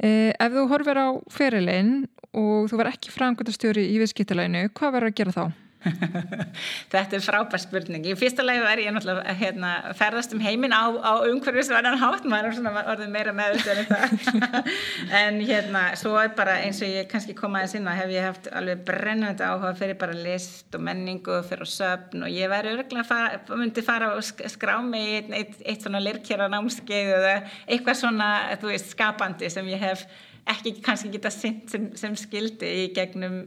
Eh, 0.00 0.30
ef 0.32 0.54
þú 0.54 0.66
horfir 0.70 1.00
á 1.00 1.08
ferilinn 1.30 1.94
og 2.30 2.70
þú 2.70 2.80
var 2.80 2.92
ekki 2.92 3.12
framkvæmtastjóri 3.14 3.86
í 3.90 3.98
viðskiptileginu, 4.02 4.70
hvað 4.74 4.96
verður 4.96 5.12
að 5.12 5.18
gera 5.20 5.36
þá? 5.36 5.44
Þetta 6.92 7.16
er 7.16 7.22
frábær 7.24 7.60
spurning. 7.62 8.04
Í 8.04 8.14
fyrsta 8.18 8.44
lagi 8.44 8.60
er 8.68 8.82
ég 8.84 8.92
náttúrulega 8.94 9.34
hérna, 9.38 9.70
ferðast 9.96 10.34
um 10.36 10.42
heiminn 10.44 10.74
á, 10.76 10.92
á 10.92 11.24
umhverfisverðan 11.30 12.00
hátt, 12.02 12.26
maður 12.28 12.50
er 12.50 12.56
svona 12.58 12.84
orðið 12.92 13.12
meira 13.14 13.34
meðutur 13.36 13.80
en 13.80 13.88
það. 13.88 14.70
en 15.22 15.40
hérna, 15.48 15.84
svo 16.00 16.14
er 16.20 16.34
bara 16.36 16.58
eins 16.66 16.82
og 16.84 16.92
ég 16.92 17.08
kannski 17.10 17.36
komaði 17.38 17.72
sinna, 17.74 17.96
hef 17.96 18.12
ég 18.12 18.28
haft 18.28 18.50
alveg 18.52 18.84
brennandi 18.88 19.46
áhuga 19.46 19.72
fyrir 19.80 19.98
bara 20.00 20.16
list 20.16 20.76
og 20.76 20.84
menningu 20.84 21.40
fyrir 21.48 21.72
söpn 21.72 22.26
og 22.26 22.32
ég 22.34 22.52
væri 22.52 22.74
örgulega 22.76 23.06
að 23.06 23.12
fara, 23.12 23.60
myndi 23.60 23.86
fara 23.86 24.14
og 24.18 24.24
skrá 24.24 24.76
mig 24.84 25.14
eitt, 25.16 25.34
eitt, 25.40 25.60
eitt 25.64 25.86
svona 25.86 26.02
lirkjara 26.04 26.50
námskeið 26.52 27.14
eða 27.18 27.36
eitthvað 27.66 28.02
svona, 28.04 28.32
þú 28.60 28.74
veist, 28.74 28.92
skapandi 28.92 29.48
sem 29.52 29.72
ég 29.72 29.80
hef 29.80 30.04
ekki 30.50 30.80
kannski 30.84 31.10
geta 31.14 31.30
sint 31.32 31.70
sem, 31.72 31.90
sem 31.96 32.16
skildi 32.18 32.68
í 32.84 32.88
gegnum 32.96 33.46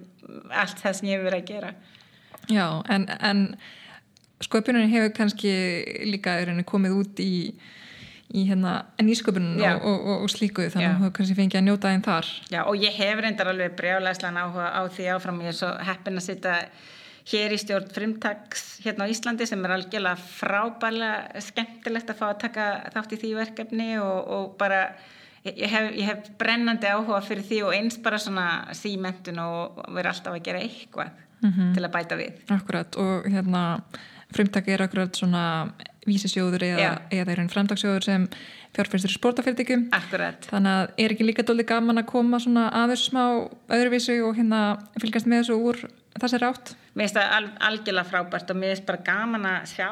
allt 0.49 0.79
það 0.81 0.97
sem 0.97 1.09
ég 1.09 1.19
hefur 1.19 1.29
verið 1.29 1.43
að 1.43 1.51
gera. 1.51 1.73
Já, 2.51 2.83
en, 2.91 3.07
en 3.19 3.45
sköpunin 4.43 4.91
hefur 4.91 5.13
kannski 5.15 5.53
líka 6.09 6.35
komið 6.67 6.97
út 6.99 7.21
í, 7.23 7.53
í 8.33 8.45
hérna, 8.49 8.73
nýsköpunin 8.99 9.61
og, 9.61 9.85
og, 9.85 9.99
og, 9.99 10.25
og 10.25 10.33
slíkuð 10.33 10.73
þannig 10.73 10.89
að 10.89 11.05
þú 11.05 11.11
kannski 11.19 11.37
fengið 11.37 11.61
að 11.61 11.67
njóta 11.69 11.93
einn 11.93 12.03
þar. 12.03 12.33
Já, 12.51 12.61
og 12.65 12.75
ég 12.81 12.97
hef 12.97 13.23
reyndar 13.23 13.53
alveg 13.53 13.77
brjálæslan 13.79 14.41
áhuga 14.41 14.67
á 14.75 14.81
því 14.91 15.07
áfram. 15.15 15.41
Ég 15.45 15.53
er 15.53 15.59
svo 15.61 15.71
heppin 15.87 16.19
að 16.19 16.27
sitta 16.27 16.57
hér 17.31 17.55
í 17.55 17.59
stjórn 17.61 17.91
frimtags 17.95 18.63
hérna 18.83 19.07
á 19.07 19.11
Íslandi 19.11 19.47
sem 19.47 19.63
er 19.63 19.77
algjörlega 19.77 20.19
frábælega 20.19 21.43
skemmtilegt 21.45 22.11
að 22.11 22.19
fá 22.19 22.25
að 22.33 22.39
taka 22.41 22.69
þátt 22.95 23.15
í 23.15 23.19
því 23.21 23.35
verkefni 23.37 23.89
og 24.03 24.57
bara 24.59 24.89
ég 25.47 25.69
hef, 25.71 25.91
ég 25.95 26.07
hef 26.07 26.27
brennandi 26.39 26.89
áhuga 26.91 27.21
fyrir 27.23 27.47
því 27.47 27.61
og 27.67 27.77
eins 27.77 27.99
bara 28.03 28.19
svona 28.19 28.47
símentun 28.75 29.39
og 29.43 29.79
vera 29.95 30.11
alltaf 30.11 30.35
að 30.35 30.43
gera 30.49 30.63
eitthvað 30.63 31.15
mm 31.43 31.51
-hmm. 31.51 31.73
til 31.73 31.85
að 31.85 31.91
bæta 31.91 32.15
við. 32.15 32.33
Akkurat 32.49 32.95
og 32.95 33.25
hérna 33.25 33.81
frumtak 34.33 34.67
er 34.67 34.81
akkurat 34.81 35.15
svona 35.15 35.73
vísisjóður 36.07 36.65
eða, 36.67 36.91
eða 37.13 37.31
er 37.31 37.41
einn 37.43 37.51
framtagsjóður 37.51 38.03
sem 38.03 38.27
fjárfæstur 38.73 39.11
í 39.11 39.17
sportafyrirtækjum 39.17 39.87
Akkurat. 39.95 40.47
þannig 40.49 40.77
að 40.77 40.93
er 40.97 41.13
ekki 41.13 41.27
líka 41.27 41.45
dólið 41.47 41.69
gaman 41.69 42.01
að 42.01 42.09
koma 42.09 42.39
svona 42.43 42.69
aðeins 42.83 43.07
smá 43.09 43.23
öðruvísu 43.69 44.17
og 44.27 44.35
hérna 44.39 44.61
fylgjast 44.99 45.29
með 45.29 45.43
þessu 45.43 45.59
úr 45.69 45.83
þessi 46.21 46.39
rátt? 46.41 46.73
Mér 46.93 47.07
finnst 47.07 47.17
það 47.17 47.35
al, 47.37 47.45
algjörlega 47.69 48.09
frábært 48.09 48.51
og 48.53 48.59
mér 48.59 48.73
finnst 48.73 48.87
bara 48.89 49.05
gaman 49.07 49.47
að 49.49 49.69
sjá 49.71 49.87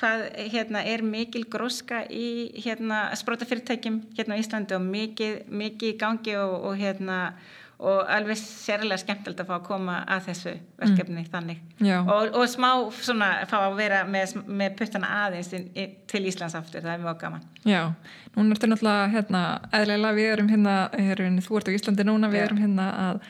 hvað 0.00 0.24
hérna, 0.52 0.84
er 0.92 1.04
mikil 1.06 1.44
gróska 1.50 2.02
í 2.12 2.28
hérna, 2.64 3.06
sportafyrirtækjum 3.16 4.00
hérna 4.18 4.36
á 4.36 4.40
Íslandi 4.42 4.76
og 4.76 4.84
mikið, 4.88 5.44
mikið 5.48 5.94
gangi 6.00 6.36
og, 6.40 6.56
og 6.70 6.80
hérna 6.80 7.20
og 7.78 8.10
alveg 8.10 8.38
sérlega 8.38 9.00
skemmtilegt 9.02 9.40
að 9.42 9.48
fá 9.48 9.54
að 9.56 9.64
koma 9.66 9.96
að 10.10 10.28
þessu 10.28 10.52
verkefni 10.78 11.22
mm. 11.24 11.30
þannig. 11.32 11.62
Og, 12.00 12.28
og 12.38 12.44
smá 12.50 12.68
svona 13.02 13.30
fá 13.50 13.56
að 13.64 13.78
vera 13.80 14.02
með, 14.08 14.36
með 14.46 14.76
puttana 14.78 15.10
aðeins 15.24 15.50
in, 15.56 15.66
in, 15.74 15.96
til 16.10 16.22
Íslands 16.30 16.54
aftur, 16.58 16.84
það 16.84 16.92
er 16.94 17.02
mjög 17.02 17.18
gaman. 17.24 17.48
Já, 17.66 17.80
núna 18.36 18.54
ertu 18.54 18.70
náttúrulega 18.70 19.10
hérna, 19.16 19.42
eðlega 19.80 20.14
við 20.20 20.30
erum 20.36 20.52
hérna, 20.52 20.76
erum, 21.02 21.40
þú 21.44 21.58
ert 21.60 21.72
á 21.72 21.76
Íslandi 21.76 22.06
núna, 22.06 22.30
við 22.32 22.44
Já. 22.44 22.46
erum 22.48 22.62
hérna 22.62 22.88
að 23.08 23.26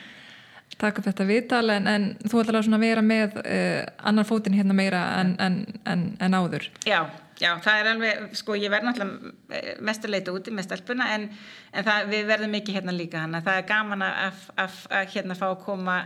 taka 0.79 1.01
upp 1.01 1.07
þetta 1.07 1.27
viðtal 1.29 1.67
en, 1.71 1.87
en 1.89 2.07
þú 2.27 2.41
ætlar 2.43 2.61
að 2.61 2.83
vera 2.83 3.05
með 3.05 3.37
uh, 3.45 3.83
annar 4.11 4.27
fótinn 4.29 4.57
hérna 4.59 4.77
meira 4.77 5.05
en, 5.21 5.37
en, 5.41 6.07
en 6.21 6.37
áður. 6.37 6.69
Já, 6.89 7.05
já, 7.41 7.51
það 7.65 7.81
er 7.81 7.91
alveg, 7.93 8.27
sko, 8.39 8.57
ég 8.59 8.73
verð 8.73 8.89
náttúrulega 8.89 9.79
mesturleita 9.85 10.35
úti 10.35 10.55
með 10.55 10.69
stelpuna 10.69 11.09
en, 11.17 11.27
en 11.73 11.87
það, 11.87 12.13
við 12.13 12.29
verðum 12.31 12.59
ekki 12.61 12.77
hérna 12.77 12.95
líka 12.95 13.25
hann 13.25 13.39
það 13.41 13.59
er 13.61 13.67
gaman 13.69 14.05
að, 14.07 14.47
að, 14.61 14.79
að 15.01 15.11
hérna 15.17 15.39
fá 15.39 15.49
að 15.51 15.59
koma 15.65 15.99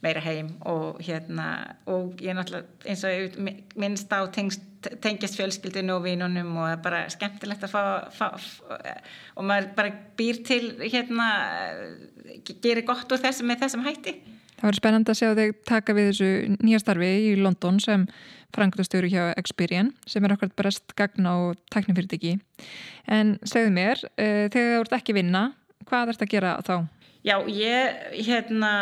meira 0.00 0.22
heim 0.24 0.54
og 0.68 1.00
hérna 1.04 1.46
og 1.90 2.20
ég 2.24 2.32
er 2.32 2.38
náttúrulega 2.38 2.88
eins 2.88 3.04
og 3.04 3.38
minnst 3.80 4.12
á 4.16 4.24
tengst, 4.32 4.64
tengjast 5.04 5.36
fjölskyldinu 5.36 5.98
og 5.98 6.06
vínunum 6.06 6.54
og 6.56 6.64
það 6.64 6.76
er 6.76 6.82
bara 6.86 7.00
skemmtilegt 7.12 7.66
að 7.66 7.74
fá, 7.74 7.82
fá, 8.16 8.28
fá 8.40 8.78
og 9.36 9.48
maður 9.48 9.72
bara 9.76 9.94
býr 10.16 10.40
til 10.46 10.62
hérna 10.86 11.28
gerir 12.48 12.86
gott 12.88 13.12
úr 13.12 13.20
þessum 13.20 13.50
með 13.50 13.66
þessum 13.66 13.84
hætti 13.84 14.16
Það 14.60 14.66
verður 14.66 14.76
spennand 14.76 15.08
að 15.08 15.16
sjá 15.16 15.28
þig 15.38 15.52
taka 15.64 15.92
við 15.96 16.08
þessu 16.10 16.56
nýja 16.60 16.78
starfi 16.82 17.10
í 17.24 17.28
London 17.40 17.78
sem 17.80 18.02
franglastöru 18.52 19.08
hjá 19.08 19.30
Experian 19.40 19.94
sem 20.04 20.24
er 20.26 20.34
okkur 20.34 20.50
brest 20.58 20.92
gagna 20.98 21.32
og 21.46 21.62
tæknifyrirtiki. 21.72 22.34
En 23.08 23.38
segðu 23.48 23.72
mér, 23.72 24.02
uh, 24.10 24.50
þegar 24.52 24.74
þú 24.74 24.82
ert 24.82 24.96
ekki 24.98 25.16
vinna, 25.16 25.44
hvað 25.88 26.12
ert 26.12 26.26
að 26.26 26.32
gera 26.34 26.52
þá? 26.66 26.74
Já, 27.24 27.36
ég 27.48 28.20
hérna 28.28 28.72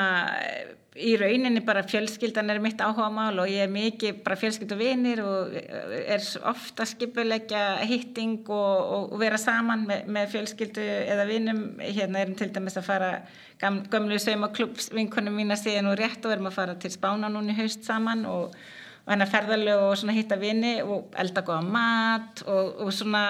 í 0.99 1.15
rauninni 1.21 1.61
bara 1.65 1.85
fjölskyldan 1.87 2.51
er 2.53 2.61
mitt 2.63 2.81
áhuga 2.83 3.09
mál 3.13 3.41
og 3.43 3.51
ég 3.51 3.65
er 3.65 3.73
mikið 3.73 4.23
bara 4.25 4.39
fjölskyld 4.39 4.75
og 4.75 4.81
vinir 4.81 5.23
og 5.25 5.55
er 5.59 6.25
ofta 6.51 6.87
skipulegja 6.89 7.65
hitting 7.89 8.49
og, 8.49 9.13
og 9.13 9.19
vera 9.21 9.39
saman 9.41 9.87
með, 9.89 10.09
með 10.17 10.33
fjölskyldu 10.35 10.87
eða 11.15 11.29
vinum. 11.29 11.63
Hérna 11.83 12.25
erum 12.25 12.39
til 12.39 12.51
dæmis 12.55 12.79
að 12.81 12.89
fara 12.89 13.13
gam, 13.61 13.83
gamlu 13.93 14.19
saumaklubs 14.23 14.93
vinkunum 14.95 15.39
mína 15.39 15.59
síðan 15.59 15.93
og 15.93 15.99
rétt 16.01 16.25
og 16.27 16.35
erum 16.35 16.51
að 16.51 16.59
fara 16.59 16.77
til 16.81 16.93
spána 16.95 17.31
núni 17.33 17.57
haust 17.59 17.87
saman 17.87 18.27
og 18.29 18.57
og 19.09 19.15
hennar 19.15 19.31
ferðarlegu 19.33 19.87
og 19.89 19.95
svona 19.97 20.13
hitta 20.13 20.37
vini 20.37 20.75
og 20.85 21.15
elda 21.17 21.41
góða 21.47 21.63
mat 21.65 22.43
og, 22.45 22.83
og 22.85 22.91
svona 22.93 23.23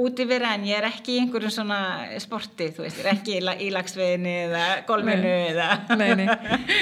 út 0.00 0.22
yfir 0.24 0.46
en 0.48 0.64
ég 0.64 0.78
er 0.78 0.86
ekki 0.88 1.18
í 1.18 1.18
einhverjum 1.20 1.52
svona 1.52 1.80
sporti 2.22 2.70
þú 2.72 2.86
veist, 2.86 3.02
ég 3.02 3.04
er 3.04 3.10
ekki 3.12 3.36
í, 3.36 3.68
lagsveginni 3.74 4.32
eða 4.46 4.64
golfinu 4.88 5.34
eða 5.50 5.68
Nei, 6.00 6.08
nei, 6.16 6.28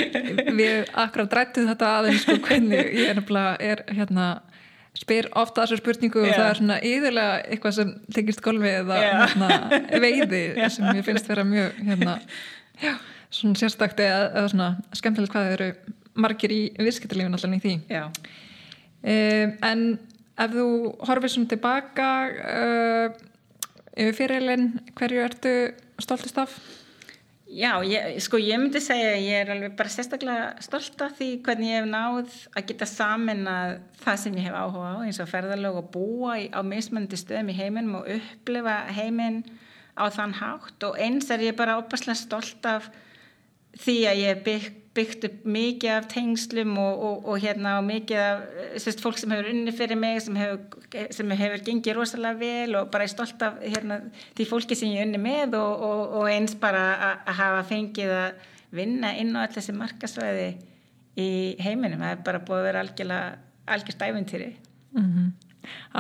við 0.61 0.93
akkurat 0.95 1.35
drættum 1.35 1.67
þetta 1.73 1.91
aðeins 1.99 2.23
sko 2.23 2.39
hvernig 2.47 2.95
ég 3.01 3.11
er 3.11 3.25
er 3.59 3.85
hérna 3.91 4.31
spyr 4.95 5.27
ofta 5.39 5.65
þessu 5.65 5.81
spurningu 5.81 6.23
yeah. 6.23 6.31
og 6.31 6.39
það 6.39 6.49
er 6.49 6.61
svona 6.61 6.81
yðurlega 6.87 7.39
eitthvað 7.51 7.77
sem 7.79 7.95
tengist 8.15 8.43
golfi 8.45 8.71
eða 8.71 8.99
yeah. 9.03 9.23
hérna, 9.25 9.81
veiði 10.03 10.43
yeah. 10.59 10.71
sem 10.71 10.87
ég 10.95 11.07
finnst 11.07 11.31
vera 11.31 11.47
mjög 11.47 11.79
hérna, 11.87 12.19
já, 12.83 12.95
svona 13.35 13.59
sérstakti 13.59 14.07
eða, 14.07 14.29
eða 14.35 14.53
svona 14.55 14.71
skemmtilegt 14.99 15.35
hvað 15.35 15.49
þau 15.49 15.57
eru 15.59 15.71
margir 16.21 16.55
í 16.55 16.63
viðskiptarlífin 16.79 17.37
allan 17.39 17.57
í 17.59 17.63
því. 17.65 17.75
Um, 17.91 19.55
en 19.65 19.85
ef 20.41 20.53
þú 20.55 20.67
horfið 21.09 21.35
svona 21.35 21.53
tilbaka 21.55 22.11
uh, 22.31 23.23
yfir 23.97 24.17
fyrirlin 24.19 24.69
hverju 24.99 25.25
ertu 25.25 25.55
stoltist 26.01 26.39
af? 26.41 26.55
Já, 27.51 27.81
ég, 27.83 28.21
sko 28.23 28.39
ég 28.39 28.61
myndi 28.63 28.79
segja 28.79 29.09
að 29.17 29.25
ég 29.27 29.41
er 29.43 29.49
alveg 29.51 29.73
bara 29.79 29.91
sérstaklega 29.91 30.63
stolt 30.63 31.01
af 31.03 31.17
því 31.19 31.31
hvernig 31.43 31.73
ég 31.73 31.81
hef 31.81 31.89
náð 31.91 32.37
að 32.55 32.69
geta 32.69 32.87
samin 32.87 33.43
að 33.51 33.73
það 34.05 34.21
sem 34.23 34.37
ég 34.39 34.47
hef 34.47 34.59
áhuga 34.61 34.93
á 34.95 34.99
eins 35.03 35.19
og 35.19 35.31
ferðarlög 35.33 35.81
og 35.81 35.89
búa 35.91 36.37
í, 36.39 36.45
á 36.55 36.63
mismöndi 36.63 37.19
stöðum 37.19 37.51
í 37.51 37.57
heiminum 37.59 37.97
og 37.99 38.13
upplifa 38.15 38.77
heiminn 38.95 39.43
á 39.99 40.07
þann 40.15 40.37
hátt. 40.39 40.79
Og 40.87 41.03
eins 41.03 41.27
er 41.35 41.43
ég 41.49 41.59
bara 41.59 41.81
óbærslega 41.81 42.21
stolt 42.23 42.71
af 42.71 42.87
því 43.83 43.97
að 44.13 44.23
ég 44.23 44.47
bygg 44.47 44.80
byggt 44.95 45.25
upp 45.29 45.45
mikið 45.47 45.93
af 45.95 46.07
tengslum 46.11 46.73
og, 46.83 47.03
og, 47.07 47.27
og 47.31 47.43
hérna 47.43 47.77
og 47.79 47.85
mikið 47.87 48.19
af 48.19 48.41
sérst, 48.83 49.03
fólk 49.05 49.21
sem 49.21 49.31
hefur 49.31 49.51
unni 49.53 49.75
fyrir 49.75 49.99
mig 49.99 50.19
sem 50.25 50.39
hefur, 50.39 50.81
sem 51.15 51.35
hefur 51.39 51.63
gengið 51.67 51.99
rosalega 51.99 52.41
vel 52.41 52.75
og 52.81 52.91
bara 52.91 53.07
er 53.07 53.13
stolt 53.13 53.45
af 53.47 53.61
hérna, 53.63 54.01
því 54.39 54.49
fólki 54.51 54.79
sem 54.79 54.91
ég 54.91 55.07
unni 55.07 55.21
með 55.23 55.55
og, 55.61 55.85
og 56.19 56.27
eins 56.33 56.57
bara 56.59 56.83
að 57.21 57.39
hafa 57.39 57.63
fengið 57.71 58.17
að 58.17 58.51
vinna 58.75 59.15
inn 59.19 59.31
á 59.39 59.45
allir 59.45 59.61
þessi 59.61 59.77
markasvæði 59.79 60.51
í 61.21 61.31
heiminum 61.63 62.03
það 62.03 62.17
er 62.17 62.27
bara 62.27 62.43
búið 62.43 62.59
að 62.59 62.69
vera 62.71 62.85
algjörlega 62.85 63.31
algjörst 63.71 64.05
ævintýri 64.09 64.53
mm 64.97 65.07
-hmm. 65.07 65.31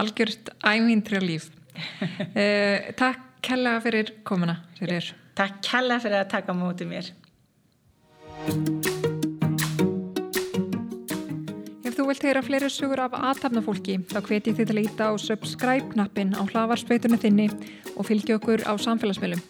Algjörst 0.02 0.50
ævintýra 0.64 1.22
líf 1.22 1.50
eh, 2.34 2.92
Takk 2.96 3.20
kella 3.42 3.80
fyrir 3.80 4.14
komuna 4.24 4.56
fyrir. 4.78 5.14
Takk 5.34 5.62
kella 5.62 6.00
fyrir 6.00 6.24
að 6.24 6.28
taka 6.28 6.52
mútið 6.52 6.86
mér 6.88 7.12
Ef 11.84 11.96
þú 11.96 12.06
vilt 12.08 12.24
heyra 12.24 12.42
fleiri 12.44 12.70
sugur 12.72 13.02
af 13.04 13.16
aðtapnafólki 13.18 13.98
þá 14.10 14.20
hveti 14.28 14.54
þið 14.56 14.70
til 14.70 14.76
að 14.78 14.84
íta 14.84 15.10
á 15.10 15.12
subscribe-knappin 15.20 16.36
á 16.38 16.42
hlavarspeitunni 16.48 17.20
þinni 17.20 17.48
og 17.96 18.06
fylgja 18.08 18.38
okkur 18.40 18.64
á 18.64 18.72
samfélagsmiðlum. 18.80 19.42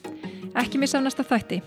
Ekki 0.59 0.83
missa 0.83 0.99
næsta 1.03 1.23
þætti. 1.23 1.61